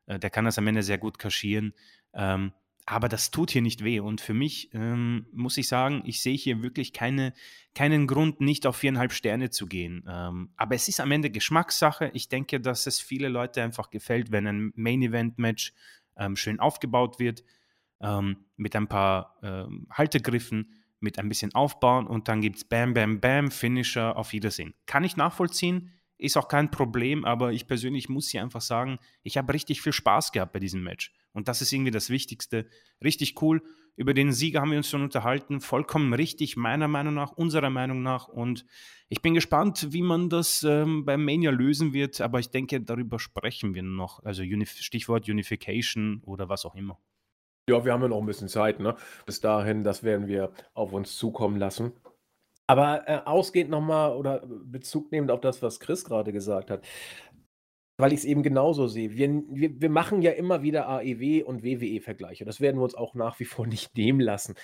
[0.08, 1.74] äh, der kann das am Ende sehr gut kaschieren.
[2.14, 2.52] Ähm,
[2.88, 4.00] aber das tut hier nicht weh.
[4.00, 7.34] Und für mich ähm, muss ich sagen, ich sehe hier wirklich keine,
[7.74, 10.04] keinen Grund, nicht auf viereinhalb Sterne zu gehen.
[10.08, 12.12] Ähm, aber es ist am Ende Geschmackssache.
[12.14, 15.74] Ich denke, dass es viele Leute einfach gefällt, wenn ein Main-Event-Match
[16.18, 17.44] ähm, schön aufgebaut wird,
[18.02, 22.94] ähm, mit ein paar ähm, Haltegriffen, mit ein bisschen Aufbauen und dann gibt es Bam,
[22.94, 24.74] Bam, Bam, Finisher, auf Wiedersehen.
[24.86, 29.38] Kann ich nachvollziehen, ist auch kein Problem, aber ich persönlich muss hier einfach sagen, ich
[29.38, 31.14] habe richtig viel Spaß gehabt bei diesem Match.
[31.34, 32.68] Und das ist irgendwie das Wichtigste.
[33.04, 33.62] Richtig cool.
[33.98, 35.62] Über den Sieger haben wir uns schon unterhalten.
[35.62, 38.28] Vollkommen richtig, meiner Meinung nach, unserer Meinung nach.
[38.28, 38.66] Und
[39.08, 42.20] ich bin gespannt, wie man das ähm, beim Mania lösen wird.
[42.20, 44.24] Aber ich denke, darüber sprechen wir noch.
[44.24, 47.00] Also Unif Stichwort Unification oder was auch immer.
[47.70, 48.80] Ja, wir haben ja noch ein bisschen Zeit.
[48.80, 48.96] Ne?
[49.26, 51.94] Bis dahin, das werden wir auf uns zukommen lassen.
[52.68, 56.84] Aber äh, ausgehend nochmal oder Bezug nehmend auf das, was Chris gerade gesagt hat,
[57.98, 59.14] weil ich es eben genauso sehe.
[59.14, 62.44] Wir, wir, wir machen ja immer wieder AEW und WWE-Vergleiche.
[62.44, 64.56] Das werden wir uns auch nach wie vor nicht nehmen lassen.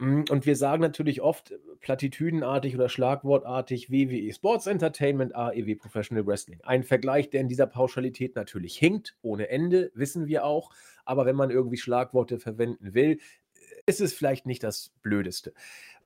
[0.00, 6.60] Hm, und wir sagen natürlich oft platitüdenartig oder schlagwortartig WWE Sports Entertainment, AEW Professional Wrestling.
[6.62, 10.70] Ein Vergleich, der in dieser Pauschalität natürlich hinkt, ohne Ende, wissen wir auch.
[11.04, 13.18] Aber wenn man irgendwie Schlagworte verwenden will,
[13.86, 15.52] ist es vielleicht nicht das Blödeste.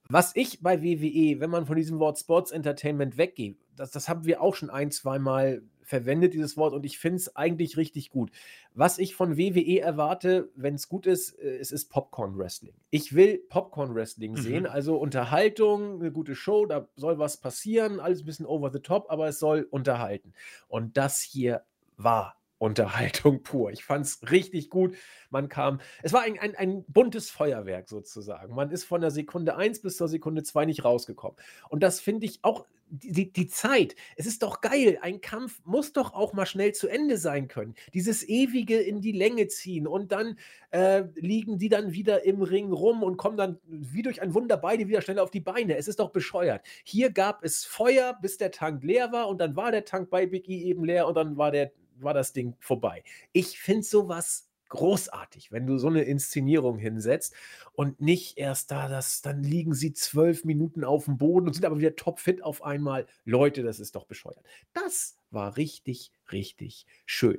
[0.09, 4.25] Was ich bei WWE, wenn man von diesem Wort Sports Entertainment weggeht, das, das haben
[4.25, 8.11] wir auch schon ein, zwei Mal verwendet, dieses Wort, und ich finde es eigentlich richtig
[8.11, 8.31] gut.
[8.75, 12.75] Was ich von WWE erwarte, wenn es gut ist, äh, es ist Popcorn Wrestling.
[12.91, 14.37] Ich will Popcorn Wrestling mhm.
[14.37, 18.81] sehen, also Unterhaltung, eine gute Show, da soll was passieren, alles ein bisschen over the
[18.81, 20.35] top, aber es soll unterhalten.
[20.69, 21.63] Und das hier
[21.97, 23.71] war Unterhaltung pur.
[23.71, 24.97] Ich fand es richtig gut.
[25.31, 28.55] Man kam, es war ein, ein, ein, buntes Feuerwerk sozusagen.
[28.55, 31.37] Man ist von der Sekunde 1 bis zur Sekunde 2 nicht rausgekommen.
[31.69, 34.99] Und das finde ich auch, die, die Zeit, es ist doch geil.
[35.03, 37.75] Ein Kampf muss doch auch mal schnell zu Ende sein können.
[37.95, 40.39] Dieses ewige in die Länge ziehen und dann
[40.71, 44.57] äh, liegen die dann wieder im Ring rum und kommen dann wie durch ein Wunder
[44.57, 45.77] beide wieder schnell auf die Beine.
[45.77, 46.63] Es ist doch bescheuert.
[46.85, 50.27] Hier gab es Feuer, bis der Tank leer war und dann war der Tank bei
[50.27, 51.73] Big E eben leer und dann war der
[52.03, 53.03] war das Ding vorbei.
[53.33, 57.35] Ich finde sowas großartig, wenn du so eine Inszenierung hinsetzt
[57.73, 61.65] und nicht erst da, das, dann liegen sie zwölf Minuten auf dem Boden und sind
[61.65, 63.07] aber wieder topfit auf einmal.
[63.25, 64.43] Leute, das ist doch bescheuert.
[64.75, 67.39] Das war richtig, richtig schön.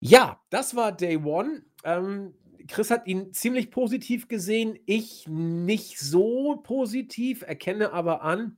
[0.00, 1.62] Ja, das war Day One.
[1.84, 2.34] Ähm,
[2.68, 8.56] Chris hat ihn ziemlich positiv gesehen, ich nicht so positiv, erkenne aber an,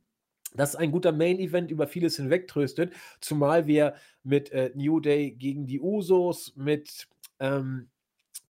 [0.55, 5.81] dass ein guter Main-Event über vieles hinwegtröstet, zumal wir mit äh, New Day gegen die
[5.81, 7.09] Usos, mit
[7.41, 7.89] ähm,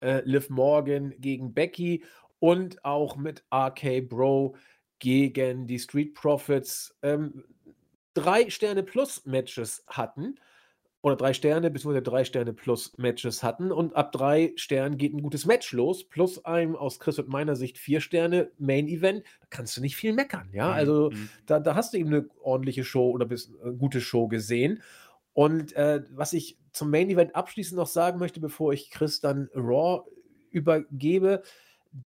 [0.01, 2.05] äh, Liv Morgan gegen Becky
[2.39, 4.57] und auch mit RK Bro
[4.99, 7.45] gegen die Street Profits ähm,
[8.14, 10.37] drei Sterne plus Matches hatten
[11.07, 13.70] oder drei Sterne, beziehungsweise drei Sterne plus Matches hatten.
[13.70, 17.54] Und ab drei Sternen geht ein gutes Match los, plus einem aus Chris und meiner
[17.54, 19.22] Sicht vier Sterne Main Event.
[19.41, 20.66] Da kannst du nicht viel meckern, ja.
[20.66, 20.74] Mhm.
[20.74, 21.28] Also mhm.
[21.46, 24.83] da, da hast du eben eine ordentliche Show oder bis, eine äh, gute Show gesehen.
[25.33, 29.49] Und äh, was ich zum Main Event abschließend noch sagen möchte, bevor ich Chris dann
[29.54, 30.03] Raw
[30.50, 31.42] übergebe,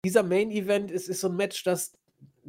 [0.04, 1.96] dieser Main Event ist, ist so ein Match, das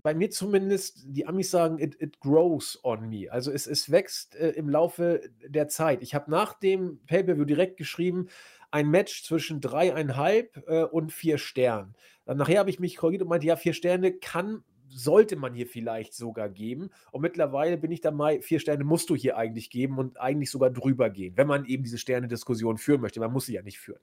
[0.03, 3.31] bei mir zumindest, die Amis sagen, it, it grows on me.
[3.31, 6.01] Also es, es wächst äh, im Laufe der Zeit.
[6.01, 8.27] Ich habe nach dem Pay-Per-View direkt geschrieben,
[8.71, 11.95] ein Match zwischen dreieinhalb äh, und vier Sternen.
[12.25, 15.67] Dann nachher habe ich mich korrigiert und meinte, ja, vier Sterne kann, sollte man hier
[15.67, 16.89] vielleicht sogar geben.
[17.11, 20.69] Und mittlerweile bin ich dabei, vier Sterne musst du hier eigentlich geben und eigentlich sogar
[20.69, 23.19] drüber gehen, wenn man eben diese Sterne-Diskussion führen möchte.
[23.19, 23.99] Man muss sie ja nicht führen.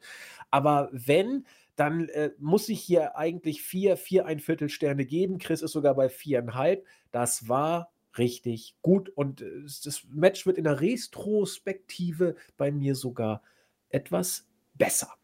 [0.50, 1.46] Aber wenn,
[1.78, 5.38] dann äh, muss ich hier eigentlich vier, vier ein Viertel Sterne geben.
[5.38, 6.84] Chris ist sogar bei viereinhalb.
[7.12, 9.10] Das war richtig gut.
[9.10, 13.42] Und äh, das Match wird in der Retrospektive bei mir sogar
[13.90, 15.14] etwas besser.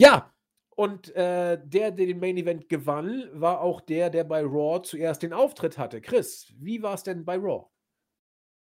[0.00, 0.32] Ja,
[0.70, 5.22] und äh, der, der den Main Event gewann, war auch der, der bei Raw zuerst
[5.22, 6.00] den Auftritt hatte.
[6.00, 7.66] Chris, wie war es denn bei Raw?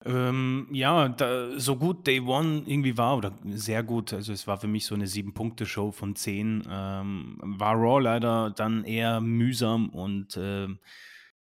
[0.05, 4.59] Ähm, ja, da, so gut Day One irgendwie war, oder sehr gut, also es war
[4.59, 10.37] für mich so eine Sieben-Punkte-Show von zehn, ähm, war Raw leider dann eher mühsam und
[10.37, 10.66] äh,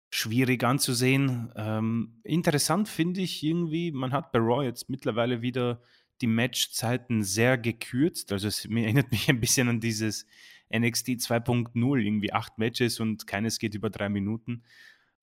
[0.09, 1.51] schwierig anzusehen.
[1.57, 5.81] Ähm, interessant finde ich irgendwie, man hat bei Raw jetzt mittlerweile wieder
[6.21, 10.25] die Matchzeiten sehr gekürzt, also es erinnert mich ein bisschen an dieses
[10.73, 14.63] NXT 2.0, irgendwie acht Matches und keines geht über drei Minuten.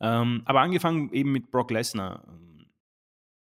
[0.00, 2.24] Ähm, aber angefangen eben mit Brock Lesnar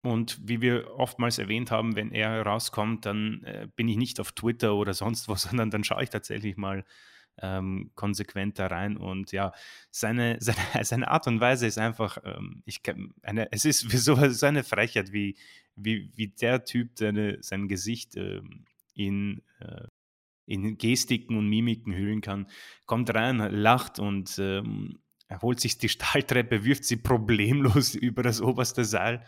[0.05, 4.33] und wie wir oftmals erwähnt haben, wenn er rauskommt, dann äh, bin ich nicht auf
[4.33, 6.85] Twitter oder sonst wo, sondern dann schaue ich tatsächlich mal
[7.41, 8.97] ähm, konsequent da rein.
[8.97, 9.53] Und ja,
[9.91, 12.81] seine, seine, seine Art und Weise ist einfach, ähm, ich
[13.23, 15.37] eine, es ist so, so eine Frechheit, wie,
[15.77, 18.65] wie, wie der Typ seine, sein Gesicht ähm,
[18.95, 19.87] in, äh,
[20.47, 22.47] in Gestiken und Mimiken hüllen kann.
[22.87, 24.99] Kommt rein, lacht und ähm,
[25.29, 29.25] er holt sich die Stahltreppe, wirft sie problemlos über das oberste Seil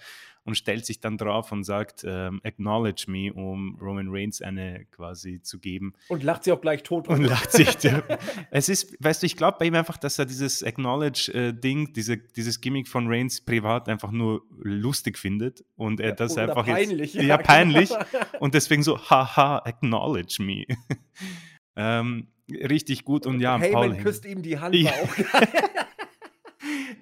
[0.46, 5.42] und stellt sich dann drauf und sagt, ähm, acknowledge me, um Roman Reigns eine quasi
[5.42, 5.92] zu geben.
[6.08, 7.08] Und lacht sie auch gleich tot.
[7.08, 7.68] Und lacht sich.
[8.50, 12.60] es ist, weißt du, ich glaube bei ihm einfach, dass er dieses Acknowledge-Ding, diese, dieses
[12.60, 17.24] Gimmick von Reigns privat einfach nur lustig findet und er das Oder einfach peinlich, jetzt,
[17.24, 17.90] ja, peinlich
[18.40, 20.64] und deswegen so, haha, acknowledge me.
[21.76, 24.92] ähm, richtig gut und ja, Heyman Paul küsst ihm die Hand, ja.
[24.92, 25.95] auch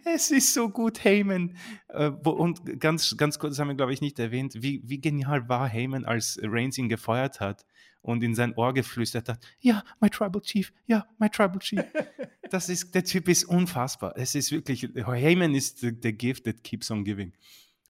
[0.05, 1.56] es ist so gut, Heyman.
[1.89, 5.48] Äh, und ganz, ganz kurz, das haben wir, glaube ich, nicht erwähnt, wie, wie genial
[5.48, 7.65] war Heyman, als Reigns ihn gefeuert hat
[8.05, 11.82] und in sein Ohr geflüstert hat, ja, my Tribal Chief, ja, my Tribal Chief.
[12.51, 14.12] Das ist, der Typ ist unfassbar.
[14.16, 17.32] Es ist wirklich, Heyman ist the, the gift that keeps on giving.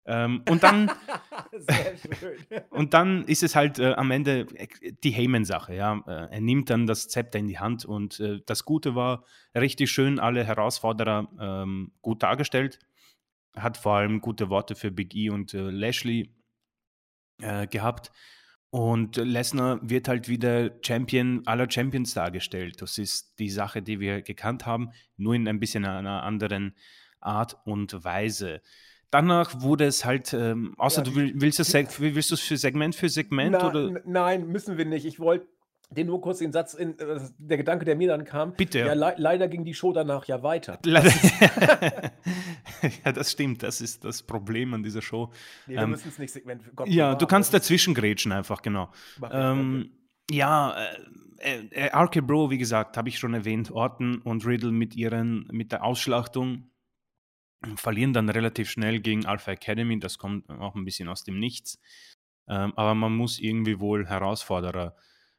[0.06, 0.90] Ähm, und dann
[2.70, 5.74] und dann ist es halt äh, am Ende äh, die Heyman-Sache.
[5.74, 6.02] Ja?
[6.06, 9.24] Äh, er nimmt dann das Zepter in die Hand und äh, das Gute war
[9.54, 12.78] richtig schön, alle Herausforderer ähm, gut dargestellt.
[13.56, 16.34] Hat vor allem gute Worte für Big E und äh, Lashley
[17.40, 18.10] äh, gehabt.
[18.70, 22.82] Und Lesnar wird halt wieder Champion aller Champions dargestellt.
[22.82, 26.74] Das ist die Sache, die wir gekannt haben, nur in ein bisschen einer anderen
[27.20, 28.60] Art und Weise
[29.14, 32.56] danach wurde es halt, ähm, außer ja, du will, willst du willst du es für
[32.56, 34.00] Segment für Segment na, oder?
[34.04, 35.06] Nein, müssen wir nicht.
[35.06, 35.46] Ich wollte
[35.90, 38.54] den nur kurz den Satz, in, äh, der Gedanke, der mir dann kam.
[38.54, 38.80] Bitte.
[38.80, 40.80] Ja, le leider ging die Show danach ja weiter.
[40.84, 41.12] Leider.
[43.04, 43.62] ja, das stimmt.
[43.62, 45.30] Das ist das Problem an dieser Show.
[45.68, 46.64] Nee, wir ähm, müssen es nicht Segment.
[46.74, 48.90] Gott, ja, du kannst dazwischen grätschen einfach, genau.
[49.30, 49.92] Ähm,
[50.28, 50.74] ja,
[51.38, 55.46] äh, äh, RK Bro, wie gesagt, habe ich schon erwähnt, Orton und Riddle mit ihren,
[55.52, 56.70] mit der Ausschlachtung
[57.76, 59.98] verlieren dann relativ schnell gegen Alpha Academy.
[59.98, 61.80] Das kommt auch ein bisschen aus dem Nichts.
[62.48, 64.96] Ähm, aber man muss irgendwie wohl Herausforderer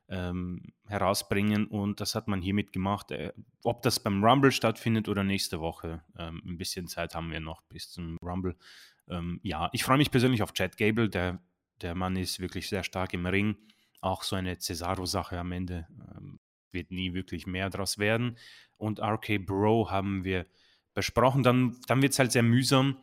[0.07, 3.11] ähm, herausbringen und das hat man hiermit gemacht.
[3.11, 3.34] Äh,
[3.64, 7.61] ob das beim Rumble stattfindet oder nächste Woche, ähm, ein bisschen Zeit haben wir noch
[7.64, 8.56] bis zum Rumble.
[9.10, 11.10] Ähm, ja, ich freue mich persönlich auf Chad Gable.
[11.10, 11.39] Der,
[11.81, 13.56] der Mann ist wirklich sehr stark im Ring.
[14.02, 16.39] Auch so eine Cesaro-Sache am Ende ähm,
[16.72, 18.38] wird nie wirklich mehr draus werden.
[18.77, 20.45] Und RK Bro haben wir
[20.95, 21.43] besprochen.
[21.43, 22.97] Dann, dann wird es halt sehr mühsam.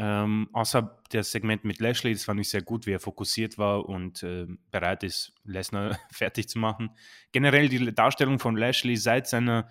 [0.00, 3.88] Ähm, außer das Segment mit Lashley, das fand ich sehr gut, wie er fokussiert war
[3.88, 6.90] und äh, bereit ist, Lesnar fertig zu machen.
[7.32, 9.68] Generell die Darstellung von Lashley seit seiner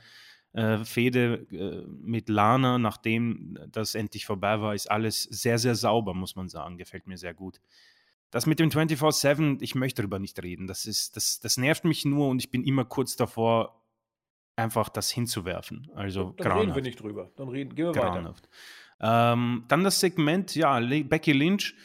[0.52, 6.14] äh, Fehde äh, mit Lana, nachdem das endlich vorbei war, ist alles sehr, sehr sauber,
[6.14, 6.78] muss man sagen.
[6.78, 7.62] Gefällt mir sehr gut.
[8.30, 10.68] Das mit dem 24-7, ich möchte darüber nicht reden.
[10.68, 13.82] Das, ist, das, das nervt mich nur und ich bin immer kurz davor,
[14.58, 15.90] einfach das hinzuwerfen.
[15.96, 16.62] Also dann grauenhaft.
[16.62, 17.32] reden wir nicht drüber.
[17.36, 18.50] Dann reden, gehen wir grauenhaft.
[19.00, 19.34] weiter.
[19.34, 21.76] Ähm, dann das Segment, ja, Becky Lynch.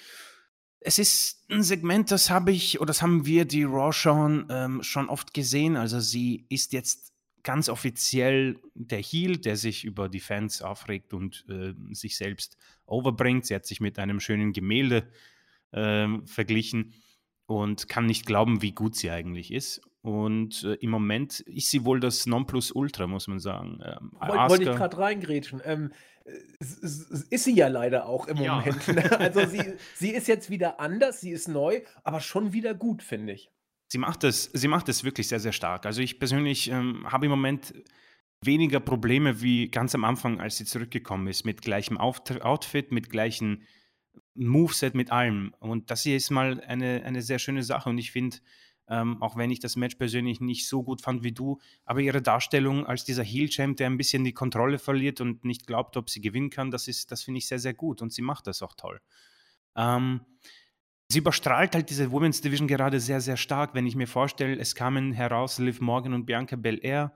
[0.81, 4.83] Es ist ein Segment, das habe ich oder das haben wir, die Raw schauen, ähm,
[4.83, 5.77] schon oft gesehen.
[5.77, 7.13] Also sie ist jetzt
[7.45, 13.47] ganz offiziell der Heel, der sich über die Fans aufregt und äh, sich selbst overbringt.
[13.47, 15.09] Sie hat sich mit einem schönen Gemälde
[15.73, 16.95] äh, verglichen
[17.47, 19.83] und kann nicht glauben, wie gut sie eigentlich ist.
[20.03, 23.79] Und äh, im Moment ist sie wohl das Nonplusultra, muss man sagen.
[23.85, 25.63] Ähm, Wollte ich gerade reingrätschen.
[25.65, 25.93] Ähm,
[26.25, 28.57] ist sie ja leider auch im ja.
[28.57, 28.89] Moment.
[28.89, 29.11] Ne?
[29.21, 33.33] Also sie, sie ist jetzt wieder anders, sie ist neu, aber schon wieder gut, finde
[33.33, 33.51] ich.
[33.89, 35.87] Sie macht es, sie macht es wirklich sehr, sehr stark.
[35.87, 37.75] Also ich persönlich ähm, habe im Moment
[38.45, 43.63] weniger Probleme wie ganz am Anfang, als sie zurückgekommen ist, mit gleichem Outfit, mit gleichem
[44.35, 45.55] Moveset, mit allem.
[45.61, 47.89] Und das hier ist mal eine, eine sehr schöne Sache.
[47.89, 48.39] Und ich finde,
[48.89, 51.59] ähm, auch wenn ich das Match persönlich nicht so gut fand wie du.
[51.85, 55.97] Aber ihre Darstellung als dieser Heel-Champ, der ein bisschen die Kontrolle verliert und nicht glaubt,
[55.97, 58.63] ob sie gewinnen kann, das, das finde ich sehr, sehr gut und sie macht das
[58.63, 59.01] auch toll.
[59.77, 60.21] Ähm,
[61.09, 63.75] sie überstrahlt halt diese Women's Division gerade sehr, sehr stark.
[63.75, 67.13] Wenn ich mir vorstelle, es kamen heraus Liv Morgan und Bianca Belair.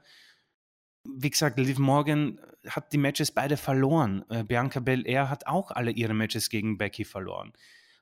[1.04, 4.24] Wie gesagt, Liv Morgan hat die Matches beide verloren.
[4.28, 7.52] Äh, Bianca Belair hat auch alle ihre Matches gegen Becky verloren.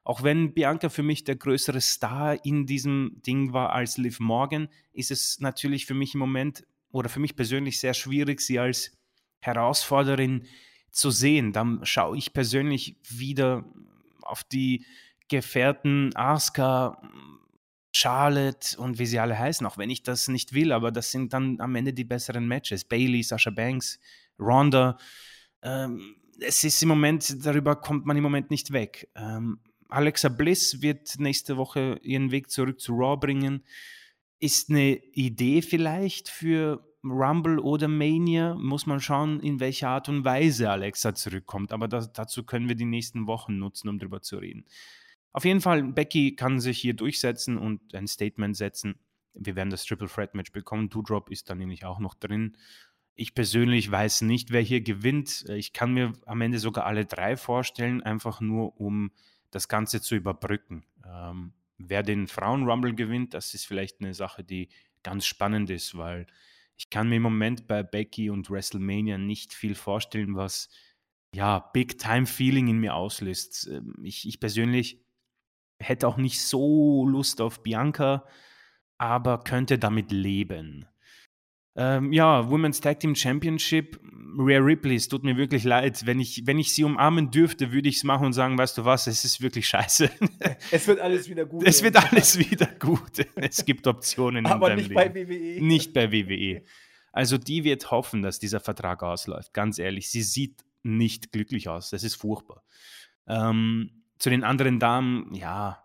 [0.05, 4.69] Auch wenn Bianca für mich der größere Star in diesem Ding war als Liv Morgan,
[4.93, 8.93] ist es natürlich für mich im Moment oder für mich persönlich sehr schwierig, sie als
[9.41, 10.47] Herausforderin
[10.91, 11.53] zu sehen.
[11.53, 13.65] Dann schaue ich persönlich wieder
[14.23, 14.85] auf die
[15.29, 17.01] Gefährten Asuka,
[17.97, 21.33] Charlotte und wie sie alle heißen, auch wenn ich das nicht will, aber das sind
[21.33, 22.85] dann am Ende die besseren Matches.
[22.85, 24.01] Bailey, Sasha Banks,
[24.39, 24.99] Ronda.
[25.63, 29.09] Ähm, es ist im Moment, darüber kommt man im Moment nicht weg.
[29.15, 29.61] Ähm,
[29.95, 33.63] Alexa Bliss wird nächste Woche ihren Weg zurück zu Raw bringen.
[34.41, 38.57] Ist eine Idee vielleicht für Rumble oder Mania?
[38.57, 41.73] Muss man schauen, in welcher Art und Weise Alexa zurückkommt.
[41.73, 44.65] Aber das, dazu können wir die nächsten Wochen nutzen, um darüber zu reden.
[45.33, 48.97] Auf jeden Fall, Becky kann sich hier durchsetzen und ein Statement setzen.
[49.35, 50.91] Wir werden das Triple Threat Match bekommen.
[50.91, 52.57] Doudrop ist dann nämlich auch noch drin.
[53.15, 55.45] Ich persönlich weiß nicht, wer hier gewinnt.
[55.51, 59.13] Ich kann mir am Ende sogar alle drei vorstellen, einfach nur um
[59.55, 60.85] das Ganze zu überbrücken.
[61.07, 64.69] Ähm, wer den Frauen-Rumble gewinnt, das ist vielleicht eine Sache, die
[65.03, 66.27] ganz spannend ist, weil
[66.77, 70.69] ich kann mir im Moment bei Becky und WrestleMania nicht viel vorstellen, was
[71.35, 73.69] ja Big-Time-Feeling in mir auslöst.
[73.71, 75.01] Ähm, ich, ich persönlich
[75.79, 78.27] hätte auch nicht so Lust auf Bianca,
[78.99, 80.87] aber könnte damit leben.
[81.77, 84.01] Ähm, ja, Women's Tag Team Championship,
[84.37, 86.07] Rare Ripley, es tut mir wirklich leid.
[86.07, 88.85] Wenn ich, wenn ich sie umarmen dürfte, würde ich es machen und sagen, weißt du
[88.85, 90.11] was, es ist wirklich scheiße.
[90.71, 91.67] Es wird alles wieder gut.
[91.67, 93.27] Es wird alles wieder gut.
[93.37, 94.47] Es gibt Optionen.
[94.47, 94.95] Aber nicht Leben.
[94.95, 95.65] bei WWE.
[95.65, 96.63] Nicht bei WWE.
[97.13, 99.53] Also die wird hoffen, dass dieser Vertrag ausläuft.
[99.53, 101.91] Ganz ehrlich, sie sieht nicht glücklich aus.
[101.91, 102.65] Das ist furchtbar.
[103.29, 105.83] Ähm, zu den anderen Damen, ja,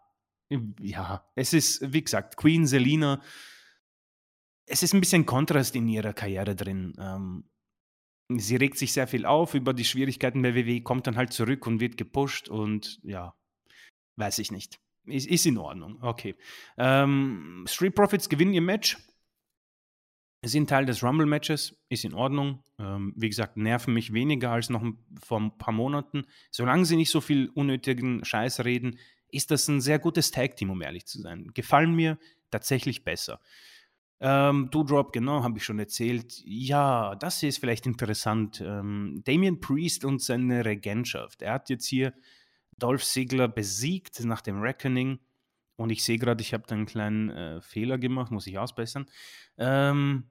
[0.82, 3.22] ja, es ist, wie gesagt, Queen Selina
[4.70, 6.94] es ist ein bisschen Kontrast in ihrer Karriere drin.
[7.00, 7.44] Ähm,
[8.30, 11.66] sie regt sich sehr viel auf über die Schwierigkeiten bei WWE, kommt dann halt zurück
[11.68, 13.36] und wird gepusht und ja,
[14.18, 14.80] weiß ich nicht.
[15.06, 16.36] Ist, ist in Ordnung, okay.
[16.78, 18.98] Ähm, Street Profits gewinnen ihr Match,
[20.46, 22.64] sind Teil des Rumble-Matches, ist in Ordnung.
[22.78, 24.84] Ähm, wie gesagt, nerven mich weniger als noch
[25.22, 26.26] vor ein paar Monaten.
[26.52, 29.00] Solange sie nicht so viel unnötigen Scheiß reden,
[29.32, 31.52] ist das ein sehr gutes Tag-Team, um ehrlich zu sein.
[31.54, 32.18] Gefallen mir
[32.52, 33.42] tatsächlich besser.
[34.22, 36.42] Ähm, Doudrop, genau, habe ich schon erzählt.
[36.46, 38.62] Ja, das ist vielleicht interessant.
[38.62, 41.42] Ähm, Damien Priest und seine Regentschaft.
[41.42, 42.14] Er hat jetzt hier
[42.78, 45.20] Dolph Ziggler besiegt nach dem Reckoning.
[45.78, 49.06] Und ich sehe gerade, ich habe da einen kleinen äh, Fehler gemacht, muss ich ausbessern.
[49.58, 50.26] Ähm,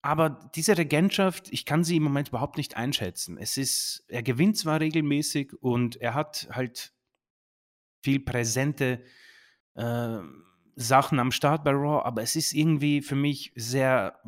[0.00, 3.36] aber diese Regentschaft, ich kann sie im Moment überhaupt nicht einschätzen.
[3.36, 6.94] Es ist, er gewinnt zwar regelmäßig und er hat halt
[8.02, 9.02] viel präsente
[9.74, 10.18] äh,
[10.80, 14.20] Sachen am Start bei Raw, aber es ist irgendwie für mich sehr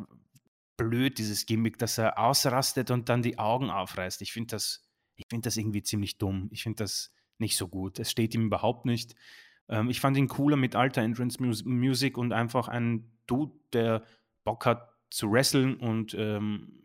[0.75, 4.21] blöd, dieses Gimmick, dass er ausrastet und dann die Augen aufreißt.
[4.21, 4.83] Ich finde das,
[5.15, 6.49] ich das irgendwie ziemlich dumm.
[6.51, 7.99] Ich finde das nicht so gut.
[7.99, 9.15] Es steht ihm überhaupt nicht.
[9.69, 14.03] Ähm, ich fand ihn cooler mit alter Entrance Music und einfach ein Dude, der
[14.43, 16.80] Bock hat zu wresteln und ähm,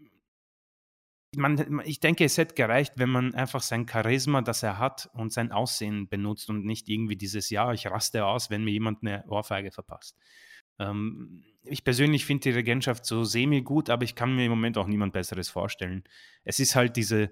[1.36, 5.32] man, ich denke, es hätte gereicht, wenn man einfach sein Charisma, das er hat und
[5.32, 9.24] sein Aussehen benutzt und nicht irgendwie dieses Ja, ich raste aus, wenn mir jemand eine
[9.28, 10.16] Ohrfeige verpasst.
[10.78, 14.78] Ähm, ich persönlich finde die Regentschaft so semi gut, aber ich kann mir im Moment
[14.78, 16.04] auch niemand Besseres vorstellen.
[16.44, 17.30] Es ist halt diese,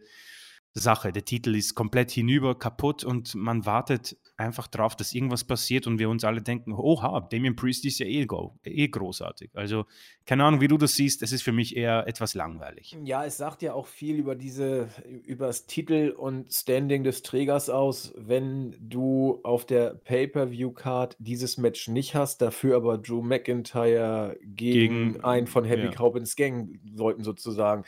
[0.74, 1.12] Sache.
[1.12, 6.00] Der Titel ist komplett hinüber, kaputt und man wartet einfach darauf, dass irgendwas passiert und
[6.00, 8.26] wir uns alle denken, oha, Damien Priest ist ja eh,
[8.64, 9.50] eh großartig.
[9.54, 9.86] Also
[10.26, 12.96] keine Ahnung, wie du das siehst, es ist für mich eher etwas langweilig.
[13.04, 14.88] Ja, es sagt ja auch viel über diese,
[15.24, 21.86] über das Titel und Standing des Trägers aus, wenn du auf der Pay-Per-View-Card dieses Match
[21.86, 25.92] nicht hast, dafür aber Drew McIntyre gegen, gegen einen von Happy ja.
[25.92, 27.84] Corbins Gang sollten sozusagen.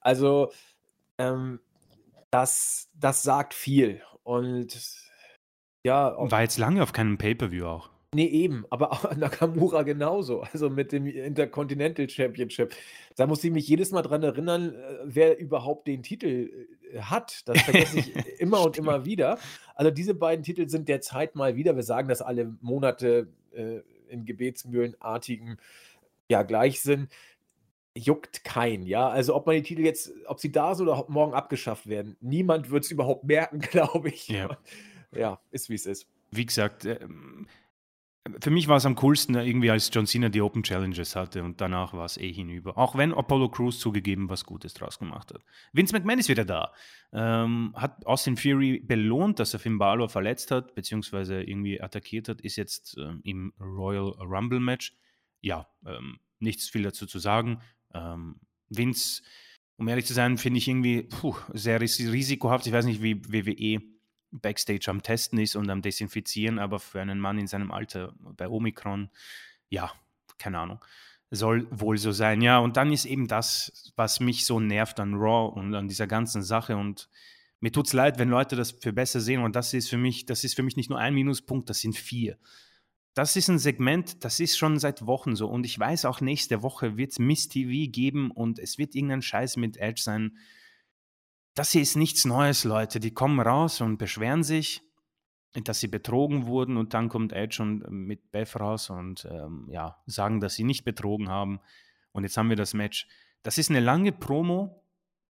[0.00, 0.50] Also
[1.18, 1.60] ähm,
[2.30, 4.02] das, das sagt viel.
[4.22, 4.78] Und
[5.84, 6.14] ja.
[6.18, 7.90] War jetzt lange auf keinem Pay-Per-View auch.
[8.12, 12.74] Nee, eben, aber auch Nakamura genauso, also mit dem Intercontinental Championship.
[13.14, 17.48] Da muss ich mich jedes Mal dran erinnern, äh, wer überhaupt den Titel äh, hat.
[17.48, 19.38] Das vergesse ich immer und immer wieder.
[19.76, 24.24] Also diese beiden Titel sind derzeit mal wieder, wir sagen das alle Monate äh, in
[24.24, 25.58] Gebetsmühlenartigen
[26.28, 27.10] ja gleich sind
[27.96, 29.08] juckt kein, ja.
[29.08, 32.70] Also ob man die Titel jetzt, ob sie da sind oder morgen abgeschafft werden, niemand
[32.70, 34.28] wird es überhaupt merken, glaube ich.
[34.28, 34.56] Ja.
[35.14, 36.06] ja, ist wie es ist.
[36.30, 37.48] Wie gesagt, ähm,
[38.40, 41.60] für mich war es am coolsten irgendwie, als John Cena die Open Challenges hatte und
[41.60, 42.76] danach war es eh hinüber.
[42.76, 45.42] Auch wenn Apollo Crews zugegeben was Gutes draus gemacht hat.
[45.72, 46.72] Vince McMahon ist wieder da.
[47.12, 52.42] Ähm, hat Austin Fury belohnt, dass er Finn Balor verletzt hat, beziehungsweise irgendwie attackiert hat,
[52.42, 54.96] ist jetzt ähm, im Royal Rumble Match.
[55.40, 57.62] Ja, ähm, nichts viel dazu zu sagen.
[57.94, 58.36] Ähm,
[58.68, 59.22] Vince,
[59.76, 62.66] um ehrlich zu sein, finde ich irgendwie puh, sehr risikohaft.
[62.66, 63.82] Ich weiß nicht, wie WWE
[64.30, 68.48] Backstage am Testen ist und am Desinfizieren, aber für einen Mann in seinem Alter bei
[68.48, 69.10] Omikron,
[69.68, 69.90] ja,
[70.38, 70.84] keine Ahnung,
[71.30, 72.42] soll wohl so sein.
[72.42, 76.06] Ja, und dann ist eben das, was mich so nervt an Raw und an dieser
[76.06, 77.08] ganzen Sache und
[77.60, 80.26] mir tut es leid, wenn Leute das für besser sehen und das ist für mich,
[80.26, 82.38] das ist für mich nicht nur ein Minuspunkt, das sind vier.
[83.14, 86.62] Das ist ein Segment, das ist schon seit Wochen so und ich weiß auch nächste
[86.62, 90.36] Woche wird es Miss TV geben und es wird irgendein Scheiß mit Edge sein,
[91.54, 93.00] das hier ist nichts Neues, Leute.
[93.00, 94.82] Die kommen raus und beschweren sich,
[95.52, 99.68] dass sie betrogen wurden und dann kommt Edge und äh, mit Beth raus und ähm,
[99.70, 101.60] ja, sagen, dass sie nicht betrogen haben.
[102.12, 103.08] Und jetzt haben wir das Match.
[103.42, 104.84] Das ist eine lange Promo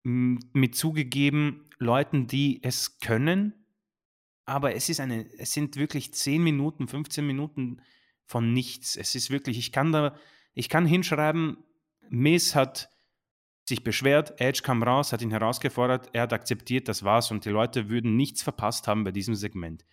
[0.03, 3.60] mit zugegeben Leuten, die es können,
[4.51, 7.81] aber es ist eine, es sind wirklich 10 Minuten, 15 Minuten
[8.25, 8.97] von nichts.
[8.97, 10.17] Es ist wirklich, ich kann da,
[10.55, 11.59] ich kann hinschreiben,
[12.09, 12.91] Miss hat
[13.69, 17.51] sich beschwert, Edge kam raus, hat ihn herausgefordert, er hat akzeptiert, das war's und die
[17.51, 19.85] Leute würden nichts verpasst haben bei diesem Segment.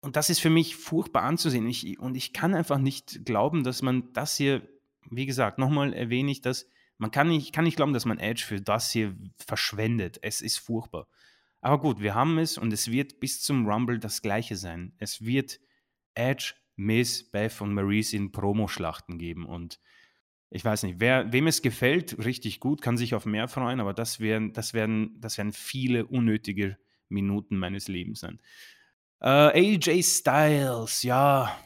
[0.00, 1.66] Und das ist für mich furchtbar anzusehen.
[1.66, 4.68] Ich, und ich kann einfach nicht glauben, dass man das hier,
[5.08, 6.68] wie gesagt, nochmal erwähne ich das,
[6.98, 10.18] man kann nicht, kann nicht glauben, dass man Edge für das hier verschwendet.
[10.20, 11.08] Es ist furchtbar.
[11.60, 14.94] Aber gut, wir haben es und es wird bis zum Rumble das gleiche sein.
[14.98, 15.58] Es wird
[16.14, 19.80] Edge, Miss, Beth und Maurice in Promo-Schlachten geben und
[20.50, 23.92] ich weiß nicht, wer, wem es gefällt, richtig gut, kann sich auf mehr freuen, aber
[23.92, 26.78] das werden, das werden, das werden viele unnötige
[27.08, 28.40] Minuten meines Lebens sein.
[29.20, 29.28] Äh,
[29.76, 31.58] AJ Styles, ja.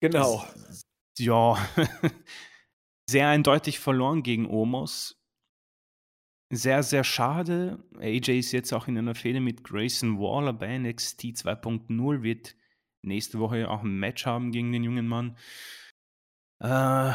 [0.00, 0.44] Genau.
[0.54, 0.82] Das,
[1.18, 1.56] ja.
[3.08, 5.21] sehr eindeutig verloren gegen Omos.
[6.54, 7.82] Sehr, sehr schade.
[7.98, 12.56] AJ ist jetzt auch in einer Fehde mit Grayson Waller bei NXT 2.0, wird
[13.00, 15.34] nächste Woche auch ein Match haben gegen den jungen Mann.
[16.60, 17.12] Äh,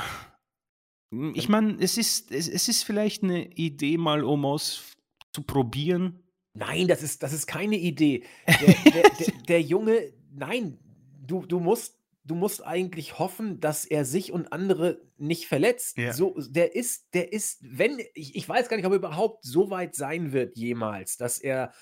[1.36, 4.98] ich meine, es ist, es, es ist vielleicht eine Idee, mal Omos
[5.32, 6.24] zu probieren.
[6.56, 8.24] Nein, das ist, das ist keine Idee.
[8.48, 10.80] Der, der, der, der Junge, nein,
[11.22, 11.97] du, du musst
[12.28, 15.98] du musst eigentlich hoffen, dass er sich und andere nicht verletzt.
[15.98, 16.14] Ja.
[16.14, 19.70] So, der ist, der ist, wenn, ich, ich weiß gar nicht, ob er überhaupt so
[19.70, 21.74] weit sein wird jemals, dass er,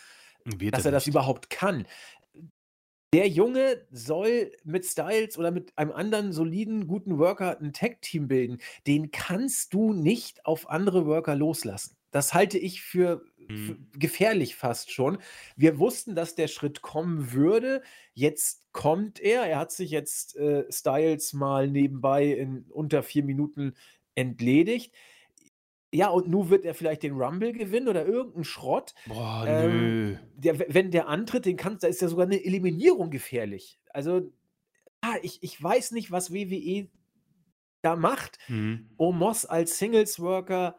[0.46, 1.88] wird dass er, er das überhaupt kann.
[3.14, 8.58] Der Junge soll mit Styles oder mit einem anderen soliden, guten Worker ein Tag-Team bilden.
[8.88, 11.96] Den kannst du nicht auf andere Worker loslassen.
[12.12, 13.88] Das halte ich für mhm.
[13.94, 15.18] gefährlich fast schon.
[15.56, 17.82] Wir wussten, dass der Schritt kommen würde.
[18.14, 19.44] Jetzt kommt er.
[19.44, 23.74] Er hat sich jetzt äh, Styles mal nebenbei in unter vier Minuten
[24.16, 24.94] entledigt.
[25.96, 28.94] Ja, und nun wird er vielleicht den Rumble gewinnen oder irgendeinen Schrott.
[29.06, 30.18] Boah, ähm, nö.
[30.36, 33.80] Der, wenn der antritt, den kannst, da ist ja sogar eine Eliminierung gefährlich.
[33.92, 34.34] Also,
[35.00, 36.90] ah, ich, ich weiß nicht, was WWE
[37.82, 38.40] da macht.
[38.50, 38.90] Mhm.
[38.98, 40.78] Omos als Singles-Worker.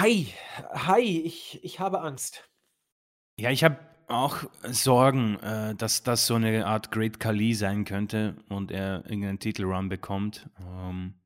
[0.00, 0.28] Hi,
[0.72, 2.48] hi, ich, ich habe Angst.
[3.36, 3.78] Ja, ich habe
[4.08, 9.40] auch Sorgen, äh, dass das so eine Art Great Kali sein könnte und er irgendeinen
[9.40, 10.48] Titelrun bekommt.
[10.58, 11.20] Ähm,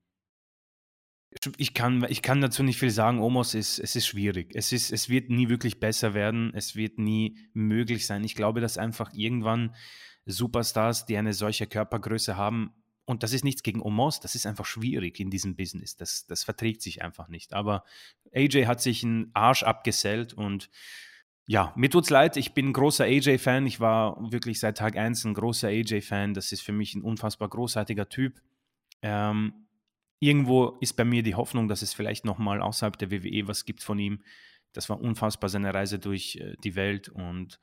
[1.57, 3.21] ich kann, ich kann dazu nicht viel sagen.
[3.21, 4.51] Omos ist, es ist schwierig.
[4.57, 6.53] Es, ist, es wird nie wirklich besser werden.
[6.53, 8.25] Es wird nie möglich sein.
[8.25, 9.77] Ich glaube, dass einfach irgendwann
[10.27, 12.73] Superstars, die eine solche Körpergröße haben,
[13.07, 15.97] und das ist nichts gegen Omos, das ist einfach schwierig in diesem Business.
[15.97, 17.53] Das, das verträgt sich einfach nicht.
[17.53, 17.85] Aber
[18.35, 20.71] AJ hat sich einen Arsch abgesellt und
[21.47, 23.67] ja, mir tut's leid, ich bin ein großer AJ-Fan.
[23.67, 26.33] Ich war wirklich seit Tag 1 ein großer AJ-Fan.
[26.33, 28.41] Das ist für mich ein unfassbar großartiger Typ.
[29.03, 29.67] Ähm,
[30.21, 33.83] irgendwo ist bei mir die Hoffnung, dass es vielleicht nochmal außerhalb der WWE was gibt
[33.83, 34.23] von ihm.
[34.73, 37.61] Das war unfassbar seine Reise durch äh, die Welt und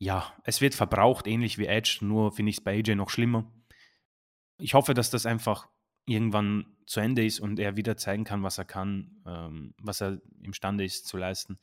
[0.00, 3.50] ja, es wird verbraucht, ähnlich wie Edge, nur finde ich es bei AJ noch schlimmer.
[4.58, 5.68] Ich hoffe, dass das einfach
[6.06, 10.20] irgendwann zu Ende ist und er wieder zeigen kann, was er kann, ähm, was er
[10.42, 11.58] imstande ist zu leisten.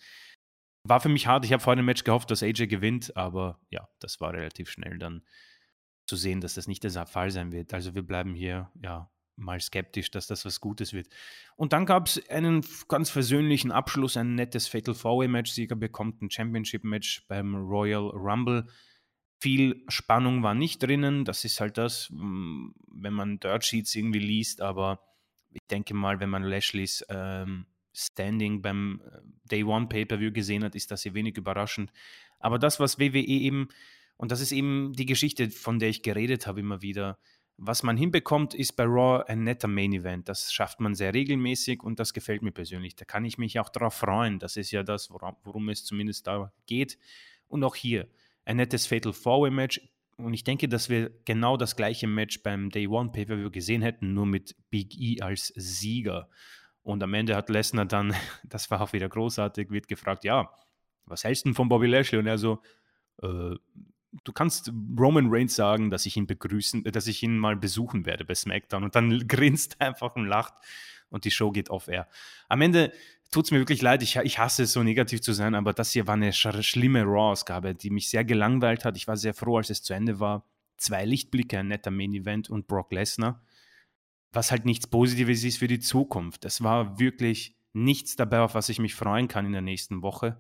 [0.88, 1.46] War für mich hart.
[1.46, 5.00] Ich habe vor dem Match gehofft, dass AJ gewinnt, aber ja, das war relativ schnell
[5.00, 5.24] dann
[6.08, 7.74] zu sehen, dass das nicht der Fall sein wird.
[7.74, 11.08] Also wir bleiben hier ja mal skeptisch, dass das was Gutes wird.
[11.56, 15.52] Und dann gab es einen ganz versöhnlichen Abschluss, ein nettes Fatal Four-Way-Match.
[15.52, 18.68] Sieger bekommt ein Championship-Match beim Royal Rumble.
[19.40, 21.26] Viel Spannung war nicht drinnen.
[21.26, 24.62] Das ist halt das, mm, wenn man Dirt Sheets irgendwie liest.
[24.62, 25.00] Aber
[25.52, 30.76] ich denke mal, wenn man Lashleys ähm, Standing beim äh, Day One Pay-Per-View gesehen hat,
[30.76, 31.92] ist das hier wenig überraschend.
[32.40, 33.70] Aber das, was WWE eben
[34.18, 37.18] Und das ist eben die Geschichte, von der ich geredet habe immer wieder.
[37.58, 40.28] Was man hinbekommt, ist bei Raw ein netter Main Event.
[40.28, 42.96] Das schafft man sehr regelmäßig und das gefällt mir persönlich.
[42.96, 44.40] Da kann ich mich auch darauf freuen.
[44.40, 46.98] Das ist ja das, worum, worum es zumindest da geht.
[47.48, 48.08] Und auch hier
[48.46, 49.82] ein nettes Fatal Four Way Match.
[50.18, 54.14] Und ich denke, dass wir genau das gleiche Match beim Day One Pay-Per-View gesehen hätten,
[54.14, 56.30] nur mit Big E als Sieger.
[56.84, 58.14] Und am Ende hat Lesnar dann,
[58.44, 60.50] das war auch wieder großartig, wird gefragt, ja,
[61.06, 62.20] was hältst du denn von Bobby Lashley?
[62.20, 62.62] Und er so,
[63.22, 63.56] äh,
[64.24, 68.26] du kannst Roman Reigns sagen, dass ich ihn begrüßen, dass ich ihn mal besuchen werde
[68.26, 70.54] bei SmackDown und dann grinst er einfach und lacht
[71.10, 72.08] und die Show geht off air.
[72.48, 72.92] Am Ende
[73.36, 75.92] tut es mir wirklich leid, ich, ich hasse es so negativ zu sein, aber das
[75.92, 78.96] hier war eine sch schlimme Raw-Ausgabe, die mich sehr gelangweilt hat.
[78.96, 80.48] Ich war sehr froh, als es zu Ende war.
[80.78, 83.44] Zwei Lichtblicke, ein netter Main-Event und Brock Lesnar,
[84.32, 86.46] was halt nichts Positives ist für die Zukunft.
[86.46, 90.40] Das war wirklich nichts dabei, auf was ich mich freuen kann in der nächsten Woche.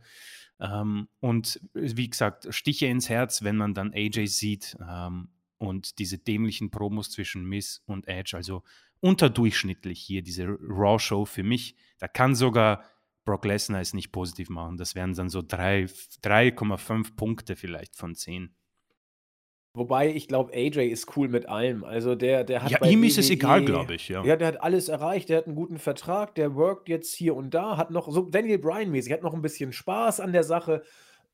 [0.61, 5.27] Ähm, und wie gesagt, Stiche ins Herz, wenn man dann AJ sieht ähm,
[5.57, 8.64] und diese dämlichen Promos zwischen Miss und Edge, also
[8.99, 11.76] unterdurchschnittlich hier diese Raw-Show für mich.
[11.99, 12.84] Da kann sogar
[13.26, 14.77] Brock Lesnar es nicht positiv machen.
[14.77, 18.56] Das wären dann so 3,5 Punkte vielleicht von 10.
[19.76, 21.84] Wobei ich glaube, AJ ist cool mit allem.
[21.84, 22.72] Also der, der hat.
[22.72, 24.23] Ja, ihm ist es egal, glaube ich, ja.
[24.23, 27.53] Ja, der hat alles erreicht, der hat einen guten Vertrag, der workt jetzt hier und
[27.53, 30.84] da, hat noch, so Daniel Bryan-mäßig, hat noch ein bisschen Spaß an der Sache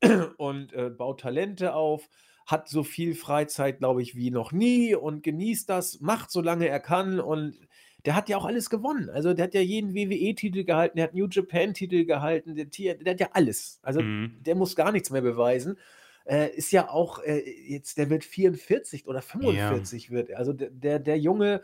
[0.37, 2.09] und äh, baut Talente auf,
[2.45, 6.67] hat so viel Freizeit, glaube ich, wie noch nie und genießt das, macht so lange
[6.67, 7.57] er kann und
[8.05, 9.09] der hat ja auch alles gewonnen.
[9.09, 13.19] Also der hat ja jeden WWE-Titel gehalten, der hat New Japan-Titel gehalten, der, der, hat
[13.19, 13.79] ja alles.
[13.83, 14.37] Also mhm.
[14.41, 15.77] der muss gar nichts mehr beweisen
[16.25, 20.11] äh, ist ja auch äh, jetzt, der wird 44 oder 45 ja.
[20.11, 20.33] wird.
[20.33, 21.61] Also der, der Junge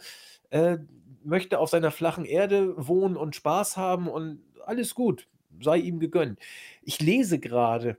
[0.50, 0.78] äh,
[1.24, 5.28] möchte auf seiner flachen Erde wohnen und Spaß haben und alles gut,
[5.62, 6.40] sei ihm gegönnt.
[6.82, 7.98] Ich lese gerade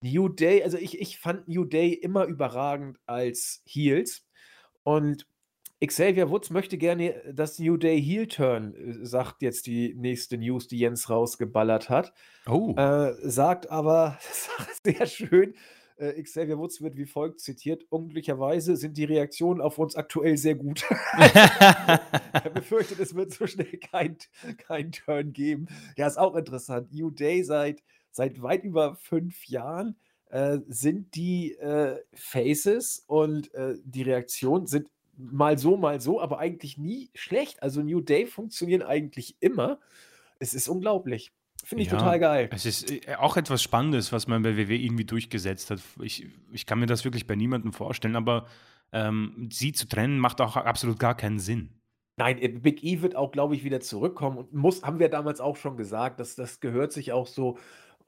[0.00, 4.26] New Day, also ich, ich fand New Day immer überragend als Heels
[4.82, 5.26] und
[5.84, 10.66] Xavier Woods möchte gerne das New Day Heel Turn, äh, sagt jetzt die nächste News,
[10.66, 12.12] die Jens rausgeballert hat.
[12.48, 12.74] Oh.
[12.76, 14.18] Äh, sagt aber,
[14.84, 15.54] sehr schön,
[15.98, 20.54] äh, Xavier Woods wird wie folgt zitiert: Unglücklicherweise sind die Reaktionen auf uns aktuell sehr
[20.54, 20.84] gut.
[21.16, 24.16] er befürchtet, es wird so schnell kein,
[24.58, 25.66] kein Turn geben.
[25.96, 26.92] Ja, ist auch interessant.
[26.92, 29.96] New Day seit, seit weit über fünf Jahren
[30.30, 36.38] äh, sind die äh, Faces und äh, die Reaktionen sind mal so, mal so, aber
[36.38, 37.62] eigentlich nie schlecht.
[37.62, 39.78] Also New Day funktionieren eigentlich immer.
[40.38, 41.32] Es ist unglaublich.
[41.64, 42.50] Finde ich ja, total geil.
[42.52, 45.80] Es ist äh, auch etwas Spannendes, was man bei WW irgendwie durchgesetzt hat.
[46.00, 48.46] Ich, ich kann mir das wirklich bei niemandem vorstellen, aber
[48.92, 51.70] ähm, sie zu trennen macht auch absolut gar keinen Sinn.
[52.16, 55.40] Nein, äh, Big E wird auch, glaube ich, wieder zurückkommen und muss, haben wir damals
[55.40, 57.58] auch schon gesagt, dass das gehört sich auch so.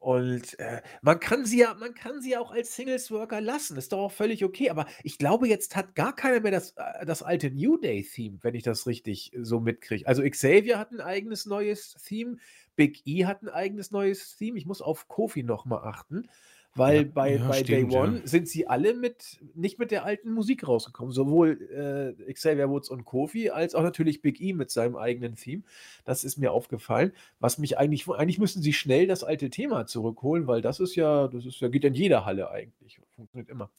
[0.01, 3.93] Und äh, man kann sie ja, man kann sie auch als Singles Worker lassen, ist
[3.93, 4.71] doch auch völlig okay.
[4.71, 8.39] Aber ich glaube, jetzt hat gar keiner mehr das, äh, das alte New Day Theme,
[8.41, 10.07] wenn ich das richtig so mitkriege.
[10.09, 12.39] Also Xavier hat ein eigenes neues Theme.
[12.77, 14.57] Big E hat ein eigenes neues Theme.
[14.57, 16.31] Ich muss auf Kofi nochmal achten,
[16.75, 18.27] weil ja, bei, ja, bei stimmt, Day One ja.
[18.27, 21.13] sind sie alle mit nicht mit der alten Musik rausgekommen.
[21.13, 25.63] Sowohl äh, Xavier Woods und Kofi als auch natürlich Big E mit seinem eigenen Theme.
[26.05, 27.13] Das ist mir aufgefallen.
[27.41, 31.29] Was mich eigentlich, eigentlich müssen sie schnell das alte Thema zurückholen, weil das ist ja,
[31.29, 33.01] das ist ja, geht in jeder Halle eigentlich.
[33.17, 33.71] Funktioniert immer.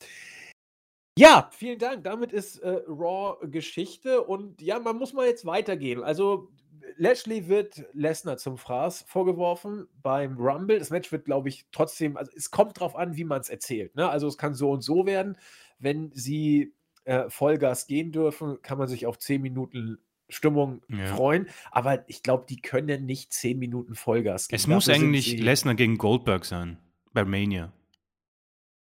[1.17, 2.03] Ja, vielen Dank.
[2.03, 6.03] Damit ist äh, Raw Geschichte und ja, man muss mal jetzt weitergehen.
[6.03, 6.49] Also
[6.97, 10.79] Lashley wird Lesnar zum Fraß vorgeworfen beim Rumble.
[10.79, 13.95] Das Match wird, glaube ich, trotzdem, also es kommt drauf an, wie man es erzählt.
[13.95, 14.09] Ne?
[14.09, 15.37] Also es kann so und so werden.
[15.79, 16.73] Wenn sie
[17.05, 19.97] äh, Vollgas gehen dürfen, kann man sich auf 10 Minuten
[20.29, 21.07] Stimmung ja.
[21.07, 21.47] freuen.
[21.71, 24.55] Aber ich glaube, die können nicht 10 Minuten Vollgas geben.
[24.55, 26.77] Es muss eigentlich Lesnar gegen Goldberg sein,
[27.13, 27.73] bei Mania.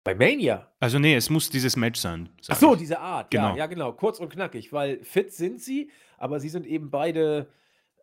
[0.03, 0.69] Bei Mania?
[0.79, 2.29] Also nee, es muss dieses Match sein.
[2.49, 2.79] Ach so, ich.
[2.79, 3.31] diese Art.
[3.31, 3.51] Genau.
[3.51, 3.93] Ja, ja, genau.
[3.93, 7.47] Kurz und knackig, weil fit sind sie, aber sie sind eben beide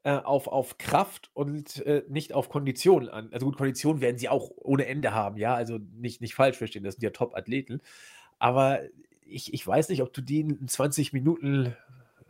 [0.02, 3.28] äh, auf, auf Kraft und äh, nicht auf Kondition an.
[3.32, 5.54] Also gut, Kondition werden sie auch ohne Ende haben, ja.
[5.54, 7.80] Also nicht, nicht falsch verstehen, das sind ja Top-Athleten.
[8.38, 8.80] Aber
[9.26, 11.76] ich, ich weiß nicht, ob du denen 20 Minuten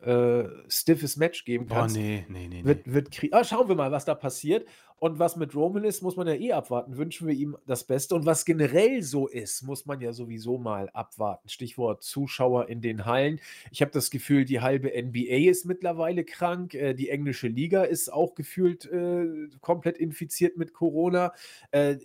[0.03, 1.97] äh, stiffes Match geben kannst.
[1.97, 2.65] Oh, nee, nee, nee.
[2.65, 4.67] Wird, wird ah, schauen wir mal, was da passiert.
[5.01, 6.99] Und was mit Roman ist, muss man ja eh abwarten.
[6.99, 8.15] Wünschen wir ihm das Beste.
[8.15, 11.49] Und was generell so ist, muss man ja sowieso mal abwarten.
[11.49, 13.41] Stichwort Zuschauer in den Hallen.
[13.71, 16.75] Ich habe das Gefühl, die halbe NBA ist mittlerweile krank.
[16.75, 21.33] Äh, die englische Liga ist auch gefühlt äh, komplett infiziert mit Corona.
[21.71, 21.97] Äh,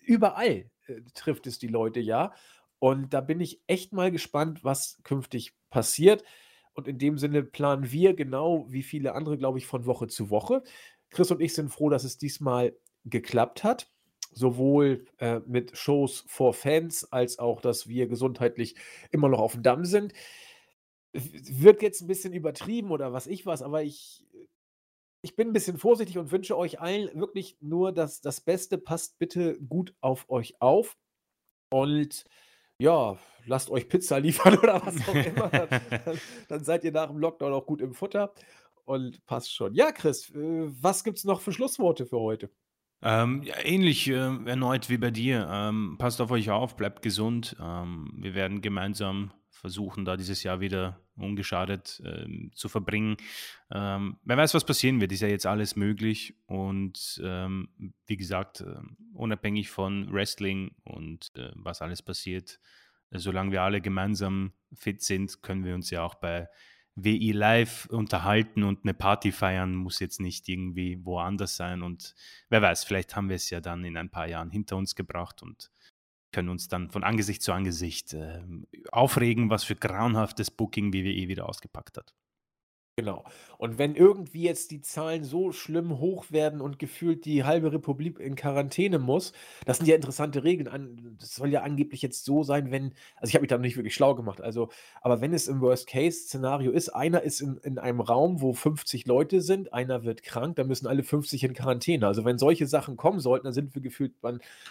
[0.00, 2.32] überall äh, trifft es die Leute ja.
[2.78, 6.22] Und da bin ich echt mal gespannt, was künftig passiert.
[6.74, 10.30] Und in dem Sinne planen wir genau wie viele andere, glaube ich, von Woche zu
[10.30, 10.62] Woche.
[11.10, 13.88] Chris und ich sind froh, dass es diesmal geklappt hat.
[14.32, 18.74] sowohl äh, mit Shows vor Fans als auch, dass wir gesundheitlich
[19.12, 20.12] immer noch auf dem Damm sind.
[21.12, 24.26] Wird jetzt ein bisschen übertrieben oder was ich was, aber ich,
[25.22, 28.78] ich bin ein bisschen vorsichtig und wünsche euch allen wirklich nur das, das Beste.
[28.78, 30.96] Passt bitte gut auf euch auf.
[31.70, 32.24] Und
[32.78, 35.50] ja, lasst euch Pizza liefern oder was auch immer.
[36.48, 38.32] dann, seid ihr nach dem Lockdown auch gut im Futter
[38.84, 39.74] und passt schon.
[39.74, 42.50] Ja, Chris, äh, was gibt es noch für Schlussworte für heute?
[43.02, 45.46] Ähm, ja, ähnlich äh, erneut wie bei dir.
[45.50, 47.56] Ähm, passt auf euch auf, bleibt gesund.
[47.60, 53.16] Ähm, wir werden gemeinsam versuchen, da dieses Jahr wieder ungeschadet ähm, zu verbringen.
[53.70, 56.34] Ähm, wer weiß, was passieren wird, ist ja jetzt alles möglich.
[56.46, 57.68] Und ähm,
[58.06, 58.74] wie gesagt, äh,
[59.12, 62.58] unabhängig von Wrestling und äh, was alles passiert,
[63.10, 66.48] äh, solange wir alle gemeinsam fit sind, können wir uns ja auch bei
[66.96, 71.82] WI Live unterhalten und eine Party feiern, muss jetzt nicht irgendwie woanders sein.
[71.82, 72.14] Und
[72.50, 75.42] wer weiß, vielleicht haben wir es ja dann in ein paar Jahren hinter uns gebracht
[75.42, 75.70] und
[76.34, 78.40] können uns dann von Angesicht zu Angesicht äh,
[78.90, 82.12] aufregen, was für grauenhaftes Booking WWE wieder ausgepackt hat.
[82.96, 83.24] Genau.
[83.58, 88.20] Und wenn irgendwie jetzt die Zahlen so schlimm hoch werden und gefühlt die halbe Republik
[88.20, 89.32] in Quarantäne muss,
[89.64, 91.16] das sind ja interessante Regeln.
[91.18, 93.76] das soll ja angeblich jetzt so sein, wenn, also ich habe mich da noch nicht
[93.76, 94.68] wirklich schlau gemacht, also,
[95.02, 99.40] aber wenn es im Worst-Case-Szenario ist, einer ist in, in einem Raum, wo 50 Leute
[99.40, 102.06] sind, einer wird krank, dann müssen alle 50 in Quarantäne.
[102.06, 104.12] Also wenn solche Sachen kommen sollten, dann sind wir gefühlt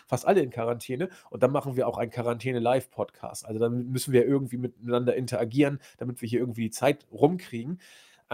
[0.08, 3.45] fast alle in Quarantäne und dann machen wir auch einen Quarantäne-Live-Podcast.
[3.45, 7.80] Also dann müssen wir irgendwie miteinander interagieren, damit wir hier irgendwie die Zeit rumkriegen.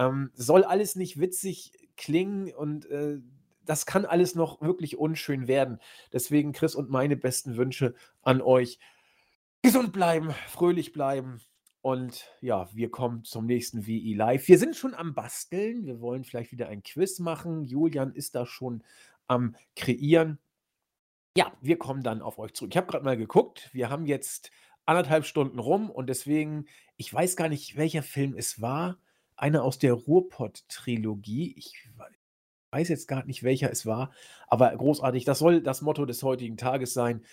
[0.00, 3.18] Ähm, soll alles nicht witzig klingen und äh,
[3.66, 5.78] das kann alles noch wirklich unschön werden.
[6.10, 8.78] Deswegen, Chris und meine besten Wünsche an euch.
[9.60, 11.42] Gesund bleiben, fröhlich bleiben.
[11.82, 14.48] Und ja, wir kommen zum nächsten WI Live.
[14.48, 15.84] Wir sind schon am Basteln.
[15.84, 17.64] Wir wollen vielleicht wieder ein Quiz machen.
[17.64, 18.82] Julian ist da schon
[19.26, 20.38] am Kreieren.
[21.36, 22.70] Ja, wir kommen dann auf euch zurück.
[22.72, 23.68] Ich habe gerade mal geguckt.
[23.74, 24.50] Wir haben jetzt
[24.86, 26.64] anderthalb Stunden rum und deswegen,
[26.96, 28.98] ich weiß gar nicht, welcher Film es war
[29.40, 31.54] einer aus der Ruhrpott-Trilogie.
[31.56, 31.88] Ich
[32.70, 34.12] weiß jetzt gar nicht, welcher es war,
[34.46, 35.24] aber großartig.
[35.24, 37.24] Das soll das Motto des heutigen Tages sein.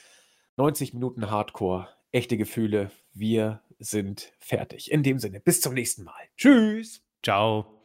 [0.57, 2.89] 90 Minuten Hardcore, echte Gefühle.
[3.13, 4.91] Wir sind fertig.
[4.91, 6.23] In dem Sinne, bis zum nächsten Mal.
[6.35, 7.03] Tschüss.
[7.21, 7.76] Ciao.